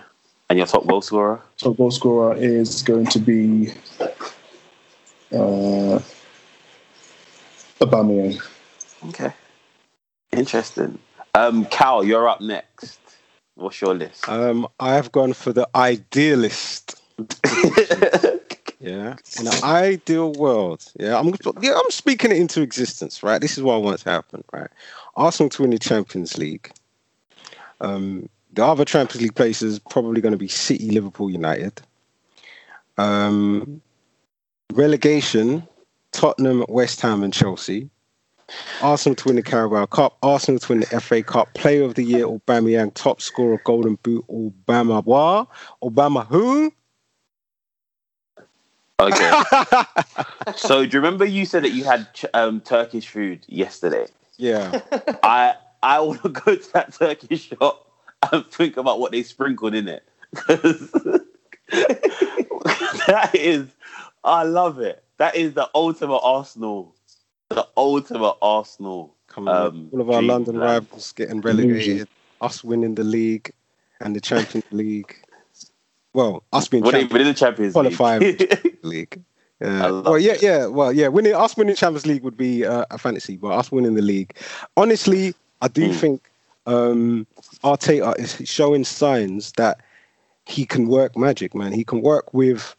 And 0.49 0.57
your 0.59 0.67
top 0.67 0.85
goal 0.85 1.01
scorer. 1.01 1.41
Top 1.57 1.75
goal 1.77 1.91
scorer 1.91 2.35
is 2.35 2.83
going 2.83 3.07
to 3.07 3.19
be 3.19 3.73
uh, 5.33 5.99
Aubameyang. 7.81 8.39
Okay. 9.09 9.33
Interesting. 10.31 10.99
Um, 11.37 11.65
Cal, 11.65 12.03
you're 12.03 12.27
up 12.27 12.41
next. 12.41 12.99
What's 13.53 13.79
your 13.79 13.93
list? 13.93 14.27
Um, 14.27 14.67
I 14.79 14.95
have 14.95 15.11
gone 15.11 15.33
for 15.33 15.53
the 15.53 15.69
idealist. 15.75 16.99
yeah, 18.79 19.15
in 19.39 19.47
an 19.47 19.63
ideal 19.63 20.33
world, 20.33 20.91
yeah, 20.99 21.19
I'm 21.19 21.31
yeah, 21.61 21.73
I'm 21.75 21.91
speaking 21.91 22.31
it 22.31 22.37
into 22.37 22.63
existence, 22.63 23.21
right? 23.21 23.39
This 23.39 23.55
is 23.55 23.63
what 23.63 23.75
I 23.75 23.77
want 23.77 23.99
to 23.99 24.09
happen, 24.09 24.43
right? 24.51 24.69
Arsenal 25.15 25.49
to 25.51 25.61
win 25.61 25.69
the 25.69 25.77
Champions 25.77 26.39
League. 26.39 26.71
Um, 27.81 28.29
the 28.53 28.65
other 28.65 28.83
Champions 28.83 29.21
League 29.21 29.35
places 29.35 29.77
probably 29.77 30.21
going 30.21 30.31
to 30.31 30.39
be 30.39 30.47
City, 30.47 30.89
Liverpool, 30.89 31.29
United. 31.29 31.79
Um, 32.97 33.79
relegation: 34.73 35.67
Tottenham, 36.13 36.65
West 36.67 36.99
Ham, 37.01 37.21
and 37.21 37.31
Chelsea. 37.31 37.91
Arsenal 38.81 39.15
to 39.15 39.27
win 39.27 39.35
the 39.35 39.43
Carabao 39.43 39.85
Cup, 39.87 40.17
Arsenal 40.23 40.59
to 40.59 40.73
win 40.73 40.79
the 40.81 41.01
FA 41.01 41.23
Cup, 41.23 41.53
Player 41.53 41.83
of 41.83 41.95
the 41.95 42.03
Year, 42.03 42.25
Aubameyang, 42.25 42.93
top 42.93 43.21
scorer, 43.21 43.61
Golden 43.63 43.95
Boot, 43.95 44.25
Obama 44.29 45.03
what? 45.03 45.47
Obama 45.83 46.25
who? 46.27 46.71
Okay. 48.99 49.31
so 50.55 50.85
do 50.85 50.97
you 50.97 51.01
remember 51.01 51.25
you 51.25 51.45
said 51.45 51.63
that 51.63 51.71
you 51.71 51.83
had 51.83 52.07
um, 52.33 52.61
Turkish 52.61 53.07
food 53.07 53.45
yesterday? 53.47 54.07
Yeah. 54.37 54.81
I 55.23 55.55
I 55.83 55.99
want 55.99 56.23
to 56.23 56.29
go 56.29 56.55
to 56.55 56.73
that 56.73 56.93
Turkish 56.93 57.49
shop 57.49 57.87
and 58.31 58.45
think 58.47 58.77
about 58.77 58.99
what 58.99 59.11
they 59.11 59.23
sprinkled 59.23 59.75
in 59.75 59.87
it. 59.87 60.03
that 63.07 63.31
is, 63.33 63.67
I 64.23 64.43
love 64.43 64.79
it. 64.79 65.03
That 65.17 65.35
is 65.35 65.53
the 65.53 65.69
ultimate 65.75 66.17
Arsenal 66.17 66.95
the 67.49 67.67
ultimate 67.77 68.35
Arsenal. 68.41 69.13
Come 69.27 69.47
on, 69.47 69.67
Um, 69.67 69.89
all 69.91 70.01
of 70.01 70.09
our 70.09 70.21
London 70.21 70.55
plan. 70.55 70.65
rivals 70.65 71.11
getting 71.13 71.41
relegated, 71.41 72.07
us 72.41 72.63
winning 72.63 72.95
the 72.95 73.03
league 73.03 73.51
and 74.01 74.15
the 74.15 74.21
Champions 74.21 74.65
League. 74.71 75.15
Well, 76.13 76.43
us 76.53 76.67
being 76.67 76.83
champions 76.83 77.27
the 77.27 77.33
Champions 77.33 77.73
Qualifying. 77.73 78.21
League? 78.37 78.79
League. 78.83 79.21
Well, 79.59 80.17
yeah, 80.17 80.35
yeah. 80.41 80.65
Well, 80.67 80.91
yeah. 80.93 81.07
Winning 81.09 81.35
us 81.35 81.55
winning 81.57 81.75
Champions 81.75 82.05
League 82.05 82.23
would 82.23 82.37
be 82.37 82.65
uh, 82.65 82.85
a 82.89 82.97
fantasy, 82.97 83.37
but 83.37 83.49
us 83.49 83.71
winning 83.71 83.95
the 83.95 84.01
league, 84.01 84.35
honestly, 84.75 85.33
I 85.61 85.67
do 85.67 85.89
Mm. 85.89 85.95
think 85.95 86.29
um, 86.65 87.27
Arteta 87.63 88.17
is 88.19 88.41
showing 88.49 88.83
signs 88.83 89.51
that 89.53 89.79
he 90.45 90.65
can 90.65 90.87
work 90.87 91.17
magic, 91.17 91.53
man. 91.55 91.71
He 91.71 91.83
can 91.83 92.01
work 92.01 92.33
with 92.33 92.75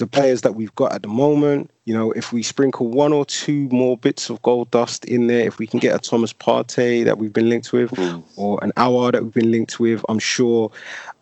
the 0.00 0.06
players 0.06 0.40
that 0.40 0.54
we've 0.54 0.74
got 0.74 0.92
at 0.92 1.02
the 1.02 1.08
moment. 1.08 1.70
You 1.84 1.94
know, 1.94 2.10
if 2.12 2.32
we 2.32 2.42
sprinkle 2.42 2.88
one 2.88 3.12
or 3.12 3.24
two 3.24 3.68
more 3.70 3.96
bits 3.96 4.30
of 4.30 4.40
gold 4.42 4.70
dust 4.70 5.04
in 5.04 5.26
there, 5.28 5.46
if 5.46 5.58
we 5.58 5.66
can 5.66 5.78
get 5.78 5.94
a 5.94 5.98
Thomas 5.98 6.32
Partey 6.32 7.04
that 7.04 7.18
we've 7.18 7.32
been 7.32 7.48
linked 7.48 7.72
with, 7.72 7.90
Mm. 7.92 8.22
or 8.36 8.58
an 8.62 8.72
Aouar 8.76 9.12
that 9.12 9.22
we've 9.22 9.34
been 9.34 9.50
linked 9.52 9.78
with, 9.78 10.04
I'm 10.08 10.18
sure 10.18 10.70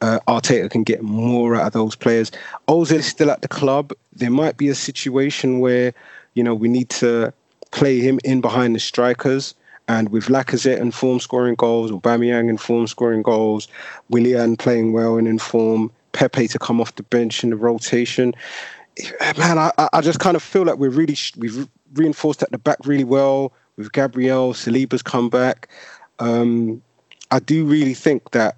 uh, 0.01 0.21
Arteta 0.29 0.71
can 0.71 0.85
get 0.85 1.03
more 1.03 1.57
out 1.57 1.67
of 1.67 1.73
those 1.73 1.97
players. 1.97 2.31
Ozil 2.69 2.99
is 2.99 3.07
still 3.07 3.31
at 3.31 3.43
the 3.43 3.49
club. 3.49 3.93
There 4.15 4.31
might 4.31 4.57
be 4.57 4.69
a 4.69 4.75
situation 4.75 5.59
where, 5.59 5.93
you 6.35 6.43
know, 6.45 6.55
we 6.55 6.69
need 6.69 6.89
to 6.91 7.33
play 7.73 7.99
him 7.99 8.19
in 8.25 8.41
behind 8.41 8.75
the 8.75 8.81
strikers. 8.81 9.55
And 9.89 10.11
with 10.11 10.27
Lacazette 10.27 10.79
in 10.79 10.91
form 10.93 11.19
scoring 11.19 11.55
goals, 11.57 11.91
or 11.91 12.01
Aubameyang 12.01 12.49
in 12.51 12.59
form 12.59 12.87
scoring 12.87 13.23
goals, 13.23 13.67
Willian 14.11 14.57
playing 14.57 14.93
well 14.93 15.17
and 15.17 15.27
in 15.27 15.39
form, 15.39 15.91
Pepe 16.13 16.49
to 16.49 16.59
come 16.59 16.81
off 16.81 16.95
the 16.97 17.03
bench 17.05 17.45
in 17.45 17.51
the 17.51 17.57
rotation. 17.57 18.35
Man, 19.39 19.59
I, 19.59 19.71
I- 19.93 20.01
just 20.01 20.21
kind 20.21 20.37
of 20.37 20.43
feel 20.43 20.65
like 20.65 20.79
we're 20.79 20.91
really 20.91 21.17
we've 21.37 21.69
reinforced 21.95 22.43
at 22.43 22.51
the 22.51 22.59
back 22.59 22.79
really 22.85 23.05
well 23.05 23.53
with 23.77 23.93
Gabriel. 23.93 24.53
Saliba's 24.53 25.03
come 25.03 25.31
back. 25.31 25.69
Um, 26.19 26.83
I 27.31 27.39
do 27.39 27.65
really 27.65 27.95
think 27.95 28.33
that 28.33 28.57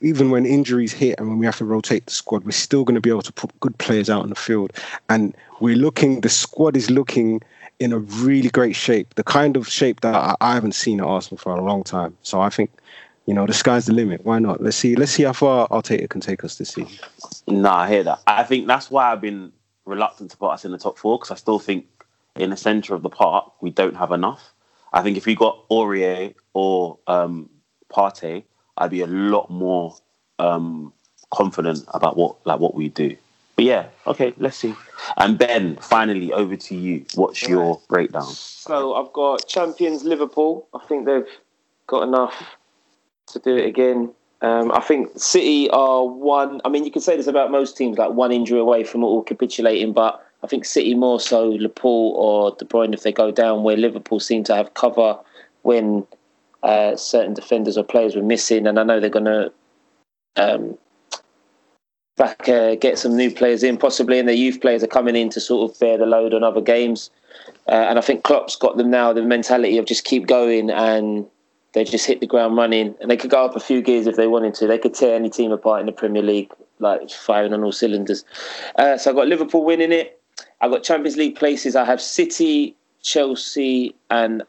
even 0.00 0.30
when 0.30 0.46
injuries 0.46 0.92
hit 0.92 1.18
and 1.18 1.28
when 1.28 1.38
we 1.38 1.46
have 1.46 1.56
to 1.58 1.64
rotate 1.64 2.06
the 2.06 2.12
squad, 2.12 2.44
we're 2.44 2.50
still 2.52 2.84
going 2.84 2.94
to 2.94 3.00
be 3.00 3.10
able 3.10 3.22
to 3.22 3.32
put 3.32 3.58
good 3.60 3.76
players 3.78 4.08
out 4.10 4.22
on 4.22 4.28
the 4.28 4.34
field. 4.34 4.72
And 5.08 5.34
we're 5.60 5.76
looking, 5.76 6.20
the 6.20 6.28
squad 6.28 6.76
is 6.76 6.90
looking 6.90 7.40
in 7.80 7.92
a 7.92 7.98
really 7.98 8.50
great 8.50 8.76
shape, 8.76 9.14
the 9.14 9.24
kind 9.24 9.56
of 9.56 9.68
shape 9.68 10.00
that 10.02 10.14
I, 10.14 10.34
I 10.40 10.54
haven't 10.54 10.74
seen 10.74 11.00
at 11.00 11.06
Arsenal 11.06 11.38
for 11.38 11.54
a 11.54 11.62
long 11.64 11.82
time. 11.82 12.16
So 12.22 12.40
I 12.40 12.50
think, 12.50 12.70
you 13.28 13.34
know, 13.34 13.44
the 13.44 13.52
sky's 13.52 13.84
the 13.84 13.92
limit. 13.92 14.24
Why 14.24 14.38
not? 14.38 14.62
Let's 14.62 14.78
see. 14.78 14.96
Let's 14.96 15.12
see 15.12 15.24
how 15.24 15.34
far 15.34 15.68
Arteta 15.68 16.08
can 16.08 16.22
take 16.22 16.44
us 16.44 16.56
this 16.56 16.70
season. 16.70 16.98
No, 17.46 17.68
I 17.68 17.86
hear 17.86 18.02
that. 18.04 18.22
I 18.26 18.42
think 18.42 18.66
that's 18.66 18.90
why 18.90 19.12
I've 19.12 19.20
been 19.20 19.52
reluctant 19.84 20.30
to 20.30 20.38
put 20.38 20.48
us 20.48 20.64
in 20.64 20.72
the 20.72 20.78
top 20.78 20.96
four 20.96 21.18
because 21.18 21.30
I 21.30 21.34
still 21.34 21.58
think 21.58 21.84
in 22.36 22.48
the 22.48 22.56
centre 22.56 22.94
of 22.94 23.02
the 23.02 23.10
park 23.10 23.52
we 23.60 23.68
don't 23.68 23.96
have 23.96 24.12
enough. 24.12 24.54
I 24.94 25.02
think 25.02 25.18
if 25.18 25.26
we 25.26 25.34
got 25.34 25.68
Aouar 25.68 26.34
or 26.54 26.98
um, 27.06 27.50
Partey, 27.92 28.44
I'd 28.78 28.90
be 28.90 29.02
a 29.02 29.06
lot 29.06 29.50
more 29.50 29.94
um, 30.38 30.94
confident 31.30 31.84
about 31.92 32.16
what 32.16 32.36
like 32.46 32.60
what 32.60 32.74
we 32.74 32.88
do. 32.88 33.14
But 33.56 33.66
yeah, 33.66 33.88
okay, 34.06 34.32
let's 34.38 34.56
see. 34.56 34.74
And 35.18 35.36
Ben, 35.36 35.76
finally 35.76 36.32
over 36.32 36.56
to 36.56 36.74
you. 36.74 37.04
What's 37.14 37.46
your 37.46 37.78
breakdown? 37.90 38.32
So 38.32 38.94
I've 38.94 39.12
got 39.12 39.46
champions 39.46 40.02
Liverpool. 40.02 40.66
I 40.72 40.82
think 40.86 41.04
they've 41.04 41.28
got 41.86 42.04
enough 42.04 42.56
to 43.32 43.38
do 43.38 43.56
it 43.56 43.66
again. 43.66 44.12
Um, 44.40 44.70
I 44.72 44.80
think 44.80 45.10
City 45.16 45.68
are 45.70 46.04
one. 46.04 46.60
I 46.64 46.68
mean, 46.68 46.84
you 46.84 46.90
can 46.90 47.02
say 47.02 47.16
this 47.16 47.26
about 47.26 47.50
most 47.50 47.76
teams, 47.76 47.98
like 47.98 48.12
one 48.12 48.30
injury 48.32 48.60
away 48.60 48.84
from 48.84 49.02
all 49.02 49.22
capitulating. 49.22 49.92
But 49.92 50.24
I 50.42 50.46
think 50.46 50.64
City 50.64 50.94
more 50.94 51.18
so 51.18 51.48
Liverpool 51.48 52.12
or 52.16 52.52
De 52.52 52.64
Bruyne 52.64 52.94
if 52.94 53.02
they 53.02 53.12
go 53.12 53.30
down. 53.30 53.64
Where 53.64 53.76
Liverpool 53.76 54.20
seem 54.20 54.44
to 54.44 54.54
have 54.54 54.74
cover 54.74 55.18
when 55.62 56.06
uh, 56.62 56.96
certain 56.96 57.34
defenders 57.34 57.76
or 57.76 57.82
players 57.82 58.14
were 58.14 58.22
missing, 58.22 58.66
and 58.66 58.78
I 58.78 58.84
know 58.84 59.00
they're 59.00 59.10
going 59.10 59.24
to 59.24 59.52
um, 60.36 60.78
back 62.16 62.48
uh, 62.48 62.76
get 62.76 62.98
some 62.98 63.16
new 63.16 63.30
players 63.30 63.62
in, 63.62 63.76
possibly, 63.76 64.18
and 64.18 64.28
their 64.28 64.36
youth 64.36 64.60
players 64.60 64.82
are 64.84 64.88
coming 64.88 65.16
in 65.16 65.30
to 65.30 65.40
sort 65.40 65.70
of 65.70 65.78
bear 65.80 65.98
the 65.98 66.06
load 66.06 66.32
on 66.34 66.44
other 66.44 66.60
games. 66.60 67.10
Uh, 67.66 67.86
and 67.88 67.98
I 67.98 68.02
think 68.02 68.24
Klopp's 68.24 68.56
got 68.56 68.76
them 68.76 68.90
now 68.90 69.12
the 69.12 69.22
mentality 69.22 69.78
of 69.78 69.86
just 69.86 70.04
keep 70.04 70.26
going 70.26 70.70
and 70.70 71.26
they 71.72 71.84
just 71.84 72.06
hit 72.06 72.20
the 72.20 72.26
ground 72.26 72.56
running. 72.56 72.94
And 73.00 73.10
they 73.10 73.16
could 73.16 73.30
go 73.30 73.44
up 73.44 73.56
a 73.56 73.60
few 73.60 73.82
gears 73.82 74.06
if 74.06 74.16
they 74.16 74.26
wanted 74.26 74.54
to. 74.54 74.66
They 74.66 74.78
could 74.78 74.94
tear 74.94 75.14
any 75.14 75.30
team 75.30 75.52
apart 75.52 75.80
in 75.80 75.86
the 75.86 75.92
Premier 75.92 76.22
League, 76.22 76.52
like 76.78 77.10
firing 77.10 77.52
on 77.52 77.64
all 77.64 77.72
cylinders. 77.72 78.24
Uh, 78.76 78.96
so 78.96 79.10
I've 79.10 79.16
got 79.16 79.28
Liverpool 79.28 79.64
winning 79.64 79.92
it. 79.92 80.20
I've 80.60 80.70
got 80.70 80.82
Champions 80.82 81.16
League 81.16 81.36
places. 81.36 81.76
I 81.76 81.84
have 81.84 82.00
City, 82.00 82.76
Chelsea, 83.02 83.94
and 84.10 84.42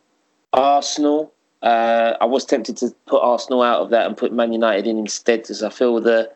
Arsenal. 0.53 1.33
Uh, 1.61 2.13
I 2.21 2.25
was 2.25 2.45
tempted 2.45 2.77
to 2.77 2.95
put 3.05 3.21
Arsenal 3.21 3.61
out 3.61 3.81
of 3.81 3.89
that 3.89 4.07
and 4.07 4.15
put 4.15 4.31
Man 4.31 4.53
United 4.53 4.87
in 4.87 4.97
instead, 4.97 5.41
because 5.41 5.61
I 5.61 5.69
feel 5.69 5.99
the 5.99 6.31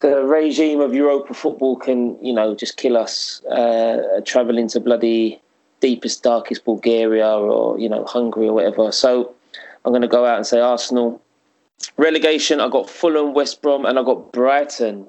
the 0.00 0.24
regime 0.24 0.80
of 0.80 0.94
Europa 0.94 1.32
football 1.32 1.76
can, 1.76 2.22
you 2.22 2.32
know, 2.32 2.54
just 2.54 2.76
kill 2.76 2.98
us. 2.98 3.42
Uh, 3.46 4.20
traveling 4.24 4.68
to 4.68 4.78
bloody 4.78 5.40
deepest, 5.80 6.22
darkest 6.22 6.64
Bulgaria 6.64 7.28
or 7.28 7.78
you 7.78 7.88
know 7.88 8.04
Hungary 8.04 8.48
or 8.48 8.52
whatever. 8.52 8.92
So 8.92 9.34
I'm 9.86 9.92
going 9.92 10.02
to 10.02 10.08
go 10.08 10.26
out 10.26 10.36
and 10.36 10.46
say 10.46 10.58
Arsenal. 10.58 11.22
Relegation. 11.96 12.60
I 12.60 12.68
got 12.68 12.90
Fulham, 12.90 13.34
West 13.34 13.62
Brom, 13.62 13.86
and 13.86 13.98
I 13.98 14.02
got 14.02 14.32
Brighton. 14.32 15.08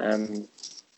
Um, 0.00 0.48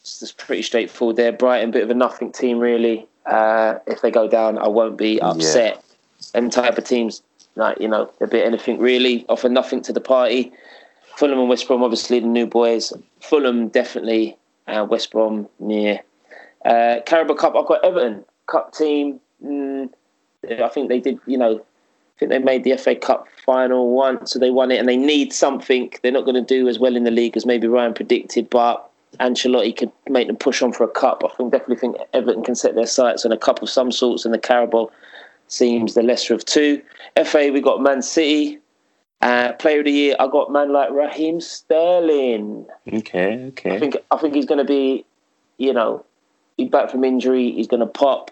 it's 0.01 0.33
pretty 0.33 0.62
straightforward 0.62 1.17
there. 1.17 1.31
Brighton, 1.31 1.73
bit 1.73 1.83
of 1.83 1.91
a 1.91 1.95
nothing 1.95 2.33
team, 2.33 2.59
really. 2.59 3.07
Uh, 3.27 3.75
if 3.87 4.01
they 4.01 4.11
go 4.11 4.27
down, 4.27 4.57
I 4.59 4.69
won't 4.69 4.97
be 4.97 5.21
upset. 5.21 5.85
And 6.33 6.51
type 6.51 6.79
of 6.79 6.85
teams, 6.85 7.23
like 7.55 7.79
you 7.81 7.89
know, 7.89 8.11
a 8.23 8.27
bit 8.27 8.47
anything 8.47 8.79
really, 8.79 9.27
offer 9.29 9.51
nothing 9.51 9.83
to 9.83 9.93
the 9.93 10.01
party. 10.01 10.51
Fulham 11.17 11.39
and 11.39 11.49
West 11.51 11.69
Brom, 11.69 11.83
obviously 11.83 12.19
the 12.19 12.27
new 12.27 12.47
boys. 12.47 12.95
Fulham 13.21 13.69
definitely, 13.69 14.39
uh, 14.69 14.87
West 14.89 15.12
Brom 15.12 15.49
near. 15.59 16.01
Uh, 16.65 17.01
Carabao 17.05 17.35
Cup, 17.35 17.55
I've 17.57 17.67
got 17.67 17.85
Everton 17.85 18.25
Cup 18.47 18.73
team. 18.73 19.21
mm, 19.45 19.91
I 20.49 20.69
think 20.69 20.89
they 20.89 21.01
did. 21.01 21.19
You 21.27 21.39
know, 21.39 21.65
I 22.15 22.19
think 22.19 22.31
they 22.31 22.39
made 22.39 22.62
the 22.62 22.77
FA 22.77 22.95
Cup 22.95 23.27
final 23.45 23.91
once, 23.91 24.33
so 24.33 24.39
they 24.39 24.51
won 24.51 24.71
it, 24.71 24.79
and 24.79 24.89
they 24.89 24.97
need 24.97 25.33
something. 25.33 25.93
They're 26.03 26.12
not 26.12 26.25
going 26.25 26.37
to 26.37 26.43
do 26.43 26.69
as 26.69 26.79
well 26.79 26.95
in 26.95 27.05
the 27.05 27.11
league 27.11 27.37
as 27.37 27.45
maybe 27.45 27.67
Ryan 27.67 27.93
predicted, 27.93 28.49
but 28.51 28.89
Ancelotti 29.19 29.77
could 29.77 29.91
make 30.09 30.29
them 30.29 30.37
push 30.37 30.62
on 30.62 30.73
for 30.73 30.85
a 30.85 30.89
cup. 30.89 31.23
I 31.25 31.35
think 31.37 31.53
definitely 31.53 31.77
think 31.77 31.97
Everton 32.12 32.45
can 32.45 32.55
set 32.55 32.77
their 32.77 32.87
sights 32.87 33.25
on 33.25 33.33
a 33.33 33.37
cup 33.37 33.62
of 33.62 33.71
some 33.71 33.91
sorts, 33.91 34.25
and 34.25 34.33
the 34.33 34.39
Carabao 34.39 34.91
seems 35.49 35.95
the 35.95 36.03
lesser 36.03 36.35
of 36.35 36.45
two. 36.45 36.83
FA, 37.25 37.51
we 37.53 37.61
got 37.61 37.83
Man 37.83 38.03
City. 38.03 38.59
Uh, 39.21 39.53
player 39.55 39.79
of 39.79 39.87
the 39.87 39.91
year, 39.91 40.17
I 40.21 40.27
got 40.27 40.53
man 40.53 40.71
like 40.71 40.91
Raheem 40.91 41.41
Sterling. 41.41 42.67
Okay, 42.93 43.45
okay. 43.47 43.75
I 43.75 43.81
think 43.81 43.97
I 44.11 44.19
think 44.19 44.35
he's 44.35 44.45
going 44.45 44.59
to 44.59 44.65
be, 44.65 45.07
you 45.57 45.73
know, 45.73 46.05
he's 46.59 46.69
back 46.69 46.91
from 46.91 47.05
injury. 47.05 47.51
He's 47.53 47.67
going 47.67 47.81
to 47.81 47.87
pop. 47.87 48.31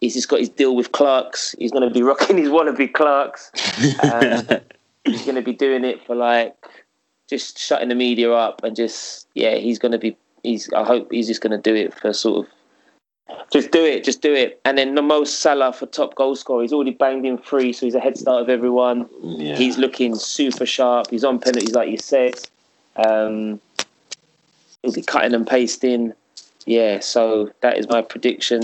He's 0.00 0.14
just 0.14 0.28
got 0.28 0.40
his 0.40 0.48
deal 0.48 0.76
with 0.76 0.92
Clarks. 0.92 1.54
He's 1.58 1.72
going 1.72 1.88
to 1.88 1.92
be 1.92 2.02
rocking 2.10 2.38
his 2.38 2.48
wannabe 2.48 2.92
Clarks. 2.92 3.50
Um, 4.02 4.60
he's 5.04 5.22
going 5.24 5.36
to 5.36 5.42
be 5.42 5.52
doing 5.52 5.84
it 5.84 6.04
for 6.04 6.16
like 6.16 6.54
just 7.28 7.58
shutting 7.58 7.88
the 7.88 7.94
media 7.94 8.32
up 8.32 8.64
and 8.64 8.74
just 8.74 9.28
yeah. 9.34 9.56
He's 9.56 9.78
going 9.78 9.92
to 9.92 9.98
be. 9.98 10.16
He's. 10.42 10.72
I 10.72 10.84
hope 10.84 11.08
he's 11.10 11.26
just 11.26 11.40
going 11.40 11.52
to 11.52 11.58
do 11.58 11.74
it 11.74 11.94
for 11.94 12.12
sort 12.12 12.46
of 12.46 12.52
just 13.50 13.70
do 13.70 13.84
it, 13.84 14.04
just 14.04 14.22
do 14.22 14.32
it. 14.32 14.60
And 14.64 14.78
then 14.78 14.94
the 14.94 15.02
most 15.02 15.40
Salah 15.40 15.72
for 15.72 15.86
top 15.86 16.14
goal 16.14 16.36
scorer. 16.36 16.62
He's 16.62 16.72
already 16.72 16.92
banged 16.92 17.26
in 17.26 17.38
three, 17.38 17.72
so 17.72 17.86
he's 17.86 17.94
a 17.94 18.00
head 18.00 18.16
start 18.16 18.42
of 18.42 18.48
everyone. 18.48 19.08
yeah. 19.22 19.56
He's 19.56 19.78
looking 19.78 20.14
super 20.14 20.66
sharp. 20.66 21.10
He's 21.10 21.24
on 21.24 21.38
penalties, 21.38 21.74
like 21.74 21.90
you 21.90 21.98
said. 21.98 22.34
Um, 22.96 23.60
he'll 24.82 24.92
be 24.92 25.02
cutting 25.02 25.34
and 25.34 25.46
pasting. 25.46 26.12
Yeah, 26.66 27.00
so 27.00 27.52
that 27.60 27.78
is 27.78 27.88
my 27.88 28.02
prediction 28.02 28.62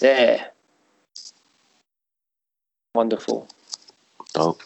there. 0.00 0.50
Wonderful. 2.98 3.46
Dope. 4.34 4.60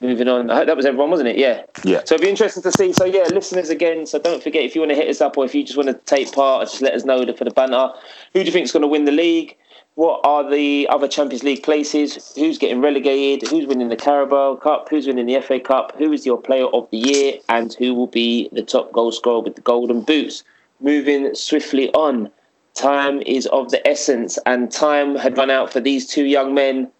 Moving 0.00 0.26
on. 0.26 0.50
I 0.50 0.56
hope 0.56 0.66
that 0.66 0.76
was 0.76 0.86
everyone, 0.86 1.08
wasn't 1.08 1.28
it? 1.28 1.38
Yeah. 1.38 1.62
Yeah. 1.84 2.00
So 2.04 2.16
it'd 2.16 2.24
be 2.24 2.28
interesting 2.28 2.60
to 2.64 2.72
see. 2.72 2.92
So 2.92 3.04
yeah, 3.04 3.28
listeners 3.30 3.70
again. 3.70 4.06
So 4.06 4.18
don't 4.18 4.42
forget 4.42 4.64
if 4.64 4.74
you 4.74 4.80
want 4.80 4.90
to 4.90 4.96
hit 4.96 5.08
us 5.08 5.20
up 5.20 5.38
or 5.38 5.44
if 5.44 5.54
you 5.54 5.62
just 5.62 5.76
want 5.76 5.88
to 5.88 5.94
take 5.94 6.32
part, 6.32 6.68
just 6.68 6.82
let 6.82 6.94
us 6.94 7.04
know 7.04 7.24
for 7.36 7.44
the 7.44 7.52
banter. 7.52 7.90
Who 8.32 8.40
do 8.40 8.44
you 8.44 8.50
think 8.50 8.64
is 8.64 8.72
going 8.72 8.82
to 8.82 8.88
win 8.88 9.04
the 9.04 9.12
league? 9.12 9.56
What 9.94 10.20
are 10.24 10.50
the 10.50 10.88
other 10.90 11.06
Champions 11.06 11.44
League 11.44 11.62
places? 11.62 12.34
Who's 12.34 12.58
getting 12.58 12.80
relegated? 12.80 13.48
Who's 13.48 13.66
winning 13.66 13.88
the 13.88 13.94
Carabao 13.94 14.56
Cup? 14.56 14.88
Who's 14.88 15.06
winning 15.06 15.26
the 15.26 15.40
FA 15.40 15.60
Cup? 15.60 15.96
Who 15.96 16.12
is 16.12 16.26
your 16.26 16.42
player 16.42 16.66
of 16.66 16.90
the 16.90 16.98
year? 16.98 17.34
And 17.48 17.72
who 17.74 17.94
will 17.94 18.08
be 18.08 18.48
the 18.50 18.62
top 18.64 18.90
goal 18.90 19.12
scorer 19.12 19.42
with 19.42 19.54
the 19.54 19.60
golden 19.60 20.00
boots? 20.00 20.42
Moving 20.80 21.36
swiftly 21.36 21.92
on. 21.92 22.32
Time 22.74 23.22
is 23.22 23.46
of 23.46 23.70
the 23.70 23.86
essence, 23.86 24.38
and 24.44 24.72
time 24.72 25.14
had 25.14 25.38
run 25.38 25.50
out 25.50 25.72
for 25.72 25.78
these 25.78 26.06
two 26.06 26.24
young 26.24 26.52
men 26.52 26.90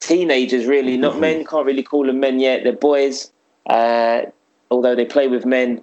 teenagers, 0.00 0.66
really, 0.66 0.96
not 0.96 1.20
men. 1.20 1.44
Can't 1.44 1.66
really 1.66 1.82
call 1.82 2.06
them 2.06 2.20
men 2.20 2.40
yet. 2.40 2.64
They're 2.64 2.72
boys, 2.72 3.30
uh, 3.66 4.22
although 4.70 4.96
they 4.96 5.04
play 5.04 5.28
with 5.28 5.46
men. 5.46 5.82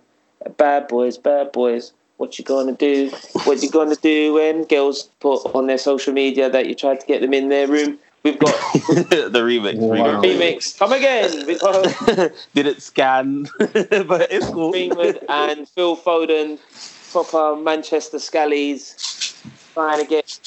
Bad 0.58 0.88
boys, 0.88 1.18
bad 1.18 1.52
boys. 1.52 1.94
What 2.18 2.38
you 2.40 2.46
gonna 2.46 2.74
do? 2.74 3.12
What 3.44 3.62
you 3.62 3.70
gonna 3.70 3.96
do 3.96 4.34
when 4.34 4.66
girls 4.66 5.10
put 5.20 5.44
on 5.54 5.68
their 5.68 5.78
social 5.78 6.14
media 6.14 6.50
that 6.50 6.68
you 6.68 6.76
tried 6.76 7.00
to 7.00 7.06
get 7.06 7.22
them 7.22 7.34
in 7.34 7.50
their 7.50 7.68
room? 7.68 8.00
We've 8.24 8.40
got 8.40 8.56
the 8.74 9.40
remix. 9.40 9.78
Wow. 9.78 10.22
remix. 10.22 10.78
Come 10.78 10.94
again. 10.94 11.46
We've 11.46 11.60
got 11.60 11.86
remix. 11.86 12.46
Didn't 12.54 12.82
scan, 12.82 13.48
but 13.60 14.32
it's 14.32 14.48
cool. 14.48 14.72
Greenwood 14.72 15.20
and 15.30 15.70
Phil 15.70 15.96
Foden, 15.96 16.60
proper 17.12 17.56
Manchester 17.56 18.18
Scallies, 18.18 19.36
trying 19.74 20.04
to 20.04 20.10
get 20.10 20.40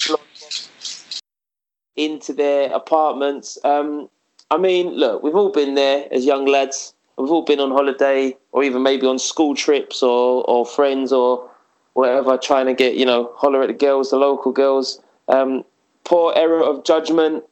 into 1.97 2.33
their 2.33 2.73
apartments. 2.73 3.59
Um, 3.65 4.09
I 4.51 4.57
mean, 4.57 4.89
look, 4.91 5.23
we've 5.23 5.35
all 5.35 5.51
been 5.51 5.75
there 5.75 6.07
as 6.11 6.25
young 6.25 6.47
lads. 6.47 6.95
We've 7.17 7.31
all 7.31 7.45
been 7.45 7.61
on 7.61 7.71
holiday, 7.71 8.37
or 8.53 8.65
even 8.65 8.83
maybe 8.83 9.07
on 9.07 9.19
school 9.19 9.55
trips, 9.55 10.03
or 10.03 10.45
or 10.49 10.65
friends, 10.65 11.13
or 11.13 11.49
whatever, 11.93 12.39
trying 12.39 12.67
to 12.67 12.75
get 12.75 12.95
you 12.95 13.05
know 13.05 13.31
holler 13.37 13.63
at 13.63 13.69
the 13.69 13.75
girls, 13.75 14.11
the 14.11 14.17
local 14.17 14.53
girls. 14.53 15.01
Um, 15.29 15.65
poor 16.05 16.33
error 16.35 16.63
of 16.63 16.85
judgment. 16.85 17.45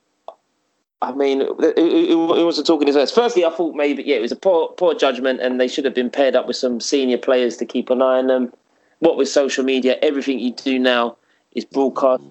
I 1.01 1.13
mean, 1.13 1.41
who, 1.41 1.73
who 1.77 2.45
wants 2.45 2.57
to 2.59 2.65
talk 2.65 2.81
in 2.81 2.89
his 2.89 2.97
first? 2.97 3.15
Firstly, 3.15 3.45
I 3.45 3.51
thought 3.51 3.77
maybe 3.77 4.03
yeah, 4.03 4.17
it 4.17 4.23
was 4.23 4.33
a 4.33 4.37
poor 4.37 4.69
poor 4.71 4.95
judgment, 4.95 5.41
and 5.41 5.61
they 5.61 5.69
should 5.69 5.85
have 5.85 5.95
been 5.95 6.11
paired 6.11 6.35
up 6.35 6.47
with 6.47 6.57
some 6.57 6.81
senior 6.81 7.19
players 7.19 7.57
to 7.59 7.67
keep 7.67 7.91
an 7.91 8.03
eye 8.03 8.19
on 8.19 8.27
them. 8.27 8.53
What 9.01 9.17
with 9.17 9.29
social 9.29 9.65
media, 9.65 9.97
everything 10.03 10.41
you 10.41 10.53
do 10.55 10.79
now 10.79 11.17
is 11.53 11.65
broadcast, 11.65 12.23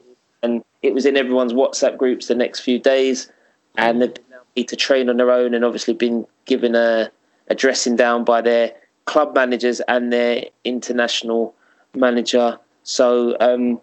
and 0.43 0.64
it 0.82 0.94
was 0.94 1.06
in 1.06 1.18
everyone's 1.18 1.54
WhatsApp 1.54 1.98
groups 1.98 2.28
the 2.28 2.36
next 2.36 2.62
few 2.62 2.80
days, 2.80 3.32
and 3.78 4.02
they've 4.02 4.14
now 4.30 4.42
need 4.56 4.68
to 4.70 4.76
train 4.76 5.10
on 5.10 5.18
their 5.18 5.32
own, 5.32 5.54
and 5.54 5.66
obviously 5.66 5.94
been 5.94 6.26
given 6.46 6.76
a, 6.76 7.12
a 7.48 7.56
dressing 7.56 7.96
down 7.96 8.24
by 8.24 8.42
their 8.42 8.74
club 9.06 9.34
managers 9.36 9.82
and 9.88 10.12
their 10.12 10.46
international 10.64 11.56
manager. 11.96 12.60
So, 12.84 13.36
um, 13.40 13.82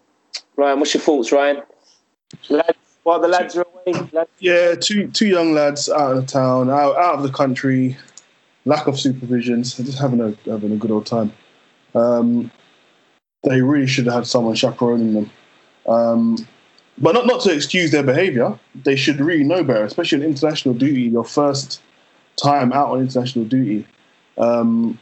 Ryan, 0.56 0.78
what's 0.78 0.94
your 0.94 1.02
thoughts, 1.02 1.32
Ryan? 1.32 1.62
Lads, 2.48 2.78
while 3.02 3.20
the 3.20 3.28
lads 3.28 3.56
are 3.56 3.62
away, 3.62 4.08
lads, 4.12 4.30
Yeah, 4.38 4.74
two 4.74 5.08
two 5.08 5.26
young 5.26 5.52
lads 5.52 5.88
out 5.88 6.16
of 6.16 6.26
town, 6.26 6.70
out, 6.70 6.96
out 6.96 7.16
of 7.16 7.22
the 7.22 7.30
country, 7.30 7.96
lack 8.64 8.86
of 8.86 8.94
supervisions, 8.94 9.76
just 9.84 9.98
having 9.98 10.20
a 10.20 10.34
having 10.50 10.72
a 10.72 10.76
good 10.76 10.90
old 10.90 11.06
time. 11.06 11.32
Um, 11.94 12.50
they 13.44 13.60
really 13.60 13.86
should 13.86 14.06
have 14.06 14.14
had 14.14 14.26
someone 14.26 14.54
chaperoning 14.54 15.12
them. 15.12 15.30
Um, 15.86 16.48
but 16.98 17.12
not 17.12 17.26
not 17.26 17.40
to 17.42 17.52
excuse 17.52 17.90
their 17.90 18.02
behaviour. 18.02 18.58
They 18.84 18.96
should 18.96 19.20
really 19.20 19.44
know 19.44 19.64
better, 19.64 19.84
especially 19.84 20.22
on 20.22 20.30
international 20.30 20.74
duty. 20.74 21.02
Your 21.02 21.24
first 21.24 21.82
time 22.36 22.72
out 22.72 22.90
on 22.90 23.00
international 23.00 23.44
duty, 23.44 23.86
um, 24.38 24.98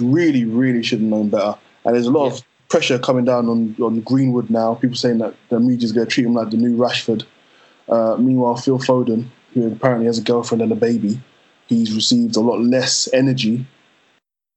really 0.00 0.44
really 0.44 0.82
should 0.82 1.00
have 1.00 1.08
known 1.08 1.28
better. 1.30 1.56
And 1.84 1.94
there's 1.94 2.06
a 2.06 2.10
lot 2.10 2.32
of 2.32 2.42
pressure 2.68 2.98
coming 2.98 3.24
down 3.24 3.48
on 3.48 3.76
on 3.80 4.00
Greenwood 4.00 4.50
now. 4.50 4.74
People 4.74 4.96
saying 4.96 5.18
that 5.18 5.34
the 5.48 5.60
media's 5.60 5.92
going 5.92 6.06
to 6.06 6.12
treat 6.12 6.26
him 6.26 6.34
like 6.34 6.50
the 6.50 6.56
new 6.56 6.76
Rashford. 6.76 7.24
Uh, 7.88 8.16
meanwhile, 8.18 8.56
Phil 8.56 8.78
Foden, 8.78 9.26
who 9.54 9.72
apparently 9.72 10.06
has 10.06 10.18
a 10.18 10.22
girlfriend 10.22 10.62
and 10.62 10.72
a 10.72 10.76
baby, 10.76 11.20
he's 11.66 11.94
received 11.94 12.36
a 12.36 12.40
lot 12.40 12.60
less 12.60 13.12
energy. 13.12 13.66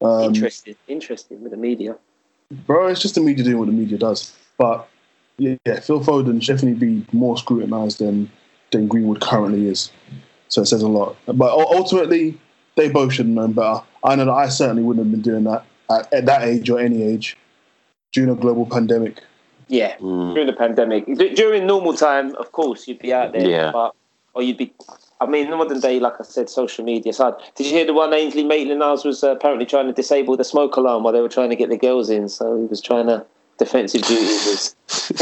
Um, 0.02 0.24
interested, 0.24 0.76
interested 0.88 1.42
with 1.42 1.52
the 1.52 1.56
media. 1.56 1.96
bro, 2.66 2.88
it's 2.88 3.00
just 3.00 3.14
the 3.14 3.20
media 3.20 3.44
doing 3.44 3.58
what 3.58 3.66
the 3.66 3.72
media 3.72 3.98
does. 3.98 4.36
But 4.58 4.88
yeah, 5.38 5.56
yeah, 5.66 5.80
Phil 5.80 6.00
Foden 6.00 6.42
should 6.42 6.54
definitely 6.56 6.86
be 6.86 7.06
more 7.12 7.36
scrutinised 7.36 7.98
than 7.98 8.30
than 8.72 8.88
Greenwood 8.88 9.20
currently 9.20 9.68
is. 9.68 9.90
So 10.48 10.62
it 10.62 10.66
says 10.66 10.82
a 10.82 10.88
lot. 10.88 11.16
But 11.26 11.50
ultimately, 11.52 12.38
they 12.76 12.88
both 12.88 13.12
should 13.12 13.26
have 13.26 13.34
known 13.34 13.52
better. 13.52 13.80
I 14.04 14.16
know 14.16 14.24
that 14.26 14.30
I 14.32 14.48
certainly 14.48 14.82
wouldn't 14.82 15.06
have 15.06 15.12
been 15.12 15.22
doing 15.22 15.44
that 15.44 15.64
at, 15.90 16.12
at 16.12 16.26
that 16.26 16.42
age 16.42 16.68
or 16.70 16.78
any 16.78 17.02
age 17.02 17.36
during 18.12 18.30
a 18.30 18.34
global 18.34 18.66
pandemic. 18.66 19.22
Yeah, 19.68 19.96
Mm. 19.96 20.34
during 20.34 20.46
the 20.46 20.52
pandemic. 20.52 21.06
D- 21.06 21.34
During 21.34 21.66
normal 21.66 21.94
time, 21.94 22.34
of 22.36 22.52
course, 22.52 22.86
you'd 22.86 23.00
be 23.00 23.12
out 23.12 23.32
there. 23.32 23.48
Yeah. 23.48 23.72
But, 23.72 23.94
or 24.34 24.42
you'd 24.42 24.56
be. 24.58 24.72
I 25.20 25.26
mean, 25.26 25.50
modern 25.50 25.80
day, 25.80 25.98
like 25.98 26.14
I 26.20 26.24
said, 26.24 26.48
social 26.50 26.84
media 26.84 27.12
side. 27.12 27.34
Did 27.56 27.66
you 27.66 27.72
hear 27.72 27.86
the 27.86 27.94
one 27.94 28.12
Ainsley 28.12 28.44
Maitland-Niles 28.44 29.04
was 29.04 29.24
uh, 29.24 29.30
apparently 29.32 29.64
trying 29.66 29.86
to 29.86 29.92
disable 29.92 30.36
the 30.36 30.44
smoke 30.44 30.76
alarm 30.76 31.02
while 31.02 31.12
they 31.12 31.20
were 31.22 31.28
trying 31.28 31.50
to 31.50 31.56
get 31.56 31.70
the 31.70 31.78
girls 31.78 32.10
in? 32.10 32.28
So 32.28 32.56
he 32.60 32.66
was 32.66 32.80
trying 32.80 33.06
to 33.06 33.24
defensive 33.58 34.02
duty 34.02 34.22
was. 34.22 34.74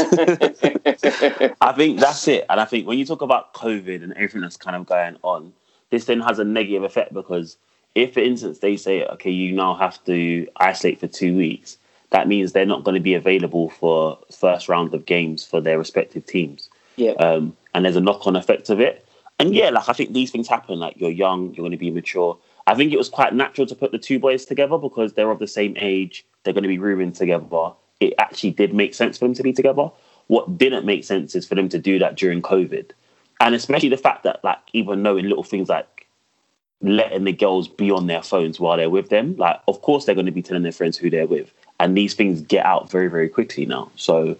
I 1.61 1.73
think 1.75 1.99
that's 1.99 2.27
it. 2.27 2.45
And 2.49 2.59
I 2.59 2.65
think 2.65 2.87
when 2.87 2.97
you 2.97 3.05
talk 3.05 3.21
about 3.21 3.53
COVID 3.53 4.03
and 4.03 4.13
everything 4.13 4.41
that's 4.41 4.57
kind 4.57 4.75
of 4.75 4.85
going 4.85 5.17
on, 5.23 5.53
this 5.89 6.05
then 6.05 6.19
has 6.21 6.39
a 6.39 6.43
negative 6.43 6.83
effect 6.83 7.13
because 7.13 7.57
if, 7.95 8.13
for 8.13 8.19
instance, 8.19 8.59
they 8.59 8.77
say, 8.77 9.05
okay, 9.05 9.31
you 9.31 9.53
now 9.53 9.75
have 9.75 10.03
to 10.05 10.47
isolate 10.57 10.99
for 10.99 11.07
two 11.07 11.35
weeks, 11.35 11.77
that 12.09 12.27
means 12.27 12.51
they're 12.51 12.65
not 12.65 12.83
going 12.83 12.95
to 12.95 13.01
be 13.01 13.13
available 13.13 13.69
for 13.69 14.19
first 14.31 14.69
round 14.69 14.93
of 14.93 15.05
games 15.05 15.45
for 15.45 15.61
their 15.61 15.77
respective 15.77 16.25
teams. 16.25 16.69
yeah. 16.95 17.11
Um, 17.11 17.55
and 17.73 17.83
there's 17.83 17.95
a 17.95 18.01
knock 18.01 18.25
on 18.25 18.35
effect 18.35 18.69
of 18.69 18.79
it. 18.79 19.05
And 19.37 19.53
yeah, 19.53 19.69
like 19.69 19.89
I 19.89 19.93
think 19.93 20.13
these 20.13 20.31
things 20.31 20.47
happen. 20.47 20.79
Like 20.79 20.95
you're 20.97 21.11
young, 21.11 21.47
you're 21.53 21.63
going 21.63 21.71
to 21.71 21.77
be 21.77 21.91
mature. 21.91 22.37
I 22.67 22.73
think 22.73 22.93
it 22.93 22.97
was 22.97 23.09
quite 23.09 23.33
natural 23.33 23.67
to 23.67 23.75
put 23.75 23.91
the 23.91 23.99
two 23.99 24.17
boys 24.17 24.45
together 24.45 24.77
because 24.77 25.13
they're 25.13 25.29
of 25.29 25.39
the 25.39 25.47
same 25.47 25.75
age. 25.77 26.25
They're 26.43 26.53
going 26.53 26.63
to 26.63 26.69
be 26.69 26.77
rooming 26.77 27.11
together. 27.11 27.73
It 27.99 28.13
actually 28.17 28.51
did 28.51 28.73
make 28.73 28.93
sense 28.93 29.17
for 29.17 29.25
them 29.25 29.33
to 29.35 29.43
be 29.43 29.53
together. 29.53 29.89
What 30.27 30.57
didn't 30.57 30.85
make 30.85 31.03
sense 31.03 31.35
is 31.35 31.45
for 31.45 31.55
them 31.55 31.69
to 31.69 31.79
do 31.79 31.99
that 31.99 32.15
during 32.15 32.41
COVID, 32.41 32.91
and 33.39 33.55
especially 33.55 33.89
the 33.89 33.97
fact 33.97 34.23
that 34.23 34.43
like 34.43 34.59
even 34.73 35.03
knowing 35.03 35.25
little 35.25 35.43
things 35.43 35.69
like 35.69 36.07
letting 36.81 37.23
the 37.23 37.31
girls 37.31 37.67
be 37.67 37.89
on 37.91 38.07
their 38.07 38.21
phones 38.21 38.59
while 38.59 38.77
they're 38.77 38.89
with 38.89 39.09
them. 39.09 39.35
Like, 39.37 39.59
of 39.67 39.81
course, 39.81 40.05
they're 40.05 40.15
going 40.15 40.25
to 40.25 40.31
be 40.31 40.41
telling 40.41 40.63
their 40.63 40.71
friends 40.71 40.97
who 40.97 41.09
they're 41.09 41.27
with, 41.27 41.51
and 41.79 41.97
these 41.97 42.13
things 42.13 42.41
get 42.41 42.65
out 42.65 42.89
very, 42.89 43.07
very 43.07 43.29
quickly 43.29 43.65
now. 43.65 43.91
So 43.95 44.37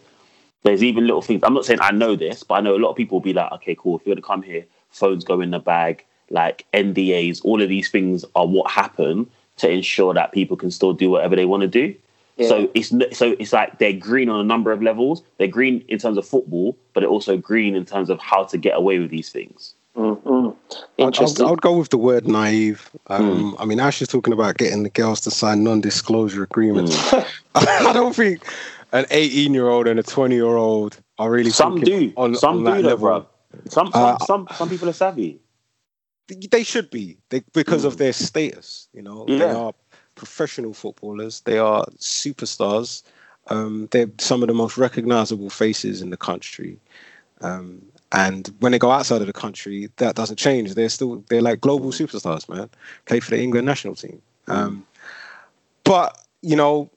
there's 0.63 0.83
even 0.83 1.05
little 1.05 1.21
things. 1.21 1.41
I'm 1.43 1.53
not 1.53 1.65
saying 1.65 1.79
I 1.81 1.91
know 1.91 2.15
this, 2.15 2.43
but 2.43 2.55
I 2.55 2.61
know 2.61 2.75
a 2.75 2.79
lot 2.79 2.91
of 2.91 2.97
people 2.97 3.17
will 3.17 3.23
be 3.23 3.33
like, 3.33 3.51
okay, 3.53 3.75
cool. 3.75 3.97
If 3.97 4.05
you're 4.05 4.15
going 4.15 4.21
to 4.21 4.27
come 4.27 4.41
here, 4.41 4.65
phones 4.89 5.23
go 5.23 5.41
in 5.41 5.51
the 5.51 5.59
bag, 5.59 6.03
like 6.29 6.65
NDAs. 6.73 7.41
All 7.43 7.61
of 7.61 7.69
these 7.69 7.89
things 7.89 8.25
are 8.35 8.47
what 8.47 8.71
happen 8.71 9.29
to 9.57 9.69
ensure 9.69 10.13
that 10.13 10.31
people 10.31 10.57
can 10.57 10.71
still 10.71 10.93
do 10.93 11.09
whatever 11.09 11.35
they 11.35 11.45
want 11.45 11.61
to 11.61 11.67
do. 11.67 11.95
Yeah. 12.37 12.47
So 12.49 12.69
it's 12.73 12.91
n- 12.91 13.13
so 13.13 13.35
it's 13.39 13.53
like 13.53 13.79
they're 13.79 13.93
green 13.93 14.29
on 14.29 14.39
a 14.39 14.43
number 14.43 14.71
of 14.71 14.81
levels. 14.81 15.23
They're 15.37 15.47
green 15.47 15.83
in 15.87 15.99
terms 15.99 16.17
of 16.17 16.27
football, 16.27 16.77
but 16.93 16.99
they're 17.01 17.09
also 17.09 17.37
green 17.37 17.75
in 17.75 17.85
terms 17.85 18.09
of 18.09 18.19
how 18.19 18.43
to 18.45 18.57
get 18.57 18.75
away 18.75 18.99
with 18.99 19.09
these 19.09 19.29
things. 19.29 19.73
Mm, 19.95 20.21
mm. 20.23 20.55
I'd, 20.99 21.05
Interesting. 21.05 21.45
I'd, 21.45 21.51
I'd 21.53 21.61
go 21.61 21.77
with 21.77 21.89
the 21.89 21.97
word 21.97 22.27
naive. 22.27 22.89
Um, 23.07 23.55
I 23.57 23.63
mean, 23.63 23.79
Ash 23.79 24.01
is 24.01 24.09
talking 24.09 24.33
about 24.33 24.57
getting 24.57 24.83
the 24.83 24.89
girls 24.89 25.21
to 25.21 25.31
sign 25.31 25.63
non-disclosure 25.63 26.43
agreements. 26.43 27.13
I 27.55 27.93
don't 27.93 28.13
think 28.13 28.43
an 28.91 29.05
18-year-old 29.05 29.87
and 29.87 29.97
a 29.97 30.03
20-year-old 30.03 30.99
are 31.17 31.31
really 31.31 31.49
Some 31.51 31.79
do, 31.79 32.11
on, 32.17 32.35
some 32.35 32.57
on 32.57 32.63
do 32.65 32.65
that 32.65 32.81
though, 32.81 32.87
level. 32.89 32.97
bro. 33.07 33.27
Some 33.69 33.89
some, 33.93 34.03
Uh, 34.03 34.17
some 34.25 34.47
some 34.53 34.67
people 34.69 34.89
are 34.89 34.93
savvy. 34.93 35.39
They 36.27 36.63
should 36.63 36.89
be 36.89 37.17
they, 37.29 37.43
because 37.53 37.85
of 37.85 37.97
their 37.97 38.11
status. 38.11 38.89
You 38.93 39.01
know, 39.03 39.25
they 39.27 39.43
are 39.43 39.73
professional 40.15 40.73
footballers. 40.73 41.41
They 41.41 41.57
are 41.57 41.85
superstars. 41.97 43.03
Um, 43.47 43.87
they're 43.91 44.09
some 44.17 44.41
of 44.41 44.47
the 44.47 44.53
most 44.53 44.77
recognizable 44.77 45.49
faces 45.49 46.01
in 46.01 46.09
the 46.09 46.17
country. 46.17 46.79
Um, 47.41 47.81
and 48.11 48.51
when 48.59 48.71
they 48.71 48.79
go 48.79 48.91
outside 48.91 49.21
of 49.21 49.27
the 49.27 49.33
country, 49.33 49.89
that 49.97 50.15
doesn't 50.15 50.37
change. 50.37 50.73
They're 50.73 50.89
still 50.89 51.23
they're 51.29 51.41
like 51.41 51.61
global 51.61 51.91
superstars, 51.91 52.47
man. 52.49 52.69
Play 53.05 53.19
for 53.19 53.31
the 53.31 53.41
England 53.41 53.65
national 53.67 53.95
team. 53.95 54.21
Um, 54.47 54.85
but 55.83 56.17
you 56.41 56.55
know, 56.55 56.89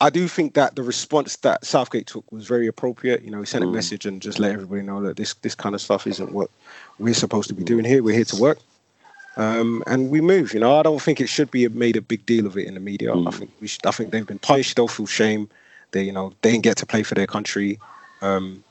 I 0.00 0.10
do 0.10 0.26
think 0.28 0.54
that 0.54 0.74
the 0.74 0.82
response 0.82 1.36
that 1.38 1.64
Southgate 1.64 2.06
took 2.06 2.30
was 2.32 2.46
very 2.46 2.66
appropriate. 2.66 3.22
You 3.22 3.30
know, 3.30 3.40
he 3.40 3.46
sent 3.46 3.64
a 3.64 3.66
Mm. 3.66 3.74
message 3.74 4.06
and 4.06 4.20
just 4.22 4.38
let 4.38 4.52
everybody 4.52 4.82
know 4.82 5.02
that 5.02 5.16
this 5.16 5.34
this 5.42 5.54
kind 5.54 5.74
of 5.74 5.80
stuff 5.80 6.06
isn't 6.06 6.32
what 6.32 6.50
we're 6.98 7.14
supposed 7.14 7.48
to 7.48 7.54
be 7.54 7.64
doing 7.64 7.84
here. 7.84 8.02
We're 8.02 8.16
here 8.16 8.24
to 8.24 8.36
work. 8.36 8.58
Um, 9.36 9.82
and 9.86 10.10
we 10.10 10.20
move. 10.20 10.52
You 10.52 10.60
know, 10.60 10.78
I 10.78 10.82
don't 10.82 11.00
think 11.00 11.20
it 11.20 11.28
should 11.28 11.50
be 11.50 11.66
made 11.68 11.96
a 11.96 12.02
big 12.02 12.24
deal 12.26 12.46
of 12.46 12.56
it 12.56 12.66
in 12.66 12.74
the 12.74 12.80
media. 12.80 13.12
I 13.12 13.16
Mm. 13.16 13.34
think 13.34 13.50
we 13.60 13.66
should, 13.66 13.86
I 13.86 13.90
think 13.90 14.10
they've 14.10 14.26
been 14.26 14.38
punished. 14.38 14.76
They'll 14.76 14.88
feel 14.88 15.06
shame. 15.06 15.48
They, 15.92 16.02
you 16.04 16.12
know, 16.12 16.32
they 16.42 16.52
didn't 16.52 16.64
get 16.64 16.76
to 16.78 16.86
play 16.86 17.02
for 17.02 17.14
their 17.14 17.26
country. 17.26 17.78
Um, 18.20 18.62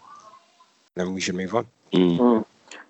then 0.95 1.13
we 1.13 1.21
should 1.21 1.35
move 1.35 1.55
on. 1.55 1.67
Mm. 1.93 2.45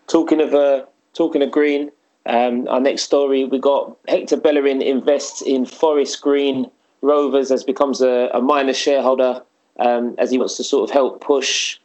Talking 0.07 0.41
of 0.41 0.53
uh, 0.53 0.85
talking 1.13 1.41
of 1.41 1.51
green, 1.51 1.91
um, 2.25 2.67
our 2.67 2.79
next 2.79 3.03
story 3.03 3.45
we 3.45 3.59
got 3.59 3.95
Hector 4.07 4.37
Bellerin 4.37 4.81
invests 4.81 5.41
in 5.41 5.65
Forest 5.65 6.21
Green 6.21 6.69
Rovers 7.01 7.51
as 7.51 7.63
becomes 7.63 8.01
a, 8.01 8.29
a 8.33 8.41
minor 8.41 8.73
shareholder 8.73 9.41
um, 9.79 10.15
as 10.17 10.29
he 10.29 10.37
wants 10.37 10.57
to 10.57 10.63
sort 10.63 10.89
of 10.89 10.93
help 10.93 11.21
push 11.21 11.79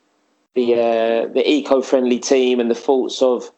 the 0.55 0.75
uh, 0.75 1.27
the 1.33 1.49
eco-friendly 1.49 2.19
team 2.19 2.61
and 2.61 2.71
the 2.71 2.75
thoughts 2.75 3.23
of 3.23 3.51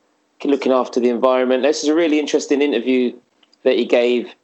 looking 0.45 0.73
after 0.73 1.01
the 1.01 1.09
environment. 1.09 1.63
This 1.63 1.83
is 1.83 1.89
a 1.89 1.95
really 1.95 2.19
interesting 2.19 2.63
interview 2.63 3.13
that 3.65 3.77
he 3.77 3.85
gave 3.85 4.35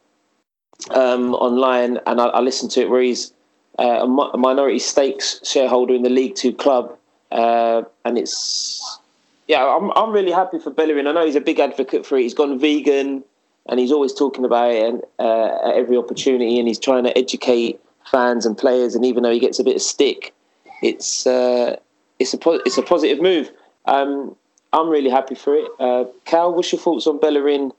um, 0.91 1.33
online, 1.35 1.99
and 2.05 2.19
I, 2.19 2.25
I 2.25 2.39
listened 2.41 2.71
to 2.71 2.81
it 2.81 2.89
where 2.89 3.01
he's 3.01 3.31
uh, 3.79 4.03
a, 4.03 4.07
mi- 4.07 4.29
a 4.33 4.37
minority 4.37 4.79
stakes 4.79 5.39
shareholder 5.43 5.93
in 5.93 6.03
the 6.03 6.09
League 6.09 6.35
Two 6.35 6.53
club, 6.53 6.97
uh, 7.31 7.83
and 8.03 8.17
it's 8.17 8.99
yeah, 9.47 9.65
I'm 9.65 9.91
I'm 9.95 10.11
really 10.11 10.31
happy 10.31 10.59
for 10.59 10.71
Bellerin. 10.71 11.07
I 11.07 11.11
know 11.11 11.25
he's 11.25 11.35
a 11.35 11.41
big 11.41 11.59
advocate 11.59 12.05
for 12.05 12.17
it. 12.17 12.23
He's 12.23 12.33
gone 12.33 12.59
vegan, 12.59 13.23
and 13.67 13.79
he's 13.79 13.91
always 13.91 14.13
talking 14.13 14.45
about 14.45 14.71
it 14.71 14.83
and, 14.85 15.03
uh, 15.19 15.69
at 15.69 15.75
every 15.75 15.97
opportunity, 15.97 16.59
and 16.59 16.67
he's 16.67 16.79
trying 16.79 17.03
to 17.05 17.17
educate 17.17 17.79
fans 18.11 18.45
and 18.45 18.57
players. 18.57 18.95
And 18.95 19.05
even 19.05 19.23
though 19.23 19.31
he 19.31 19.39
gets 19.39 19.59
a 19.59 19.63
bit 19.63 19.75
of 19.75 19.81
stick, 19.81 20.33
it's 20.81 21.25
uh, 21.25 21.77
it's 22.19 22.33
a 22.33 22.37
po- 22.37 22.61
it's 22.65 22.77
a 22.77 22.83
positive 22.83 23.21
move. 23.21 23.51
Um, 23.85 24.35
I'm 24.75 24.89
really 24.89 25.09
happy 25.09 25.35
for 25.35 25.55
it. 25.55 25.67
Uh, 25.79 26.03
Cal, 26.25 26.53
what's 26.53 26.71
your 26.71 26.81
thoughts 26.81 27.07
on 27.07 27.17
Bellerin 27.19 27.71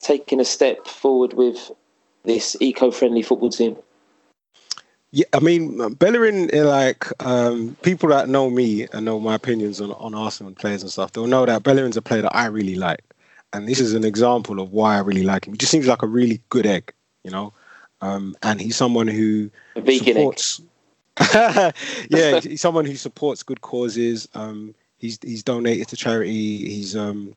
taking 0.00 0.40
a 0.40 0.44
step 0.44 0.86
forward 0.86 1.34
with 1.34 1.70
this 2.24 2.56
eco-friendly 2.60 3.22
football 3.22 3.50
team? 3.50 3.76
Yeah, 5.12 5.26
I 5.32 5.40
mean, 5.40 5.94
Bellerin, 5.94 6.48
like 6.52 7.06
um, 7.24 7.76
people 7.82 8.08
that 8.08 8.28
know 8.28 8.50
me 8.50 8.88
and 8.92 9.04
know 9.04 9.20
my 9.20 9.34
opinions 9.34 9.80
on, 9.80 9.92
on 9.92 10.14
Arsenal 10.14 10.48
and 10.48 10.56
players 10.56 10.82
and 10.82 10.90
stuff, 10.90 11.12
they'll 11.12 11.26
know 11.26 11.46
that 11.46 11.62
Bellerin's 11.62 11.96
a 11.96 12.02
player 12.02 12.22
that 12.22 12.34
I 12.34 12.46
really 12.46 12.74
like. 12.74 13.04
And 13.52 13.68
this 13.68 13.78
is 13.78 13.92
an 13.92 14.04
example 14.04 14.58
of 14.58 14.72
why 14.72 14.96
I 14.96 15.00
really 15.00 15.22
like 15.22 15.46
him. 15.46 15.52
He 15.52 15.58
just 15.58 15.70
seems 15.70 15.86
like 15.86 16.02
a 16.02 16.06
really 16.06 16.40
good 16.48 16.66
egg, 16.66 16.92
you 17.22 17.30
know? 17.30 17.52
Um, 18.00 18.34
and 18.42 18.60
he's 18.60 18.74
someone 18.74 19.06
who 19.06 19.50
A 19.76 19.82
vegan 19.82 20.16
egg. 20.16 20.38
supports. 20.38 20.62
yeah, 22.08 22.40
he's 22.40 22.60
someone 22.62 22.86
who 22.86 22.96
supports 22.96 23.42
good 23.42 23.60
causes. 23.60 24.26
Um, 24.34 24.74
he's 25.02 25.18
he's 25.20 25.42
donated 25.42 25.88
to 25.88 25.96
charity. 25.96 26.70
He's 26.70 26.96
um, 26.96 27.34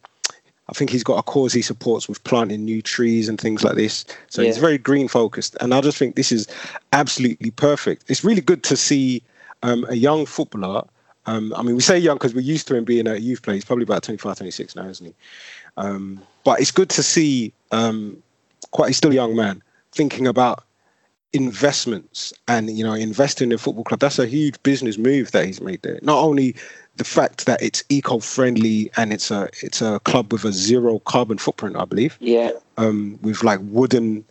I 0.70 0.74
think 0.74 0.90
he's 0.90 1.04
got 1.04 1.18
a 1.18 1.24
cause 1.24 1.52
he 1.52 1.62
supports 1.62 2.08
with 2.08 2.24
planting 2.24 2.64
new 2.64 2.82
trees 2.82 3.28
and 3.28 3.40
things 3.40 3.64
like 3.64 3.76
this. 3.76 4.06
So 4.30 4.42
he's 4.42 4.58
very 4.58 4.78
green 4.78 5.10
focused, 5.10 5.58
and 5.60 5.74
I 5.74 5.82
just 5.82 5.98
think 5.98 6.16
this 6.16 6.32
is 6.32 6.48
absolutely 6.94 7.52
perfect. 7.52 8.06
It's 8.08 8.24
really 8.24 8.42
good 8.42 8.64
to 8.64 8.78
see 8.78 9.22
um, 9.64 9.86
a 9.90 9.96
young 9.96 10.26
footballer. 10.26 10.84
Um, 11.26 11.54
I 11.58 11.64
mean, 11.64 11.76
we 11.76 11.82
say 11.82 11.98
young 11.98 12.18
because 12.18 12.34
we're 12.34 12.42
used 12.42 12.68
to 12.68 12.76
him 12.76 12.86
being 12.86 13.08
at 13.08 13.18
a 13.18 13.22
youth 13.22 13.42
play. 13.42 13.56
He's 13.56 13.66
probably 13.66 13.84
about 13.84 14.04
25, 14.04 14.38
26 14.38 14.76
now, 14.76 14.88
isn't 14.88 15.08
he? 15.08 15.14
Um, 15.78 16.22
but 16.44 16.62
it's 16.62 16.72
good 16.72 16.90
to 16.92 17.04
see 17.04 17.52
um, 17.72 18.22
quite. 18.72 18.88
He's 18.88 18.98
still 18.98 19.12
a 19.12 19.16
young 19.16 19.36
man 19.36 19.62
thinking 19.92 20.28
about 20.28 20.64
investments 21.34 22.34
and 22.48 22.70
you 22.70 22.84
know 22.84 22.94
investing 22.94 23.50
in 23.50 23.56
a 23.56 23.58
football 23.58 23.84
club 23.84 24.00
that's 24.00 24.20
a 24.20 24.26
huge 24.26 24.62
business 24.64 24.98
move 24.98 25.32
that 25.32 25.46
he's 25.46 25.60
made 25.60 25.82
there 25.82 26.00
not 26.02 26.24
only 26.24 26.56
the 26.98 27.04
fact 27.04 27.46
that 27.46 27.62
it's 27.62 27.84
eco-friendly 27.90 28.92
and 28.98 29.12
it's 29.12 29.32
a 29.32 29.50
it's 29.62 29.82
a 29.82 30.00
club 30.02 30.32
with 30.32 30.46
a 30.46 30.52
zero 30.52 31.00
carbon 31.00 31.38
footprint 31.38 31.76
i 31.76 31.86
believe 31.86 32.18
Yeah, 32.20 32.52
um 32.78 33.20
with 33.22 33.44
like 33.44 33.60
wooden 33.64 34.26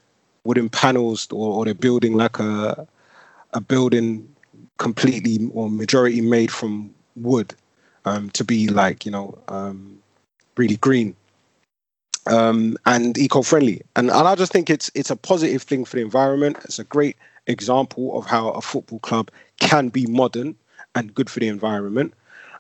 wooden 0.45 0.69
panels 0.69 1.29
or, 1.31 1.59
or 1.59 1.65
they're 1.65 1.75
building 1.75 2.15
like 2.15 2.39
a 2.39 2.87
a 3.53 3.61
building 3.61 4.29
completely 4.79 5.51
or 5.53 5.71
majority 5.71 6.21
made 6.21 6.51
from 6.51 6.93
wood 7.17 7.55
um 8.05 8.31
to 8.31 8.45
be 8.45 8.69
like 8.69 9.05
you 9.05 9.13
know 9.13 9.39
um 9.49 9.99
really 10.57 10.77
green 10.77 11.15
um, 12.27 12.77
and 12.87 13.17
eco-friendly. 13.19 13.83
And, 13.97 14.11
and 14.11 14.29
I 14.29 14.35
just 14.35 14.53
think 14.53 14.71
it's 14.71 14.91
it's 14.95 15.11
a 15.11 15.17
positive 15.17 15.63
thing 15.63 15.85
for 15.85 15.97
the 15.97 16.03
environment. 16.03 16.59
It's 16.65 16.79
a 16.79 16.85
great 16.85 17.17
example 17.47 18.17
of 18.17 18.27
how 18.27 18.51
a 18.51 18.61
football 18.61 18.99
club 19.01 19.31
can 19.61 19.89
be 19.89 20.07
modern 20.07 20.57
and 20.95 21.15
good 21.15 21.29
for 21.29 21.41
the 21.41 21.49
environment. 21.49 22.15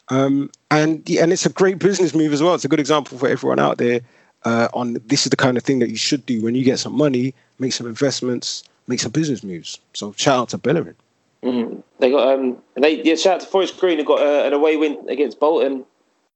Um, 0.08 0.50
and 0.70 1.08
and 1.10 1.32
it's 1.32 1.46
a 1.46 1.50
great 1.50 1.78
business 1.78 2.14
move 2.14 2.32
as 2.32 2.42
well. 2.42 2.54
It's 2.54 2.64
a 2.64 2.68
good 2.68 2.80
example 2.80 3.18
for 3.18 3.28
everyone 3.28 3.58
out 3.58 3.78
there. 3.78 4.00
Uh, 4.44 4.68
on 4.74 4.94
this 5.06 5.24
is 5.24 5.30
the 5.30 5.36
kind 5.36 5.56
of 5.56 5.62
thing 5.62 5.78
that 5.78 5.88
you 5.88 5.96
should 5.96 6.26
do 6.26 6.42
when 6.42 6.54
you 6.54 6.64
get 6.64 6.78
some 6.78 6.94
money, 6.94 7.34
make 7.58 7.72
some 7.72 7.86
investments, 7.86 8.62
make 8.86 9.00
some 9.00 9.10
business 9.10 9.42
moves. 9.42 9.80
So 9.94 10.12
shout 10.16 10.38
out 10.38 10.48
to 10.50 10.58
Bellerin. 10.58 10.96
Mhm. 11.42 11.82
They 11.98 12.10
got 12.10 12.28
um 12.28 12.58
they 12.74 13.02
yeah, 13.02 13.14
shout 13.14 13.36
out 13.36 13.40
to 13.40 13.46
Forest 13.46 13.78
Green 13.78 13.98
who 13.98 14.04
got 14.04 14.20
uh, 14.20 14.46
an 14.46 14.52
away 14.52 14.76
win 14.76 14.98
against 15.08 15.40
Bolton 15.40 15.84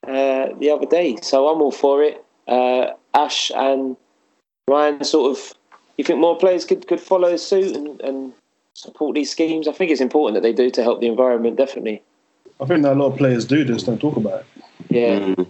uh, 0.07 0.49
the 0.59 0.71
other 0.71 0.87
day. 0.87 1.17
So 1.23 1.49
I'm 1.49 1.61
all 1.61 1.73
for 1.73 2.03
it. 2.03 2.25
Uh, 2.47 2.93
Ash 3.13 3.51
and 3.55 3.97
Ryan 4.69 5.05
sort 5.05 5.37
of 5.37 5.55
you 5.99 6.05
think 6.05 6.21
more 6.21 6.39
players 6.39 6.65
could, 6.65 6.87
could 6.87 7.01
follow 7.01 7.37
suit 7.37 7.77
and, 7.77 8.01
and 8.01 8.33
support 8.75 9.15
these 9.15 9.31
schemes? 9.31 9.69
I 9.69 9.73
think 9.73 9.91
it's 9.91 10.01
important 10.01 10.35
that 10.35 10.43
they 10.43 10.53
do 10.53 10.71
to 10.71 10.83
help 10.83 11.01
the 11.01 11.09
environment, 11.09 11.57
definitely. 11.57 12.03
I 12.61 12.67
think 12.67 12.83
that 12.83 12.93
a 12.93 12.99
lot 13.01 13.13
of 13.13 13.19
players 13.19 13.45
do 13.45 13.65
just 13.65 13.87
don't 13.87 14.01
talk 14.01 14.17
about 14.17 14.41
it. 14.41 14.47
Yeah. 14.89 15.19
Mm. 15.19 15.47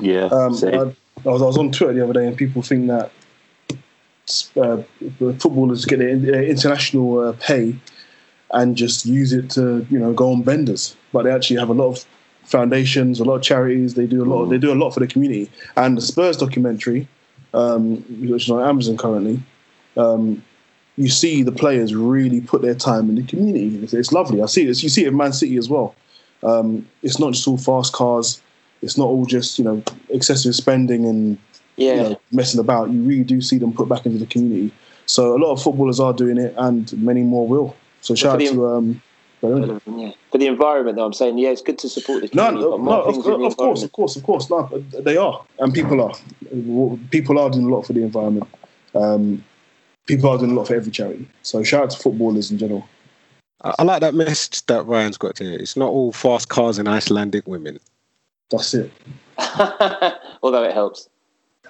Yeah. 0.00 0.24
Um. 0.24 0.54
I, 0.62 1.28
I, 1.28 1.32
was, 1.32 1.42
I 1.42 1.46
was 1.46 1.58
on 1.58 1.72
Twitter 1.72 1.94
the 1.94 2.04
other 2.04 2.12
day, 2.12 2.26
and 2.26 2.36
people 2.36 2.62
think 2.62 2.86
that 2.88 3.10
uh, 4.56 4.82
footballers 5.38 5.84
get 5.84 5.98
their 5.98 6.16
their 6.16 6.42
international 6.42 7.18
uh, 7.20 7.32
pay 7.40 7.76
and 8.52 8.76
just 8.76 9.04
use 9.04 9.32
it 9.32 9.50
to, 9.50 9.86
you 9.90 9.98
know, 9.98 10.12
go 10.12 10.32
on 10.32 10.42
benders. 10.42 10.96
But 11.12 11.24
they 11.24 11.30
actually 11.30 11.58
have 11.58 11.68
a 11.68 11.74
lot 11.74 11.88
of 11.88 12.06
foundations, 12.44 13.20
a 13.20 13.24
lot 13.24 13.36
of 13.36 13.42
charities. 13.42 13.94
They 13.94 14.06
do 14.06 14.24
a 14.24 14.26
lot. 14.26 14.46
They 14.46 14.58
do 14.58 14.72
a 14.72 14.74
lot 14.74 14.94
for 14.94 15.00
the 15.00 15.06
community. 15.06 15.50
And 15.76 15.96
the 15.96 16.02
Spurs 16.02 16.36
documentary, 16.36 17.06
um, 17.52 17.96
which 18.26 18.44
is 18.44 18.50
on 18.50 18.66
Amazon 18.66 18.96
currently, 18.96 19.42
um, 19.96 20.42
you 20.96 21.08
see 21.08 21.42
the 21.42 21.52
players 21.52 21.94
really 21.94 22.40
put 22.40 22.62
their 22.62 22.74
time 22.74 23.08
in 23.10 23.16
the 23.16 23.22
community. 23.22 23.82
It's, 23.82 23.92
it's 23.92 24.12
lovely. 24.12 24.42
I 24.42 24.46
see 24.46 24.64
this. 24.64 24.82
You 24.82 24.88
see 24.88 25.04
it 25.04 25.08
in 25.08 25.16
Man 25.16 25.32
City 25.32 25.56
as 25.56 25.68
well. 25.68 25.94
Um, 26.42 26.86
it's 27.02 27.18
not 27.18 27.32
just 27.32 27.46
all 27.48 27.58
fast 27.58 27.92
cars. 27.92 28.40
It's 28.82 28.96
not 28.96 29.06
all 29.06 29.24
just 29.26 29.58
you 29.58 29.64
know 29.64 29.82
excessive 30.10 30.54
spending 30.54 31.04
and 31.06 31.38
Yeah. 31.76 31.94
you 31.94 32.02
know, 32.02 32.20
messing 32.32 32.60
about. 32.60 32.90
You 32.90 33.02
really 33.02 33.24
do 33.24 33.40
see 33.40 33.58
them 33.58 33.72
put 33.72 33.88
back 33.88 34.06
into 34.06 34.18
the 34.18 34.26
community. 34.26 34.72
So 35.06 35.34
a 35.34 35.38
lot 35.38 35.52
of 35.52 35.62
footballers 35.62 36.00
are 36.00 36.12
doing 36.12 36.38
it, 36.38 36.54
and 36.56 36.92
many 37.02 37.22
more 37.22 37.46
will. 37.46 37.74
So 38.00 38.14
shout 38.14 38.34
out 38.34 38.38
the- 38.38 38.50
to 38.52 38.66
um, 38.68 39.02
yeah. 39.40 40.10
For 40.32 40.38
the 40.38 40.46
environment, 40.46 40.96
though, 40.96 41.04
I'm 41.06 41.12
saying, 41.12 41.38
yeah, 41.38 41.50
it's 41.50 41.62
good 41.62 41.78
to 41.78 41.88
support 41.88 42.22
the 42.22 42.30
No, 42.34 42.46
community. 42.48 42.70
no, 42.70 42.76
no 42.76 43.02
of, 43.02 43.14
things 43.14 43.26
in 43.26 43.40
the 43.40 43.46
of 43.46 43.56
course, 43.56 43.82
of 43.84 43.92
course, 43.92 44.16
of 44.16 44.22
course. 44.24 44.50
No, 44.50 44.68
they 44.98 45.16
are, 45.16 45.44
and 45.60 45.72
people 45.72 46.00
are. 46.02 46.12
People 47.10 47.38
are 47.38 47.48
doing 47.48 47.66
a 47.66 47.68
lot 47.68 47.86
for 47.86 47.92
the 47.92 48.02
environment. 48.02 48.48
Um, 48.94 49.44
people 50.06 50.28
are 50.30 50.38
doing 50.38 50.50
a 50.50 50.54
lot 50.54 50.66
for 50.66 50.74
every 50.74 50.90
charity. 50.90 51.28
So 51.42 51.62
shout 51.62 51.84
out 51.84 51.90
to 51.90 51.98
footballers 51.98 52.50
in 52.50 52.58
general. 52.58 52.84
I, 53.62 53.74
I 53.78 53.82
like 53.82 54.00
that 54.00 54.14
message 54.14 54.64
that 54.66 54.84
Ryan's 54.86 55.18
got 55.18 55.36
there. 55.36 55.52
It's 55.52 55.76
not 55.76 55.88
all 55.88 56.12
fast 56.12 56.48
cars 56.48 56.78
and 56.78 56.88
Icelandic 56.88 57.46
women. 57.46 57.78
That's 58.50 58.74
it. 58.74 58.90
Although 60.42 60.64
it 60.64 60.74
helps. 60.74 61.08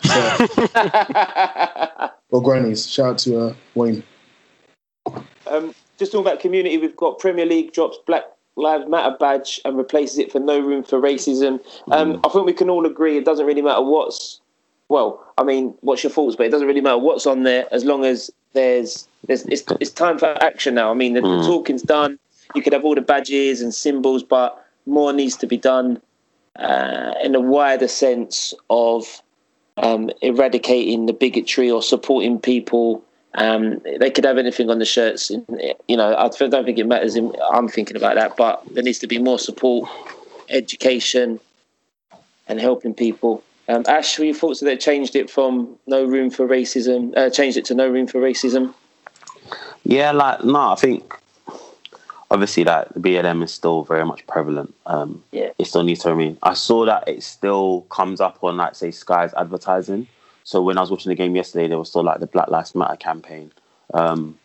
Or 2.30 2.42
grannies. 2.42 2.90
Shout 2.90 3.06
out 3.06 3.18
to 3.20 3.40
uh, 3.40 3.54
Wayne. 3.74 4.02
Um, 5.46 5.74
just 5.98 6.12
talking 6.12 6.26
about 6.26 6.40
community, 6.40 6.76
we've 6.76 6.96
got 6.96 7.18
Premier 7.18 7.46
League 7.46 7.72
drops 7.72 7.96
Black 8.06 8.24
Lives 8.56 8.86
Matter 8.88 9.16
badge 9.18 9.60
and 9.64 9.76
replaces 9.78 10.18
it 10.18 10.30
for 10.30 10.38
No 10.38 10.60
Room 10.60 10.82
for 10.82 11.00
Racism. 11.00 11.60
Um, 11.90 12.14
Mm. 12.14 12.20
I 12.24 12.28
think 12.28 12.44
we 12.44 12.52
can 12.52 12.68
all 12.68 12.84
agree 12.84 13.16
it 13.16 13.24
doesn't 13.24 13.46
really 13.46 13.62
matter 13.62 13.82
what's. 13.82 14.40
Well, 14.90 15.24
I 15.38 15.44
mean, 15.44 15.74
what's 15.80 16.02
your 16.02 16.12
thoughts? 16.12 16.36
But 16.36 16.46
it 16.46 16.50
doesn't 16.50 16.66
really 16.66 16.80
matter 16.80 16.98
what's 16.98 17.26
on 17.26 17.44
there 17.44 17.66
as 17.72 17.84
long 17.84 18.04
as 18.04 18.30
there's 18.58 19.08
there's 19.26 19.44
it's, 19.46 19.64
it's 19.80 19.90
time 19.90 20.18
for 20.18 20.30
action 20.42 20.74
now. 20.74 20.90
I 20.90 20.94
mean, 20.94 21.14
the, 21.14 21.20
Mm. 21.20 21.40
the 21.42 21.46
talking's 21.46 21.82
done. 21.82 22.18
You 22.54 22.62
could 22.62 22.72
have 22.72 22.84
all 22.84 22.94
the 22.94 23.08
badges 23.12 23.60
and 23.62 23.72
symbols, 23.74 24.22
but 24.22 24.48
more 24.86 25.12
needs 25.12 25.36
to 25.36 25.46
be 25.46 25.58
done 25.72 26.00
uh, 26.56 27.12
in 27.22 27.34
a 27.34 27.40
wider 27.40 27.88
sense 27.88 28.54
of 28.70 29.22
um, 29.76 30.10
eradicating 30.22 31.06
the 31.06 31.12
bigotry 31.12 31.70
or 31.70 31.82
supporting 31.82 32.40
people. 32.40 33.04
Um, 33.34 33.80
they 34.00 34.10
could 34.10 34.24
have 34.24 34.38
anything 34.38 34.70
on 34.70 34.78
the 34.78 34.84
shirts. 34.84 35.30
You 35.90 35.96
know, 35.96 36.16
I 36.16 36.28
don't 36.28 36.64
think 36.64 36.78
it 36.78 36.86
matters. 36.86 37.14
In, 37.14 37.32
I'm 37.52 37.68
thinking 37.68 37.96
about 37.96 38.14
that, 38.16 38.36
but 38.36 38.62
there 38.74 38.82
needs 38.82 38.98
to 39.00 39.06
be 39.06 39.18
more 39.18 39.38
support, 39.38 39.88
education, 40.48 41.38
and 42.48 42.58
helping 42.58 42.94
people. 42.94 43.42
Um, 43.68 43.84
Ash, 43.86 44.18
are 44.18 44.24
your 44.24 44.34
thoughts 44.34 44.60
that 44.60 44.66
they 44.66 44.76
changed 44.76 45.14
it 45.14 45.28
from 45.28 45.76
no 45.86 46.04
room 46.04 46.30
for 46.30 46.48
racism, 46.48 47.16
uh, 47.16 47.28
changed 47.28 47.58
it 47.58 47.66
to 47.66 47.74
no 47.74 47.88
room 47.88 48.06
for 48.06 48.18
racism? 48.18 48.72
Yeah, 49.84 50.12
like 50.12 50.42
no, 50.42 50.70
I 50.70 50.74
think 50.74 51.14
obviously 52.30 52.64
like 52.64 52.88
the 52.90 53.00
BLM 53.00 53.42
is 53.42 53.52
still 53.52 53.84
very 53.84 54.04
much 54.04 54.26
prevalent. 54.26 54.74
Um, 54.86 55.22
Yeah. 55.32 55.50
it 55.58 55.66
still 55.66 55.82
needs 55.82 56.00
to 56.00 56.10
remain. 56.10 56.38
I 56.42 56.54
saw 56.54 56.86
that 56.86 57.06
it 57.08 57.22
still 57.22 57.82
comes 57.90 58.20
up 58.20 58.42
on 58.42 58.56
like 58.56 58.74
say 58.74 58.90
Sky's 58.90 59.34
advertising. 59.34 60.08
So 60.44 60.62
when 60.62 60.78
I 60.78 60.80
was 60.80 60.90
watching 60.90 61.10
the 61.10 61.16
game 61.16 61.36
yesterday, 61.36 61.68
there 61.68 61.78
was 61.78 61.90
still 61.90 62.02
like 62.02 62.20
the 62.20 62.26
Black 62.26 62.48
Lives 62.48 62.74
Matter 62.74 62.96
campaign. 62.96 63.52
Um, 63.92 64.38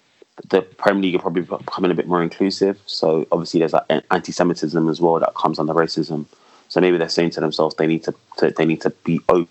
the 0.49 0.61
Premier 0.61 1.01
League 1.03 1.15
are 1.15 1.19
probably 1.19 1.43
becoming 1.43 1.91
a 1.91 1.93
bit 1.93 2.07
more 2.07 2.21
inclusive. 2.21 2.77
So 2.85 3.25
obviously 3.31 3.59
there's 3.59 3.73
like 3.73 3.85
anti-Semitism 4.11 4.89
as 4.89 4.99
well 4.99 5.19
that 5.19 5.33
comes 5.35 5.59
under 5.59 5.73
racism. 5.73 6.25
So 6.73 6.81
maybe 6.81 6.97
they're 6.97 7.07
saying 7.07 7.29
to 7.31 7.39
themselves 7.39 7.75
they 7.75 7.85
need 7.85 8.03
to, 8.05 8.15
to 8.37 8.49
they 8.49 8.65
need 8.65 8.81
to 8.81 8.89
be 9.03 9.21
open 9.29 9.47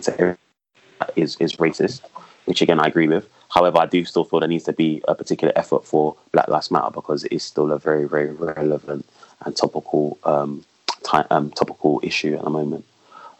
to 0.00 0.12
everything 0.12 0.38
that 1.00 1.12
is 1.16 1.36
is 1.40 1.56
racist, 1.56 2.02
which 2.44 2.62
again 2.62 2.78
I 2.78 2.86
agree 2.86 3.08
with. 3.08 3.28
However, 3.48 3.78
I 3.78 3.86
do 3.86 4.04
still 4.04 4.22
feel 4.22 4.38
there 4.38 4.48
needs 4.48 4.62
to 4.66 4.72
be 4.72 5.02
a 5.08 5.16
particular 5.16 5.52
effort 5.56 5.84
for 5.84 6.14
Black 6.30 6.46
Lives 6.46 6.70
Matter 6.70 6.92
because 6.92 7.24
it 7.24 7.32
is 7.32 7.42
still 7.42 7.72
a 7.72 7.80
very 7.80 8.06
very 8.06 8.30
relevant 8.30 9.04
and 9.44 9.56
topical 9.56 10.16
um, 10.22 10.64
time, 11.02 11.26
um 11.32 11.50
topical 11.50 11.98
issue 12.04 12.36
at 12.36 12.44
the 12.44 12.50
moment. 12.50 12.84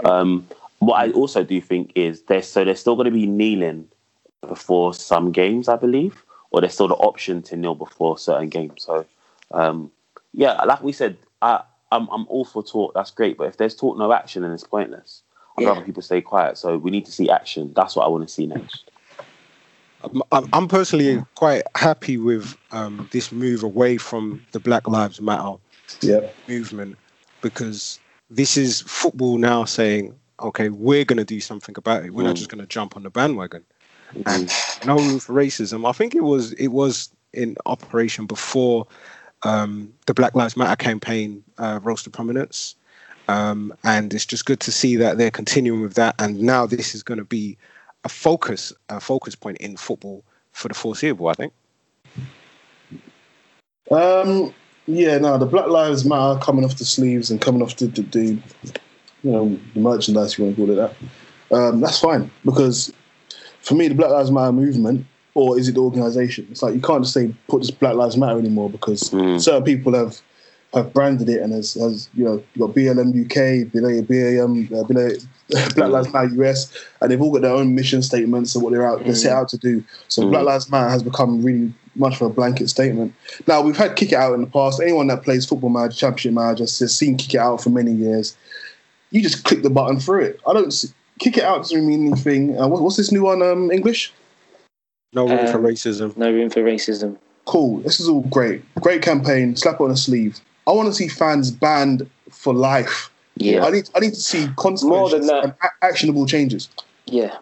Um, 0.05 0.45
what 0.81 0.97
I 0.97 1.13
also 1.13 1.45
do 1.45 1.61
think 1.61 1.93
is 1.95 2.23
there's 2.23 2.49
so 2.49 2.65
there's 2.65 2.81
still 2.81 2.97
going 2.97 3.05
to 3.05 3.13
be 3.13 3.27
kneeling 3.27 3.87
before 4.41 4.95
some 4.95 5.31
games, 5.31 5.69
I 5.69 5.77
believe, 5.77 6.25
or 6.51 6.61
there's 6.61 6.75
still 6.75 6.89
the 6.89 6.97
option 6.97 7.41
to 7.43 7.57
kneel 7.57 7.77
before 7.77 8.19
certain 8.19 8.49
games. 8.49 8.83
So, 8.83 9.07
um, 9.53 9.93
yeah, 10.33 10.61
like 10.65 10.83
we 10.83 10.91
said, 10.91 11.17
I, 11.41 11.63
I'm 11.93 12.09
I'm 12.11 12.27
all 12.29 12.45
for 12.45 12.63
talk. 12.63 12.95
That's 12.95 13.11
great, 13.11 13.37
but 13.37 13.45
if 13.49 13.57
there's 13.57 13.75
talk, 13.77 13.97
no 13.99 14.13
action, 14.13 14.43
then 14.43 14.53
it's 14.53 14.65
pointless. 14.65 15.23
I'd 15.57 15.63
Yeah. 15.63 15.69
rather 15.69 15.83
people 15.83 16.03
stay 16.03 16.21
quiet. 16.21 16.59
So 16.59 16.77
we 16.79 16.91
need 16.91 17.07
to 17.07 17.13
see 17.13 17.31
action. 17.31 17.73
That's 17.75 17.95
what 17.97 18.05
I 18.05 18.09
want 18.09 18.27
to 18.27 18.33
see 18.33 18.47
next. 18.47 18.91
I'm- 20.03 20.23
I'm, 20.33 20.49
I'm 20.53 20.69
personally 20.69 21.23
quite 21.35 21.63
happy 21.77 22.19
with 22.19 22.57
um, 22.73 23.09
this 23.13 23.33
move 23.33 23.63
away 23.63 23.97
from 23.97 24.45
the 24.53 24.61
Black 24.61 24.87
Lives 24.89 25.21
Matter 25.21 25.55
Yeah. 26.03 26.21
movement 26.49 26.97
because 27.41 28.01
this 28.29 28.57
is 28.57 28.83
football 28.83 29.39
now 29.39 29.65
saying, 29.65 30.15
okay, 30.41 30.69
we're 30.69 31.05
going 31.05 31.19
to 31.19 31.25
do 31.25 31.41
something 31.41 31.75
about 31.79 32.05
it. 32.05 32.13
We're 32.13 32.25
not 32.25 32.35
Mm. 32.35 32.39
just 32.39 32.51
going 32.51 32.61
to 32.61 32.67
jump 32.67 32.97
on 32.97 33.05
the 33.05 33.11
bandwagon. 33.11 33.65
Mhm. 34.15 34.23
And 34.35 34.87
no 34.87 34.97
room 34.97 35.19
for 35.21 35.33
racism. 35.33 35.89
I 35.89 35.93
think 35.93 36.15
it 36.15 36.23
was 36.23 36.53
it 36.55 36.69
was 36.69 37.09
in 37.33 37.57
operation 37.67 38.27
before 38.27 38.87
um, 39.45 39.93
the 40.07 40.15
Black 40.15 40.35
Lives 40.35 40.57
Matter 40.57 40.77
campaign 40.77 41.43
uh, 41.59 41.81
rose 41.83 42.03
to 42.03 42.11
prominence. 42.11 42.75
Um, 43.29 43.73
and 43.85 44.13
it's 44.13 44.27
just 44.27 44.45
good 44.45 44.61
to 44.61 44.73
see 44.73 44.97
that 44.97 45.17
they're 45.17 45.31
continuing 45.31 45.81
with 45.81 45.95
that. 45.95 46.15
And 46.19 46.41
now 46.41 46.67
this 46.67 46.95
is 46.95 47.03
going 47.03 47.19
to 47.19 47.25
be 47.25 47.57
a 48.05 48.09
focus, 48.09 48.73
a 48.89 49.01
focus 49.01 49.35
point 49.35 49.59
in 49.59 49.77
football 49.77 50.23
for 50.53 50.69
the 50.69 50.75
foreseeable. 50.75 51.29
I 51.29 51.35
think. 51.35 51.53
Um, 53.91 54.55
yeah, 54.87 55.19
no, 55.19 55.39
the 55.39 55.47
Black 55.47 55.69
Lives 55.69 56.05
Matter 56.05 56.39
coming 56.41 56.65
off 56.65 56.77
the 56.77 56.85
sleeves 56.85 57.31
and 57.31 57.41
coming 57.41 57.63
off 57.63 57.77
the, 57.77 57.87
the, 57.87 58.03
the 58.03 58.29
you 59.23 59.33
know, 59.33 59.59
the 59.73 59.81
merchandise, 59.81 60.37
you 60.37 60.45
want 60.45 60.57
to 60.57 60.63
call 60.63 60.71
it 60.71 60.77
that. 60.77 61.57
Um, 61.57 61.81
that's 61.81 62.01
fine 62.01 62.31
because 62.45 62.93
for 63.61 63.75
me, 63.75 63.89
the 63.89 63.95
Black 63.95 64.11
Lives 64.11 64.31
Matter 64.31 64.53
movement, 64.53 65.07
or 65.35 65.59
is 65.59 65.69
it 65.69 65.75
the 65.75 65.81
organization? 65.81 66.47
It's 66.51 66.63
like 66.63 66.75
you 66.75 66.81
can't 66.81 67.03
just 67.03 67.15
say 67.15 67.35
put 67.49 67.61
this 67.63 67.71
Black 67.71 67.95
Lives 67.95 68.17
Matter 68.17 68.39
anymore 68.39 68.71
because 68.71 69.11
Mm. 69.11 69.41
certain 69.41 69.65
people 69.65 69.95
have 69.95 70.21
have 70.73 70.93
branded 70.93 71.29
it 71.29 71.41
and 71.41 71.53
has, 71.53 71.75
has 71.75 72.09
you 72.15 72.25
know 72.25 72.43
you 72.55 72.67
got 72.67 72.75
BLM 72.75 73.11
UK, 73.25 73.71
BLM, 73.73 74.73
uh, 74.73 74.83
BLM, 74.85 75.27
Black 75.77 75.91
Lives 75.91 76.13
Matter 76.13 76.35
US, 76.43 76.73
and 77.01 77.11
they've 77.11 77.21
all 77.21 77.33
got 77.33 77.43
their 77.43 77.53
own 77.53 77.75
mission 77.75 78.03
statements 78.03 78.55
and 78.55 78.65
what 78.65 78.73
they're 78.73 78.87
out 78.87 79.05
they're 79.05 79.15
set 79.15 79.33
out 79.33 79.49
to 79.51 79.59
do. 79.59 79.85
So 80.09 80.23
Mm. 80.25 80.31
Black 80.31 80.45
Lives 80.45 80.71
Matter 80.71 80.89
has 80.91 81.03
become 81.03 81.43
really 81.45 81.73
much 81.97 82.17
of 82.21 82.23
a 82.23 82.31
blanket 82.31 82.69
statement. 82.69 83.15
Now 83.47 83.61
we've 83.61 83.77
had 83.77 83.95
kick 83.95 84.11
it 84.13 84.17
out 84.17 84.35
in 84.35 84.41
the 84.41 84.49
past. 84.49 84.81
Anyone 84.81 85.07
that 85.09 85.23
plays 85.23 85.47
football 85.47 85.71
manager, 85.71 85.97
championship 85.97 86.33
manager, 86.33 86.65
has 86.65 86.97
seen 86.97 87.17
kick 87.17 87.35
it 87.35 87.39
out 87.39 87.63
for 87.63 87.71
many 87.71 87.93
years. 87.93 88.37
You 89.13 89.23
just 89.23 89.45
click 89.45 89.63
the 89.63 89.71
button 89.71 90.01
through 90.01 90.23
it. 90.25 90.41
I 90.45 90.53
don't 90.53 90.73
see, 90.73 90.89
kick 91.21 91.37
it 91.39 91.45
out 91.45 91.59
doesn't 91.59 91.87
mean 91.87 92.09
anything. 92.09 92.59
Uh, 92.61 92.67
what, 92.67 92.83
what's 92.83 92.97
this 92.97 93.13
new 93.13 93.23
one? 93.23 93.43
Um, 93.43 93.71
English. 93.71 94.13
No 95.15 95.29
room 95.29 95.47
for 95.47 95.59
Um, 95.59 95.65
racism. 95.65 96.17
No 96.17 96.31
room 96.33 96.51
for 96.51 96.63
racism. 96.63 97.17
Cool. 97.45 97.79
This 97.79 98.01
is 98.01 98.09
all 98.09 98.23
great. 98.23 98.63
Great 98.81 99.03
campaign. 99.03 99.55
Slap 99.57 99.75
it 99.77 99.81
on 99.85 99.91
the 99.91 99.97
sleeve. 99.97 100.41
I 100.67 100.73
want 100.73 100.89
to 100.89 100.95
see 100.95 101.09
fans 101.09 101.51
banned 101.51 102.09
for 102.31 102.55
life. 102.55 103.11
Yeah, 103.37 103.65
I 103.65 103.71
need. 103.71 103.91
I 103.95 104.01
need 104.01 104.15
to 104.15 104.21
see 104.21 104.49
consequences 104.57 104.85
More 104.85 105.11
than 105.11 105.27
that. 105.27 105.45
and 105.45 105.53
a- 105.63 105.85
actionable 105.85 106.27
changes. 106.27 106.69
yeah. 107.07 107.37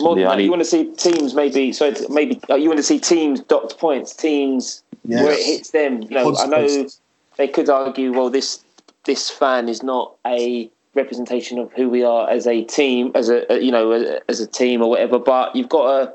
More 0.00 0.18
Yeah, 0.18 0.30
I 0.30 0.36
that, 0.36 0.42
you 0.42 0.50
want 0.50 0.60
to 0.60 0.64
see 0.68 0.86
teams 0.96 1.34
maybe. 1.34 1.72
So 1.72 1.92
maybe 2.08 2.40
uh, 2.50 2.56
you 2.56 2.68
want 2.68 2.78
to 2.78 2.82
see 2.82 2.98
teams 2.98 3.38
docked 3.40 3.78
points, 3.78 4.12
teams 4.12 4.82
where 5.04 5.30
it 5.30 5.44
hits 5.44 5.70
them. 5.70 6.02
You 6.02 6.08
know, 6.10 6.34
I 6.36 6.46
know 6.46 6.88
they 7.36 7.46
could 7.46 7.68
argue, 7.68 8.12
well, 8.12 8.28
this 8.28 8.64
this 9.04 9.30
fan 9.30 9.68
is 9.68 9.84
not 9.84 10.14
a 10.26 10.68
representation 10.94 11.58
of 11.60 11.72
who 11.74 11.88
we 11.88 12.02
are 12.02 12.28
as 12.28 12.46
a 12.48 12.64
team, 12.64 13.12
as 13.14 13.28
a 13.28 13.52
a- 13.52 13.60
you 13.60 13.70
know, 13.70 13.92
as, 13.92 14.20
as 14.28 14.40
a 14.40 14.48
team 14.48 14.82
or 14.82 14.90
whatever. 14.90 15.18
But 15.20 15.54
you've 15.54 15.68
got 15.68 15.84
to 15.86 16.12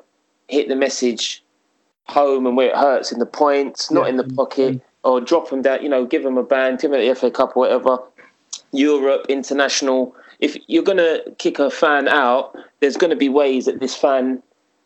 hit 0.49 0.67
the 0.67 0.75
message 0.75 1.43
home 2.05 2.45
and 2.45 2.57
where 2.57 2.69
it 2.69 2.75
hurts 2.75 3.11
in 3.11 3.19
the 3.19 3.25
points, 3.25 3.91
not 3.91 4.03
Yeah. 4.03 4.09
in 4.09 4.17
the 4.17 4.23
pocket, 4.23 4.75
mm-hmm. 4.75 5.09
or 5.09 5.21
drop 5.21 5.49
them 5.49 5.61
down. 5.61 5.81
You 5.83 5.89
know, 5.89 6.05
give 6.05 6.23
them 6.23 6.37
a 6.37 6.43
ban, 6.43 6.77
give 6.77 6.91
them 6.91 6.99
the 6.99 7.15
FA 7.15 7.31
Cup 7.31 7.55
or 7.55 7.61
whatever. 7.61 7.99
Europe, 8.71 9.25
international. 9.29 10.15
If 10.39 10.57
you're 10.67 10.83
going 10.83 10.97
to 10.97 11.23
kick 11.37 11.59
a 11.59 11.69
fan 11.69 12.07
out, 12.07 12.55
there's 12.79 12.97
going 12.97 13.09
to 13.11 13.15
be 13.15 13.29
ways 13.29 13.65
that 13.65 13.79
this 13.79 13.95
fan. 13.95 14.41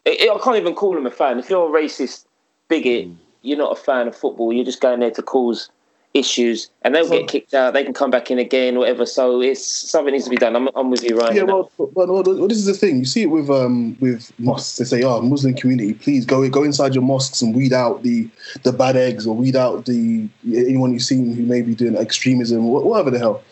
I 0.05 0.29
I 0.33 0.39
can't 0.43 0.57
even 0.57 0.75
call 0.75 0.97
him 0.97 1.05
a 1.05 1.11
fan. 1.11 1.39
If 1.39 1.49
you're 1.49 1.67
a 1.69 1.81
racist 1.81 2.25
bigot, 2.67 3.07
mm. 3.07 3.15
you're 3.41 3.57
not 3.57 3.71
a 3.77 3.81
fan 3.81 4.07
of 4.07 4.15
football. 4.15 4.51
You're 4.51 4.65
just 4.65 4.81
going 4.81 4.99
there 4.99 5.11
to 5.11 5.21
cause 5.21 5.69
issues, 6.13 6.69
and 6.83 6.93
they'll 6.93 7.09
get 7.09 7.27
kicked 7.27 7.53
out. 7.53 7.73
They 7.73 7.83
can 7.83 7.93
come 7.93 8.11
back 8.11 8.29
in 8.29 8.37
again, 8.37 8.77
whatever. 8.77 9.05
So 9.05 9.41
it's 9.41 9.65
something 9.65 10.13
needs 10.13 10.25
to 10.25 10.29
be 10.29 10.35
done. 10.35 10.55
I'm, 10.55 10.69
I'm 10.75 10.91
with 10.91 11.03
you, 11.03 11.17
Ryan. 11.17 11.35
Yeah, 11.35 11.43
well, 11.43 11.71
but, 11.77 11.93
but, 11.93 12.07
well, 12.07 12.47
this 12.47 12.57
is 12.57 12.65
the 12.65 12.73
thing. 12.73 12.99
You 12.99 13.05
see 13.05 13.23
it 13.23 13.31
with 13.31 13.49
um 13.49 13.97
with 13.99 14.31
mosques. 14.39 14.77
They 14.77 14.85
say, 14.85 15.03
"Oh, 15.03 15.21
Muslim 15.21 15.55
community, 15.55 15.93
please 15.93 16.25
go 16.25 16.47
go 16.49 16.63
inside 16.63 16.93
your 16.93 17.03
mosques 17.03 17.41
and 17.41 17.55
weed 17.55 17.73
out 17.73 18.03
the 18.03 18.29
the 18.63 18.71
bad 18.71 18.95
eggs 18.95 19.25
or 19.25 19.35
weed 19.35 19.55
out 19.55 19.85
the 19.85 20.27
anyone 20.45 20.93
you've 20.93 21.01
seen 21.01 21.33
who 21.33 21.43
may 21.43 21.61
be 21.61 21.75
doing 21.75 21.95
extremism, 21.95 22.65
whatever 22.65 23.09
the 23.09 23.19
hell." 23.19 23.43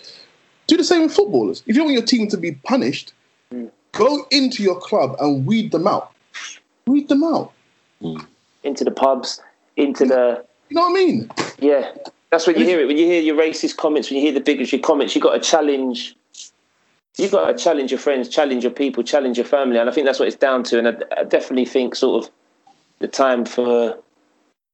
Do 0.67 0.77
the 0.77 0.83
same 0.85 1.01
with 1.01 1.13
footballers. 1.13 1.63
If 1.65 1.75
you 1.75 1.83
want 1.83 1.93
your 1.95 2.05
team 2.05 2.29
to 2.29 2.37
be 2.37 2.53
punished, 2.53 3.11
go 3.91 4.25
into 4.31 4.63
your 4.63 4.79
club 4.79 5.17
and 5.19 5.45
weed 5.45 5.71
them 5.71 5.85
out. 5.85 6.13
Weed 6.87 7.09
them 7.09 7.23
out. 7.23 7.51
into 8.63 8.83
the 8.83 8.91
pubs, 8.91 9.41
into 9.75 10.05
the 10.05 10.45
You 10.69 10.75
know 10.75 10.83
what 10.83 10.91
I 10.91 10.93
mean? 10.93 11.29
yeah. 11.59 11.91
That's 12.31 12.47
when 12.47 12.57
you 12.57 12.65
hear 12.65 12.79
it. 12.79 12.87
When 12.87 12.97
you 12.97 13.05
hear 13.05 13.21
your 13.21 13.35
racist 13.35 13.77
comments, 13.77 14.09
when 14.09 14.17
you 14.17 14.23
hear 14.23 14.33
the 14.33 14.39
bigotry 14.39 14.79
comments, 14.79 15.13
you've 15.13 15.23
got 15.23 15.33
to 15.33 15.39
challenge. 15.39 16.15
You've 17.17 17.31
got 17.31 17.47
to 17.47 17.61
challenge 17.61 17.91
your 17.91 17.99
friends, 17.99 18.29
challenge 18.29 18.63
your 18.63 18.71
people, 18.71 19.03
challenge 19.03 19.37
your 19.37 19.45
family, 19.45 19.77
and 19.77 19.89
I 19.89 19.93
think 19.93 20.05
that's 20.05 20.17
what 20.17 20.29
it's 20.29 20.37
down 20.37 20.63
to. 20.63 20.79
And 20.79 20.87
I, 20.87 20.95
I 21.19 21.23
definitely 21.25 21.65
think 21.65 21.93
sort 21.93 22.23
of 22.23 22.31
the 22.99 23.07
time 23.09 23.43
for 23.43 23.97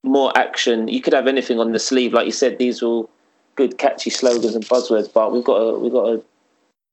more 0.03 0.31
action. 0.37 0.87
You 0.87 1.01
could 1.01 1.13
have 1.13 1.25
anything 1.25 1.59
on 1.59 1.71
the 1.71 1.79
sleeve, 1.79 2.13
like 2.13 2.27
you 2.27 2.31
said. 2.31 2.59
These 2.59 2.83
are 2.83 2.85
all 2.85 3.09
good, 3.55 3.79
catchy 3.79 4.11
slogans 4.11 4.53
and 4.53 4.63
buzzwords, 4.65 5.11
but 5.11 5.33
we've 5.33 5.43
got 5.43 5.57
to 5.59 5.79
we've 5.79 5.91
got 5.91 6.05
to 6.05 6.23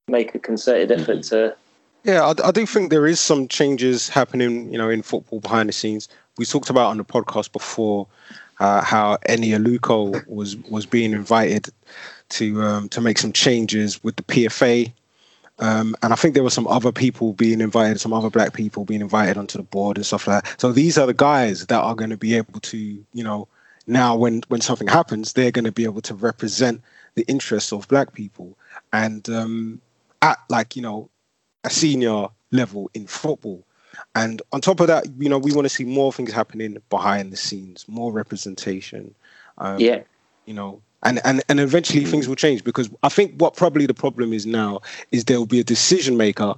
make 0.09 0.35
a 0.35 0.39
concerted 0.39 0.89
mm-hmm. 0.89 1.03
effort 1.03 1.23
to. 1.25 1.55
Yeah, 2.05 2.23
I, 2.23 2.49
I 2.49 2.51
do 2.51 2.65
think 2.65 2.91
there 2.91 3.07
is 3.07 3.21
some 3.21 3.49
changes 3.49 4.09
happening, 4.09 4.71
you 4.73 4.79
know, 4.79 4.89
in 4.89 5.03
football 5.03 5.41
behind 5.41 5.69
the 5.69 5.73
scenes. 5.73 6.09
We 6.37 6.47
talked 6.47 6.71
about 6.71 6.89
on 6.89 6.97
the 6.97 7.05
podcast 7.05 7.53
before 7.53 8.07
uh, 8.61 8.83
how 8.83 9.17
Eni 9.29 9.51
Aluko 9.51 10.27
was 10.27 10.57
was 10.71 10.87
being 10.87 11.13
invited 11.13 11.69
to 12.31 12.63
um, 12.63 12.89
to 12.91 13.01
make 13.01 13.19
some 13.19 13.33
changes 13.33 14.03
with 14.03 14.17
the 14.17 14.23
PFA. 14.23 14.93
Um, 15.61 15.95
and 16.03 16.13
I 16.13 16.17
think 16.17 16.35
there 16.35 16.43
were 16.43 16.51
some 16.51 16.67
other 16.67 16.91
people 16.91 17.33
being 17.33 17.61
invited, 17.61 18.01
some 18.01 18.13
other 18.13 18.29
black 18.29 18.55
people 18.55 18.85
being 18.85 19.01
invited 19.01 19.37
onto 19.37 19.57
the 19.57 19.63
board 19.63 19.97
and 19.97 20.05
stuff 20.05 20.27
like 20.27 20.43
that. 20.43 20.61
So 20.61 20.73
these 20.73 20.99
are 20.99 21.07
the 21.07 21.15
guys 21.15 21.67
that 21.67 21.81
are 21.81 21.95
going 21.95 22.11
to 22.11 22.17
be 22.17 22.35
able 22.35 22.59
to, 22.59 22.77
you 22.77 23.23
know, 23.23 23.47
now 23.87 24.17
when 24.17 24.43
when 24.49 24.61
something 24.61 24.89
happens, 24.89 25.33
they're 25.33 25.53
going 25.53 25.65
to 25.65 25.73
be 25.73 25.85
able 25.85 26.01
to 26.03 26.15
represent 26.15 26.81
the 27.15 27.23
interests 27.29 27.73
of 27.73 27.87
black 27.89 28.13
people 28.13 28.57
and 28.93 29.29
um, 29.29 29.81
at 30.23 30.39
like 30.49 30.75
you 30.77 30.83
know 30.83 31.09
a 31.65 31.71
senior 31.71 32.29
level 32.51 32.91
in 32.95 33.07
football. 33.07 33.65
And 34.15 34.41
on 34.53 34.61
top 34.61 34.81
of 34.81 34.87
that, 34.87 35.07
you 35.19 35.29
know, 35.29 35.39
we 35.39 35.53
want 35.53 35.65
to 35.65 35.69
see 35.69 35.85
more 35.85 36.13
things 36.13 36.33
happening 36.33 36.77
behind 36.89 37.33
the 37.33 37.37
scenes, 37.37 37.87
more 37.89 38.13
representation. 38.13 39.15
Um, 39.59 39.81
Yeah. 39.81 40.03
you 40.47 40.55
know 40.55 40.81
and 41.05 41.21
and 41.25 41.43
and 41.49 41.61
eventually 41.61 42.05
things 42.05 42.27
will 42.29 42.35
change 42.35 42.65
because 42.65 42.91
i 43.03 43.09
think 43.09 43.35
what 43.41 43.57
probably 43.57 43.87
the 43.87 43.95
problem 43.95 44.33
is 44.33 44.45
now 44.47 44.81
is 45.13 45.25
there 45.25 45.39
will 45.39 45.47
be 45.47 45.61
a 45.61 45.65
decision 45.65 46.17
maker 46.17 46.55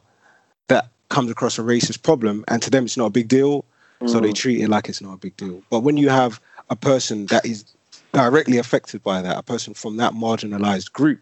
that 0.69 0.89
comes 1.09 1.31
across 1.31 1.59
a 1.59 1.63
racist 1.63 2.03
problem 2.03 2.45
and 2.49 2.63
to 2.63 2.71
them 2.71 2.85
it's 2.85 2.97
not 2.97 3.07
a 3.07 3.11
big 3.11 3.29
deal 3.29 3.65
so 4.07 4.21
they 4.21 4.33
treat 4.33 4.61
it 4.61 4.69
like 4.69 4.89
it's 4.89 5.01
not 5.03 5.15
a 5.15 5.17
big 5.19 5.37
deal 5.37 5.63
but 5.71 5.81
when 5.81 5.97
you 5.97 6.09
have 6.09 6.41
a 6.71 6.77
person 6.77 7.27
that 7.27 7.45
is 7.45 7.65
directly 8.13 8.59
affected 8.59 9.03
by 9.03 9.21
that 9.23 9.37
a 9.37 9.43
person 9.43 9.75
from 9.75 9.97
that 9.99 10.13
marginalized 10.13 10.93
group 10.93 11.21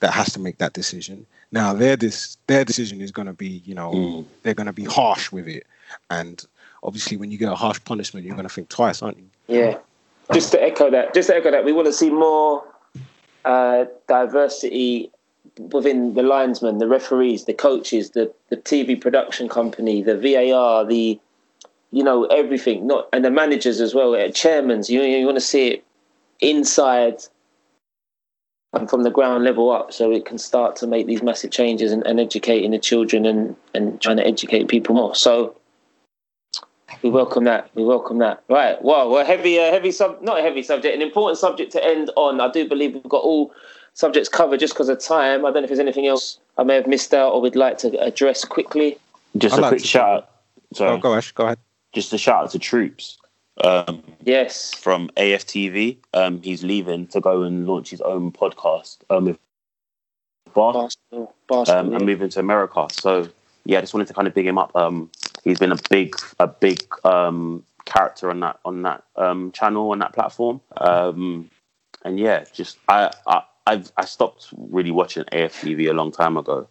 that 0.00 0.12
has 0.12 0.32
to 0.32 0.40
make 0.40 0.58
that 0.58 0.72
decision 0.72 1.26
now 1.52 1.72
their 1.74 1.96
this 1.96 2.36
their 2.46 2.64
decision 2.64 3.00
is 3.00 3.10
going 3.10 3.26
to 3.26 3.32
be 3.34 3.62
you 3.64 3.74
know 3.74 3.90
Mm. 3.92 4.24
they're 4.42 4.54
going 4.54 4.66
to 4.66 4.72
be 4.72 4.84
harsh 4.84 5.32
with 5.32 5.48
it 5.48 5.66
and 6.10 6.46
obviously 6.82 7.16
when 7.16 7.30
you 7.30 7.38
get 7.38 7.50
a 7.50 7.54
harsh 7.54 7.80
punishment 7.84 8.24
you're 8.24 8.36
going 8.36 8.48
to 8.48 8.54
think 8.54 8.68
twice 8.68 9.02
aren't 9.02 9.18
you 9.18 9.28
Yeah. 9.48 9.78
Just 10.32 10.50
to 10.52 10.62
echo 10.62 10.90
that, 10.90 11.14
just 11.14 11.28
to 11.28 11.36
echo 11.36 11.50
that, 11.50 11.64
we 11.64 11.72
want 11.72 11.86
to 11.86 11.92
see 11.92 12.10
more 12.10 12.64
uh, 13.44 13.84
diversity 14.08 15.10
within 15.72 16.14
the 16.14 16.22
linesmen, 16.22 16.78
the 16.78 16.88
referees, 16.88 17.44
the 17.44 17.54
coaches, 17.54 18.10
the, 18.10 18.32
the 18.48 18.56
TV 18.56 19.00
production 19.00 19.48
company, 19.48 20.02
the 20.02 20.16
VAR, 20.16 20.84
the 20.84 21.18
you 21.92 22.02
know 22.02 22.24
everything, 22.24 22.86
not 22.86 23.08
and 23.12 23.24
the 23.24 23.30
managers 23.30 23.80
as 23.80 23.94
well, 23.94 24.14
uh, 24.14 24.28
chairmans. 24.28 24.90
You 24.90 25.02
you 25.02 25.24
want 25.24 25.36
to 25.36 25.40
see 25.40 25.68
it 25.68 25.84
inside 26.40 27.22
and 28.72 28.90
from 28.90 29.04
the 29.04 29.10
ground 29.10 29.44
level 29.44 29.70
up, 29.70 29.92
so 29.92 30.10
it 30.10 30.26
can 30.26 30.36
start 30.36 30.74
to 30.76 30.86
make 30.86 31.06
these 31.06 31.22
massive 31.22 31.52
changes 31.52 31.92
and, 31.92 32.04
and 32.04 32.18
educating 32.18 32.72
the 32.72 32.78
children 32.78 33.24
and 33.24 33.54
and 33.72 34.00
trying 34.02 34.16
to 34.16 34.26
educate 34.26 34.66
people 34.66 34.96
more. 34.96 35.14
So 35.14 35.56
we 37.02 37.10
welcome 37.10 37.44
that. 37.44 37.70
We 37.74 37.84
welcome 37.84 38.18
that. 38.18 38.42
Right. 38.48 38.80
Well, 38.82 39.10
we're 39.10 39.24
heavy, 39.24 39.58
uh, 39.58 39.70
heavy 39.70 39.90
sub, 39.92 40.20
not 40.22 40.38
a 40.38 40.42
heavy 40.42 40.62
subject, 40.62 40.94
an 40.94 41.02
important 41.02 41.38
subject 41.38 41.72
to 41.72 41.84
end 41.84 42.10
on. 42.16 42.40
I 42.40 42.50
do 42.50 42.68
believe 42.68 42.94
we've 42.94 43.02
got 43.04 43.22
all 43.22 43.52
subjects 43.94 44.28
covered 44.28 44.60
just 44.60 44.74
because 44.74 44.88
of 44.88 44.98
time. 44.98 45.44
I 45.44 45.50
don't 45.50 45.56
know 45.56 45.62
if 45.64 45.68
there's 45.68 45.78
anything 45.80 46.06
else 46.06 46.38
I 46.58 46.62
may 46.64 46.74
have 46.74 46.86
missed 46.86 47.14
out 47.14 47.32
or 47.32 47.40
would 47.40 47.56
like 47.56 47.78
to 47.78 47.98
address 48.00 48.44
quickly. 48.44 48.98
Just 49.36 49.54
I'd 49.54 49.58
a 49.58 49.62
like 49.62 49.70
quick 49.70 49.82
to- 49.82 49.88
shout 49.88 50.08
out. 50.10 50.30
Sorry, 50.74 50.90
oh 50.90 50.98
go 50.98 51.14
ash 51.14 51.30
go 51.32 51.44
ahead 51.46 51.58
just 51.92 52.12
a 52.12 52.18
shout 52.18 52.42
out 52.44 52.50
to 52.50 52.58
Troopz 52.58 53.16
um, 53.64 54.02
Yes. 54.24 54.74
from 54.74 55.08
AFTV. 55.16 55.96
Um, 56.12 56.42
he's 56.42 56.62
leaving 56.64 57.06
to 57.08 57.20
go 57.20 57.42
and 57.42 57.66
launch 57.66 57.90
his 57.90 58.00
own 58.02 58.32
podcast 58.32 58.98
um, 59.08 59.24
with 59.26 59.38
Bar, 60.52 60.72
Basketball. 60.74 61.34
Basketball. 61.48 61.78
um, 61.78 61.90
yeah. 61.90 61.96
and 61.96 62.06
moving 62.06 62.28
to 62.30 62.40
America. 62.40 62.86
So 62.90 63.28
yeah, 63.64 63.78
I 63.78 63.80
just 63.80 63.94
wanted 63.94 64.08
to 64.08 64.14
kind 64.14 64.26
of 64.28 64.34
big 64.34 64.46
him 64.46 64.58
up. 64.58 64.74
Um, 64.76 65.10
he's 65.46 65.58
been 65.60 65.72
a 65.72 65.78
big, 65.88 66.16
a 66.38 66.46
big 66.46 66.84
um, 67.04 67.62
character 67.86 68.28
on 68.28 68.40
that 68.40 68.58
on 68.64 68.82
that 68.82 69.04
um, 69.16 69.52
channel 69.52 69.92
on 69.92 70.00
that 70.00 70.12
platform. 70.12 70.60
Um, 70.76 71.48
and 72.04 72.18
yeah, 72.18 72.44
just 72.52 72.78
I, 72.88 73.10
I 73.26 73.42
I've 73.66 73.90
I 73.96 74.04
stopped 74.04 74.48
really 74.56 74.90
watching 74.90 75.24
AFTV 75.24 75.88
a 75.88 75.94
long 75.94 76.12
time 76.12 76.36
ago, 76.36 76.68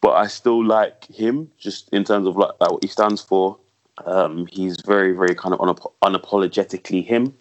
but 0.00 0.12
I 0.12 0.28
still 0.28 0.64
like 0.64 1.04
him 1.04 1.50
just 1.58 1.90
in 1.90 2.04
terms 2.04 2.26
of 2.26 2.36
like, 2.36 2.52
like 2.60 2.70
what 2.70 2.82
he 2.82 2.88
stands 2.88 3.20
for. 3.20 3.58
Um, 4.06 4.46
he's 4.50 4.80
very 4.86 5.12
very 5.12 5.34
kind 5.34 5.54
of 5.54 5.60
unap- 5.60 5.92
unapologetically 6.02 7.04
him, 7.04 7.34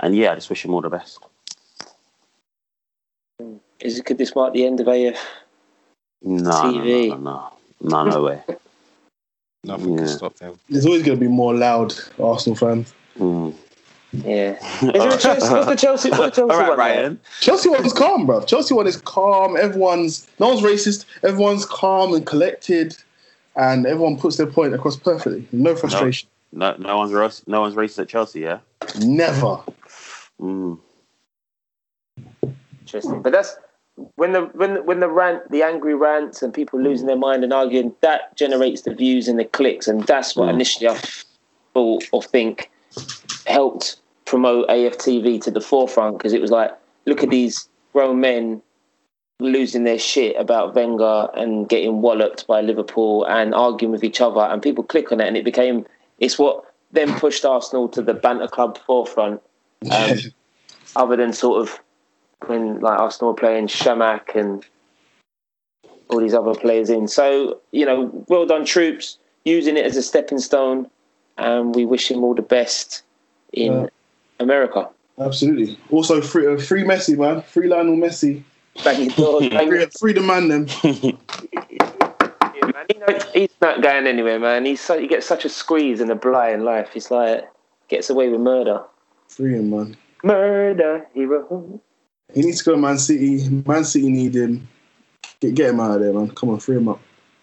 and 0.00 0.14
yeah, 0.14 0.32
I 0.32 0.34
just 0.34 0.50
wish 0.50 0.64
him 0.64 0.74
all 0.74 0.82
the 0.82 0.90
best. 0.90 1.18
Is 3.80 3.98
it, 3.98 4.06
could 4.06 4.18
this 4.18 4.34
mark 4.34 4.52
the 4.52 4.66
end 4.66 4.80
of 4.80 4.88
AF? 4.88 5.18
No, 6.22 6.50
TV. 6.50 7.08
no, 7.08 7.16
no, 7.16 7.52
no, 7.80 8.04
no, 8.04 8.10
no 8.10 8.22
way. 8.22 8.42
nothing 9.64 9.96
can 9.96 10.08
stop 10.08 10.36
them 10.36 10.58
There's 10.68 10.86
always 10.86 11.02
going 11.02 11.18
to 11.18 11.20
be 11.20 11.28
more 11.28 11.54
loud 11.54 11.94
Arsenal 12.18 12.56
fans. 12.56 12.92
Mm. 13.18 13.54
Yeah. 14.12 14.52
Is 14.82 14.92
there 14.92 15.14
a 15.14 15.18
Chelsea? 15.18 15.52
What's 15.52 15.66
the 15.66 15.76
Chelsea? 15.76 16.10
What's 16.10 16.22
the 16.22 16.30
Chelsea 16.30 16.42
All 16.42 16.48
right, 16.48 16.68
one? 16.68 16.78
Ryan. 16.78 17.20
Chelsea 17.40 17.68
one 17.68 17.84
is 17.84 17.92
calm, 17.92 18.26
bro. 18.26 18.44
Chelsea 18.44 18.74
one 18.74 18.86
is 18.86 18.96
calm. 18.98 19.56
Everyone's 19.56 20.28
no 20.38 20.48
one's 20.48 20.60
racist. 20.60 21.04
Everyone's 21.24 21.66
calm 21.66 22.14
and 22.14 22.24
collected, 22.24 22.96
and 23.56 23.86
everyone 23.86 24.16
puts 24.16 24.36
their 24.36 24.46
point 24.46 24.72
across 24.74 24.96
perfectly. 24.96 25.46
No 25.50 25.74
frustration. 25.74 26.28
No, 26.52 26.76
no 26.78 26.98
one's 26.98 27.10
racist, 27.12 27.48
no 27.48 27.62
one's 27.62 27.74
racist 27.74 28.02
at 28.02 28.08
Chelsea, 28.08 28.40
yeah. 28.40 28.60
Never. 29.00 29.60
Mm. 30.40 30.78
Interesting. 32.82 33.22
But 33.22 33.32
that's 33.32 33.56
when 34.16 34.32
the 34.32 34.42
when 34.54 34.84
when 34.86 35.00
the 35.00 35.08
rant, 35.08 35.50
the 35.50 35.62
angry 35.62 35.94
rants, 35.94 36.42
and 36.42 36.52
people 36.52 36.80
losing 36.80 37.06
their 37.06 37.16
mind 37.16 37.44
and 37.44 37.52
arguing. 37.52 37.94
That 38.00 38.36
generates 38.36 38.82
the 38.82 38.94
views 38.94 39.28
and 39.28 39.38
the 39.38 39.44
clicks, 39.44 39.86
and 39.86 40.02
that's 40.04 40.36
what 40.36 40.48
Mm. 40.48 40.54
initially 40.54 40.88
I 40.88 40.98
thought 41.74 42.04
or 42.12 42.22
think 42.22 42.70
helped 43.46 43.96
promote 44.24 44.68
AFTV 44.68 45.40
to 45.42 45.50
the 45.50 45.60
forefront 45.60 46.18
because 46.18 46.32
it 46.32 46.40
was 46.40 46.50
like, 46.50 46.70
look 47.06 47.22
at 47.22 47.30
these 47.30 47.68
grown 47.92 48.20
men 48.20 48.62
losing 49.40 49.84
their 49.84 49.98
shit 49.98 50.36
about 50.38 50.74
Wenger 50.74 51.28
and 51.34 51.68
getting 51.68 52.00
walloped 52.00 52.46
by 52.46 52.60
Liverpool 52.60 53.24
and 53.24 53.54
arguing 53.54 53.92
with 53.92 54.04
each 54.04 54.20
other, 54.20 54.40
and 54.40 54.62
people 54.62 54.84
click 54.84 55.12
on 55.12 55.20
it, 55.20 55.28
and 55.28 55.36
it 55.36 55.44
became 55.44 55.86
it's 56.18 56.38
what 56.38 56.64
then 56.92 57.12
pushed 57.18 57.44
Arsenal 57.44 57.88
to 57.88 58.02
the 58.02 58.14
banter 58.14 58.48
club 58.48 58.78
forefront 58.86 59.40
um, 59.90 60.16
other 60.96 61.16
than 61.16 61.32
sort 61.32 61.60
of 61.60 61.80
when 62.46 62.80
like 62.80 62.98
Arsenal 62.98 63.32
were 63.32 63.38
playing 63.38 63.66
Chamakh 63.68 64.34
and 64.34 64.64
all 66.10 66.20
these 66.20 66.34
other 66.34 66.54
players 66.54 66.90
in. 66.90 67.08
So 67.08 67.60
you 67.72 67.86
know, 67.86 68.10
well 68.28 68.46
done, 68.46 68.62
Troopz, 68.62 69.16
using 69.44 69.76
it 69.76 69.84
as 69.84 69.96
a 69.96 70.02
stepping 70.02 70.38
stone, 70.38 70.90
and 71.38 71.74
we 71.74 71.84
wish 71.86 72.10
him 72.10 72.22
all 72.24 72.34
the 72.34 72.42
best 72.42 73.02
in 73.52 73.72
Yeah. 73.72 73.86
America. 74.40 74.88
Absolutely. 75.18 75.78
Also, 75.90 76.20
free, 76.20 76.46
uh, 76.46 76.58
free 76.58 76.82
Messi, 76.82 77.16
man. 77.16 77.42
Free 77.42 77.68
Lionel 77.68 77.96
Messi. 77.96 78.42
Bang 78.82 79.02
your 79.04 79.12
door, 79.14 79.40
Free, 79.40 79.86
free 80.00 80.12
the 80.12 80.20
man, 80.20 80.48
them. 80.48 80.66
Yeah, 82.56 82.66
man. 82.66 83.20
He's 83.32 83.50
not 83.60 83.82
going 83.82 84.06
anywhere, 84.06 84.38
man. 84.38 84.64
He's 84.64 84.80
so, 84.80 84.98
he 84.98 85.06
gets 85.06 85.26
such 85.26 85.44
a 85.44 85.48
squeeze 85.48 86.00
and 86.00 86.10
a 86.10 86.14
blight 86.14 86.54
in 86.54 86.64
life. 86.64 86.90
He's 86.92 87.10
like 87.10 87.48
gets 87.88 88.10
away 88.10 88.28
with 88.28 88.40
murder. 88.40 88.82
Free 89.28 89.54
him, 89.54 89.70
man. 89.70 89.96
Murder 90.22 91.06
hero. 91.14 91.80
He 92.34 92.42
needs 92.42 92.58
to 92.58 92.64
go 92.64 92.72
to 92.72 92.78
Man 92.78 92.98
City. 92.98 93.48
Man 93.66 93.84
City 93.84 94.10
need 94.10 94.34
him. 94.34 94.66
Get, 95.40 95.54
get 95.54 95.70
him 95.70 95.80
out 95.80 95.92
of 95.92 96.00
there, 96.00 96.12
man. 96.12 96.30
Come 96.30 96.50
on, 96.50 96.58
free 96.60 96.76
him 96.76 96.88
up. 96.88 97.00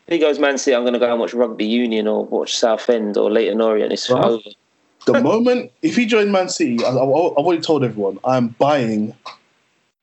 If 0.07 0.13
he 0.13 0.19
goes 0.19 0.39
Man 0.39 0.57
City, 0.57 0.75
I'm 0.75 0.83
going 0.83 0.93
to 0.93 0.99
go 0.99 1.09
and 1.09 1.19
watch 1.19 1.33
Rugby 1.33 1.65
Union 1.65 2.07
or 2.07 2.25
watch 2.25 2.55
Southend 2.57 3.17
or 3.17 3.31
Leyton 3.31 3.61
Orient. 3.61 3.93
It's 3.93 4.09
Right. 4.09 4.25
over. 4.25 4.43
The 5.05 5.21
moment 5.21 5.71
if 5.81 5.95
he 5.95 6.05
joined 6.05 6.31
Man 6.31 6.49
City, 6.49 6.83
I, 6.83 6.89
I, 6.89 6.93
I've 6.93 6.99
already 7.09 7.61
told 7.61 7.83
everyone 7.83 8.19
I'm 8.23 8.49
buying 8.49 9.15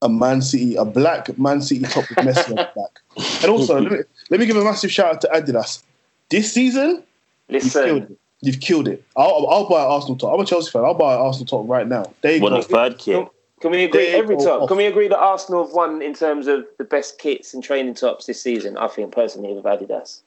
a 0.01 0.09
Man 0.09 0.41
City, 0.41 0.75
a 0.75 0.85
black 0.85 1.37
Man 1.37 1.61
City 1.61 1.81
top 1.85 2.09
with 2.09 2.19
Messi 2.19 2.49
on 2.49 2.55
the 2.55 2.69
back. 2.75 3.41
And 3.43 3.51
also, 3.51 3.79
let 3.79 3.91
me, 3.91 3.97
let 4.29 4.39
me 4.39 4.45
give 4.45 4.55
a 4.57 4.63
massive 4.63 4.91
shout 4.91 5.15
out 5.15 5.21
to 5.21 5.27
Adidas. 5.27 5.83
This 6.29 6.51
season, 6.53 7.03
you've 7.49 7.63
killed 7.63 7.83
Listen, 7.83 7.97
it. 8.03 8.19
You've 8.41 8.59
killed 8.61 8.87
it. 8.87 9.03
I'll, 9.17 9.45
I'll 9.49 9.67
buy 9.67 9.81
an 9.83 9.91
Arsenal 9.91 10.15
top. 10.15 10.33
I'm 10.33 10.39
a 10.39 10.45
Chelsea 10.45 10.71
fan. 10.71 10.85
I'll 10.85 10.93
buy 10.93 11.15
an 11.15 11.21
Arsenal 11.21 11.45
top 11.45 11.69
right 11.69 11.85
now. 11.87 12.13
There 12.21 12.35
you 12.35 12.41
Well, 12.41 12.51
go. 12.51 12.57
the 12.61 12.63
third 12.63 12.97
kit. 12.97 13.27
Can 13.59 13.71
we 13.71 13.83
agree 13.83 14.05
They 14.07 14.13
every 14.19 14.35
go 14.37 14.43
top? 14.59 14.67
Can 14.67 14.77
we 14.77 14.85
agree 14.85 15.07
that 15.07 15.17
Arsenal 15.19 15.65
have 15.65 15.73
won 15.73 16.01
in 16.01 16.13
terms 16.13 16.47
of 16.47 16.65
the 16.77 16.83
best 16.83 17.19
kits 17.19 17.53
and 17.53 17.63
training 17.63 17.93
tops 17.95 18.25
this 18.25 18.41
season? 18.41 18.77
I 18.77 18.87
think 18.87 19.11
personally 19.13 19.53
with 19.53 19.65
Adidas. 19.65 20.21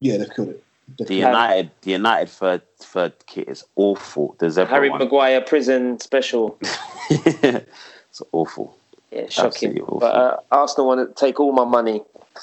Yeah, 0.00 0.18
they've 0.18 0.30
killed 0.34 0.50
it. 0.50 0.62
They've 0.98 0.98
The 0.98 1.04
killed 1.06 1.10
it. 1.20 1.26
United, 1.28 1.70
the 1.82 1.90
United 1.92 2.28
third 2.28 2.62
third 2.78 3.12
kit 3.26 3.48
is 3.48 3.64
awful. 3.76 4.36
There's 4.38 4.54
zebra 4.54 4.70
Harry 4.74 4.90
one. 4.90 4.98
Maguire 5.00 5.40
prison 5.40 5.98
special. 6.00 6.58
it's 7.10 8.22
awful. 8.32 8.76
Yeah, 9.10 9.26
shocking. 9.28 9.80
Awful. 9.82 9.98
But 10.00 10.14
uh, 10.14 10.36
Arsenal 10.50 10.86
want 10.88 11.08
to 11.16 11.20
take 11.24 11.40
all 11.40 11.52
my 11.52 11.64
money. 11.64 12.02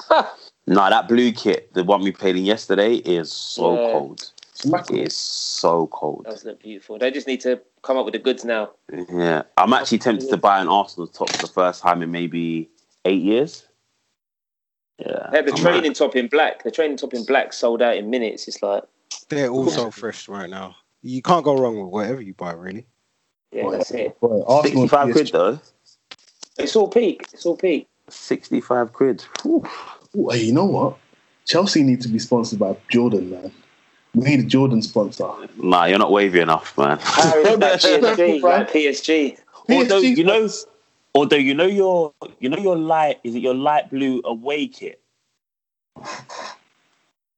No, 0.66 0.90
that 0.90 1.10
blue 1.10 1.34
kit, 1.34 1.74
the 1.74 1.84
one 1.84 2.02
we 2.04 2.14
played 2.14 2.38
in 2.38 2.46
yesterday, 2.46 2.96
is 2.96 3.30
so 3.30 3.74
Yeah. 3.76 3.92
cold. 3.92 4.32
It's. 4.56 4.66
It 4.66 4.92
is 4.92 5.18
so 5.18 5.88
cold. 5.88 6.26
Does 6.26 6.46
look 6.46 6.62
beautiful. 6.62 7.00
They 7.00 7.12
just 7.12 7.28
need 7.28 7.42
to 7.42 7.62
come 7.82 7.98
up 7.98 8.06
with 8.06 8.14
the 8.14 8.20
goods 8.20 8.46
now. 8.46 8.72
Yeah, 9.12 9.44
I'm 9.58 9.74
actually 9.74 10.00
tempted 10.00 10.30
to 10.30 10.38
buy 10.38 10.60
an 10.60 10.68
Arsenal 10.68 11.08
top 11.08 11.30
for 11.30 11.48
the 11.48 11.52
first 11.52 11.82
time 11.82 12.02
in 12.02 12.12
maybe 12.12 12.70
eight 13.06 13.22
years. 13.22 13.66
Yeah, 15.00 15.28
They 15.32 15.38
had 15.38 15.46
the 15.48 15.54
I'm 15.54 15.58
training 15.58 15.94
top 15.94 16.16
in 16.16 16.28
black. 16.28 16.64
The 16.64 16.72
training 16.72 16.98
top 16.98 17.14
in 17.14 17.26
black 17.26 17.54
sold 17.54 17.82
out 17.82 17.98
in 17.98 18.10
minutes. 18.10 18.48
It's 18.48 18.62
like, 18.62 18.84
They're 19.30 19.50
all 19.50 19.68
so 19.68 19.90
fresh 19.92 20.28
right 20.30 20.50
now. 20.50 20.76
You 21.02 21.22
can't 21.22 21.44
go 21.44 21.58
wrong 21.58 21.80
with 21.82 21.92
whatever 21.92 22.22
you 22.22 22.34
buy, 22.34 22.54
really. 22.54 22.86
yeah, 23.52 23.70
that's 23.72 23.92
it. 23.92 24.20
Boy, 24.20 24.42
Arsenal 24.48 24.88
65 24.88 25.12
quid 25.12 25.30
though. 25.34 25.60
It's 26.58 26.76
all 26.76 26.88
peak. 26.88 27.28
It's 27.34 27.46
all 27.46 27.58
peak. 27.58 27.88
65 28.10 28.94
quid. 28.94 29.26
Whew. 29.42 29.68
Ooh, 30.16 30.30
hey, 30.30 30.44
you 30.44 30.54
know 30.54 30.66
what? 30.66 30.98
Chelsea 31.46 31.84
need 31.84 32.02
to 32.02 32.08
be 32.08 32.20
sponsored 32.20 32.60
by 32.60 32.76
Jordan, 32.90 33.32
man. 33.32 33.52
We 34.16 34.30
need 34.30 34.40
a 34.42 34.44
Jordan 34.44 34.82
sponsor. 34.82 35.28
Nah, 35.58 35.86
you're 35.86 35.98
not 35.98 36.12
wavy 36.12 36.40
enough, 36.40 36.78
man. 36.78 37.00
Harry's 37.02 37.58
like 37.58 37.80
PSG, 37.80 38.42
like 38.42 38.72
PSG. 38.72 39.38
although 39.70 40.02
PSG 40.02 40.18
you 40.18 40.24
know, 40.24 40.50
although 41.16 41.36
you 41.36 41.54
know 41.56 41.66
your, 41.66 42.14
you 42.40 42.50
know 42.50 42.60
your 42.60 42.78
light 42.78 43.20
is 43.24 43.34
it 43.36 43.40
your 43.40 43.56
light 43.56 43.90
blue 43.90 44.22
away 44.24 44.68
kit? 44.68 45.02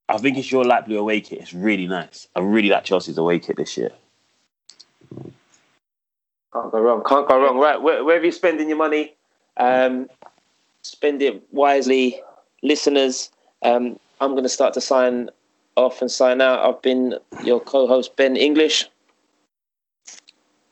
I 0.08 0.18
think 0.18 0.38
it's 0.38 0.52
your 0.52 0.66
light 0.66 0.86
blue 0.86 1.00
away 1.00 1.22
kit. 1.22 1.40
It's 1.40 1.54
really 1.54 1.88
nice. 1.88 2.28
I 2.36 2.42
really 2.42 2.70
like 2.70 2.84
Chelsea's 2.84 3.18
away 3.18 3.40
kit 3.40 3.56
this 3.58 3.78
year. 3.78 3.92
Can't 6.54 6.72
go 6.72 6.80
wrong. 6.80 7.04
Can't 7.06 7.28
go 7.28 7.42
wrong. 7.42 7.58
Right, 7.58 7.82
where, 7.82 8.04
wherever 8.04 8.24
you're 8.24 8.32
spending 8.32 8.70
your 8.70 8.78
money, 8.78 9.14
um, 9.58 10.10
spend 10.84 11.22
it 11.22 11.42
wisely. 11.52 12.22
Listeners, 12.64 13.30
um, 13.62 14.00
I'm 14.22 14.32
going 14.32 14.44
to 14.44 14.50
start 14.50 14.74
to 14.76 14.82
sign 14.82 15.30
off 15.76 16.02
and 16.02 16.10
sign 16.10 16.42
out. 16.42 16.68
I've 16.68 16.82
been 16.82 17.16
your 17.44 17.60
co-host 17.60 18.16
Ben 18.16 18.36
English. 18.36 18.90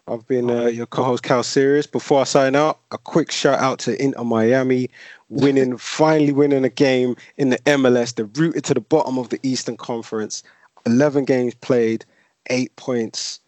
I've 0.08 0.28
been 0.28 0.50
uh, 0.50 0.66
your 0.66 0.86
co-host 0.86 1.24
Cal 1.24 1.44
Sirius. 1.44 1.88
Before 1.88 2.22
I 2.22 2.24
sign 2.26 2.56
out, 2.56 2.80
a 2.92 2.98
quick 2.98 3.32
shout 3.32 3.60
out 3.60 3.80
to 3.80 4.02
Inter 4.02 4.24
Miami, 4.24 4.90
winning, 5.30 5.78
finally 5.78 6.34
winning 6.34 6.66
a 6.66 6.70
game 6.70 7.16
in 7.38 7.50
the 7.50 7.58
MLS. 7.60 8.16
They're 8.16 8.26
rooted 8.26 8.66
to 8.66 8.74
the 8.74 8.82
bottom 8.82 9.18
of 9.18 9.30
the 9.30 9.40
Eastern 9.44 9.78
Conference. 9.78 10.44
Eleven 10.86 11.24
games 11.24 11.56
played, 11.56 12.04
eight 12.50 12.76
points, 12.76 13.40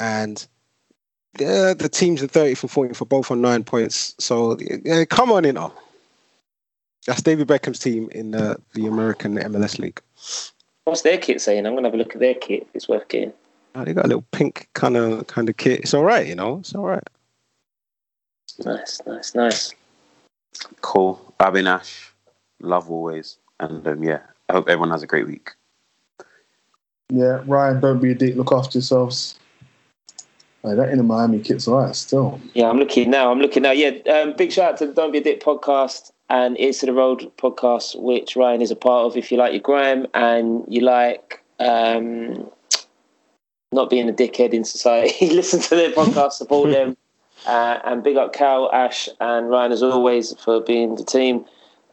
and 0.00 0.44
yeah, 1.38 1.74
the 1.74 1.88
teams 1.88 2.22
are 2.22 2.26
30 2.26 2.54
for 2.54 2.66
40 2.66 2.94
for 2.94 3.04
both 3.04 3.30
on 3.30 3.40
nine 3.40 3.62
points. 3.62 4.16
So 4.18 4.58
come 5.10 5.30
on, 5.30 5.44
Inter. 5.44 5.70
That's 7.06 7.22
David 7.22 7.46
Beckham's 7.46 7.78
team 7.78 8.08
in 8.12 8.34
uh, 8.34 8.56
the 8.74 8.86
American 8.86 9.36
MLS 9.36 9.78
League. 9.78 10.00
What's 10.90 11.02
their 11.02 11.18
kit 11.18 11.40
saying? 11.40 11.66
I'm 11.66 11.74
going 11.74 11.84
to 11.84 11.86
have 11.86 11.94
a 11.94 11.98
look 11.98 12.14
at 12.14 12.20
their 12.20 12.34
kit. 12.34 12.66
It's 12.74 12.88
worth 12.88 13.06
getting. 13.06 13.32
Oh, 13.76 13.84
they 13.84 13.94
got 13.94 14.06
a 14.06 14.08
little 14.08 14.24
pink 14.32 14.68
kind 14.72 14.96
of 14.96 15.24
kind 15.28 15.48
of 15.48 15.56
kit. 15.56 15.82
It's 15.82 15.94
all 15.94 16.02
right, 16.02 16.26
you 16.26 16.34
know. 16.34 16.58
It's 16.58 16.74
all 16.74 16.84
right. 16.84 17.08
Nice, 18.64 19.00
nice, 19.06 19.36
nice. 19.36 19.72
Cool. 20.80 21.32
I've 21.38 21.52
been 21.52 21.68
Ash. 21.68 22.12
Love 22.60 22.90
always. 22.90 23.36
And 23.60 23.86
um, 23.86 24.02
yeah, 24.02 24.18
I 24.48 24.54
hope 24.54 24.68
everyone 24.68 24.90
has 24.90 25.04
a 25.04 25.06
great 25.06 25.28
week. 25.28 25.52
Yeah, 27.08 27.44
Ryan, 27.46 27.78
don't 27.78 28.00
be 28.00 28.10
a 28.10 28.14
dick. 28.16 28.34
Look 28.34 28.50
after 28.50 28.78
yourselves. 28.78 29.38
Hey, 30.64 30.74
that 30.74 30.88
Inter 30.88 31.04
Miami 31.04 31.38
kit's 31.38 31.68
alright 31.68 31.94
still. 31.94 32.40
Yeah, 32.54 32.68
I'm 32.68 32.78
looking 32.78 33.10
now. 33.10 33.30
I'm 33.30 33.38
looking 33.38 33.62
now. 33.62 33.70
Yeah, 33.70 33.90
um, 34.12 34.34
big 34.36 34.50
shout 34.50 34.72
out 34.72 34.78
to 34.78 34.88
the 34.88 34.92
Don't 34.92 35.12
Be 35.12 35.18
a 35.18 35.22
Dick 35.22 35.40
podcast 35.40 36.10
and 36.30 36.56
It's 36.58 36.78
to 36.80 36.86
the 36.86 36.92
Road 36.92 37.30
podcast, 37.36 38.00
which 38.00 38.36
Ryan 38.36 38.62
is 38.62 38.70
a 38.70 38.76
part 38.76 39.04
of. 39.04 39.16
If 39.16 39.30
you 39.30 39.36
like 39.36 39.52
your 39.52 39.60
grime 39.60 40.06
and 40.14 40.64
you 40.68 40.80
like 40.80 41.42
um, 41.58 42.48
not 43.72 43.90
being 43.90 44.08
a 44.08 44.12
dickhead 44.12 44.54
in 44.54 44.64
society, 44.64 45.28
listen 45.34 45.60
to 45.60 45.74
their 45.74 45.90
podcast, 45.90 46.32
support 46.32 46.70
them. 46.72 46.96
Uh, 47.46 47.78
and 47.84 48.02
big 48.02 48.16
up 48.16 48.32
Cal, 48.32 48.70
Ash, 48.72 49.08
and 49.18 49.50
Ryan 49.50 49.72
as 49.72 49.82
always 49.82 50.34
for 50.40 50.60
being 50.60 50.94
the 50.94 51.04
team. 51.04 51.44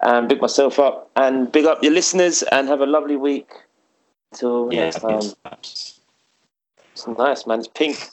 And 0.01 0.29
big 0.29 0.41
myself 0.41 0.77
up 0.77 1.09
and 1.15 1.51
big 1.51 1.65
up 1.65 1.81
your 1.81 1.91
listeners 1.91 2.43
and 2.43 2.67
have 2.67 2.81
a 2.81 2.85
lovely 2.85 3.15
week. 3.15 3.49
Till 4.35 4.71
Yeah, 4.71 4.81
next 4.81 4.99
time. 4.99 5.21
It's 6.93 7.07
nice, 7.07 7.47
man. 7.47 7.59
It's 7.59 7.67
pink. 7.67 8.09